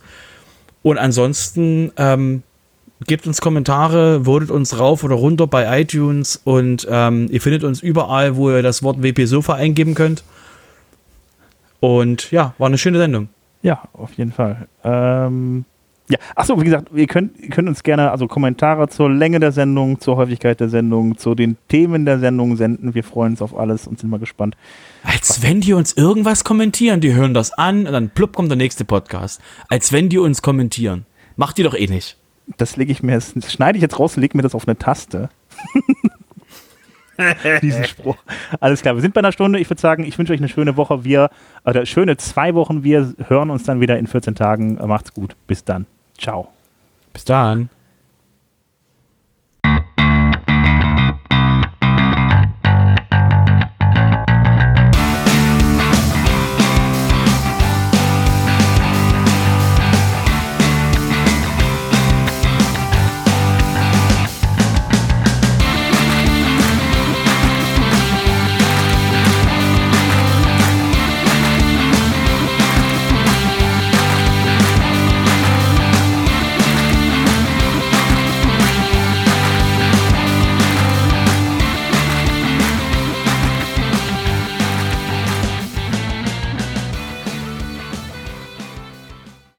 Und 0.84 0.98
ansonsten 0.98 1.92
ähm, 1.98 2.44
gebt 3.08 3.28
uns 3.28 3.42
Kommentare, 3.42 4.26
votet 4.26 4.52
uns 4.52 4.80
rauf 4.80 5.04
oder 5.04 5.16
runter 5.16 5.48
bei 5.48 5.82
iTunes 5.82 6.40
und 6.44 6.88
ähm, 6.90 7.28
ihr 7.32 7.42
findet 7.42 7.64
uns 7.64 7.82
überall, 7.82 8.36
wo 8.36 8.50
ihr 8.52 8.62
das 8.62 8.84
Wort 8.84 9.02
WP 9.02 9.26
Sofa 9.26 9.54
eingeben 9.54 9.96
könnt. 9.96 10.24
Und 11.80 12.32
ja, 12.32 12.54
war 12.58 12.68
eine 12.68 12.78
schöne 12.78 13.00
Sendung. 13.00 13.30
Ja, 13.64 13.84
auf 13.94 14.14
jeden 14.14 14.32
Fall. 14.32 14.68
Ähm, 14.84 15.66
ja, 16.10 16.18
achso, 16.36 16.60
wie 16.60 16.66
gesagt, 16.66 16.90
ihr 16.94 17.08
könnt, 17.08 17.40
ihr 17.40 17.50
könnt 17.50 17.70
uns 17.70 17.84
gerne 17.84 18.12
also 18.12 18.28
Kommentare 18.28 18.90
zur 18.90 19.10
Länge 19.10 19.40
der 19.40 19.52
Sendung, 19.52 20.00
zur 20.00 20.18
Häufigkeit 20.18 20.60
der 20.60 20.68
Sendung, 20.70 21.18
zu 21.18 21.36
den 21.36 21.58
Themen 21.70 22.06
der 22.06 22.20
Sendung 22.20 22.58
senden. 22.58 22.94
Wir 22.94 23.04
freuen 23.04 23.32
uns 23.32 23.42
auf 23.42 23.58
alles 23.58 23.88
und 23.88 24.00
sind 24.00 24.10
mal 24.10 24.20
gespannt. 24.20 24.58
Als 25.04 25.42
wenn 25.42 25.62
die 25.62 25.74
uns 25.74 25.94
irgendwas 25.94 26.44
kommentieren. 26.44 27.00
Die 27.00 27.14
hören 27.14 27.34
das 27.34 27.54
an 27.54 27.88
und 27.88 27.94
dann 27.94 28.10
plupp 28.10 28.36
kommt 28.36 28.50
der 28.50 28.58
nächste 28.58 28.84
Podcast. 28.84 29.42
Als 29.70 29.94
wenn 29.94 30.10
die 30.10 30.18
uns 30.18 30.42
kommentieren. 30.42 31.06
Macht 31.38 31.58
die 31.58 31.64
doch 31.64 31.76
eh 31.76 31.88
nicht. 31.88 32.18
Das 32.58 32.76
lege 32.76 32.92
ich 32.92 33.04
mir, 33.04 33.16
das 33.16 33.34
schneide 33.52 33.78
ich 33.78 33.82
jetzt 33.82 34.00
raus 34.00 34.16
und 34.16 34.22
lege 34.22 34.38
mir 34.38 34.44
das 34.44 34.56
auf 34.56 34.68
eine 34.68 34.78
Taste. 34.78 35.30
Diesen 37.62 37.86
Spruch. 37.86 38.18
Alles 38.60 38.82
klar, 38.82 38.96
wir 38.96 39.02
sind 39.02 39.14
bei 39.14 39.20
einer 39.20 39.32
Stunde. 39.32 39.60
Ich 39.60 39.70
würde 39.70 39.82
sagen, 39.82 40.04
ich 40.04 40.18
wünsche 40.18 40.34
euch 40.34 40.40
eine 40.40 40.50
schöne 40.50 40.76
Woche. 40.78 41.04
Wir, 41.04 41.30
oder 41.66 41.86
schöne 41.86 42.18
zwei 42.18 42.56
Wochen. 42.56 42.84
Wir 42.84 43.14
hören 43.28 43.50
uns 43.50 43.64
dann 43.64 43.80
wieder 43.80 44.00
in 44.00 44.08
14 44.08 44.36
Tagen. 44.36 44.80
Macht's 44.88 45.14
gut. 45.14 45.36
Bis 45.48 45.64
dann. 45.64 45.86
Ciao. 46.18 46.50
Bis 47.14 47.26
dann. 47.26 47.70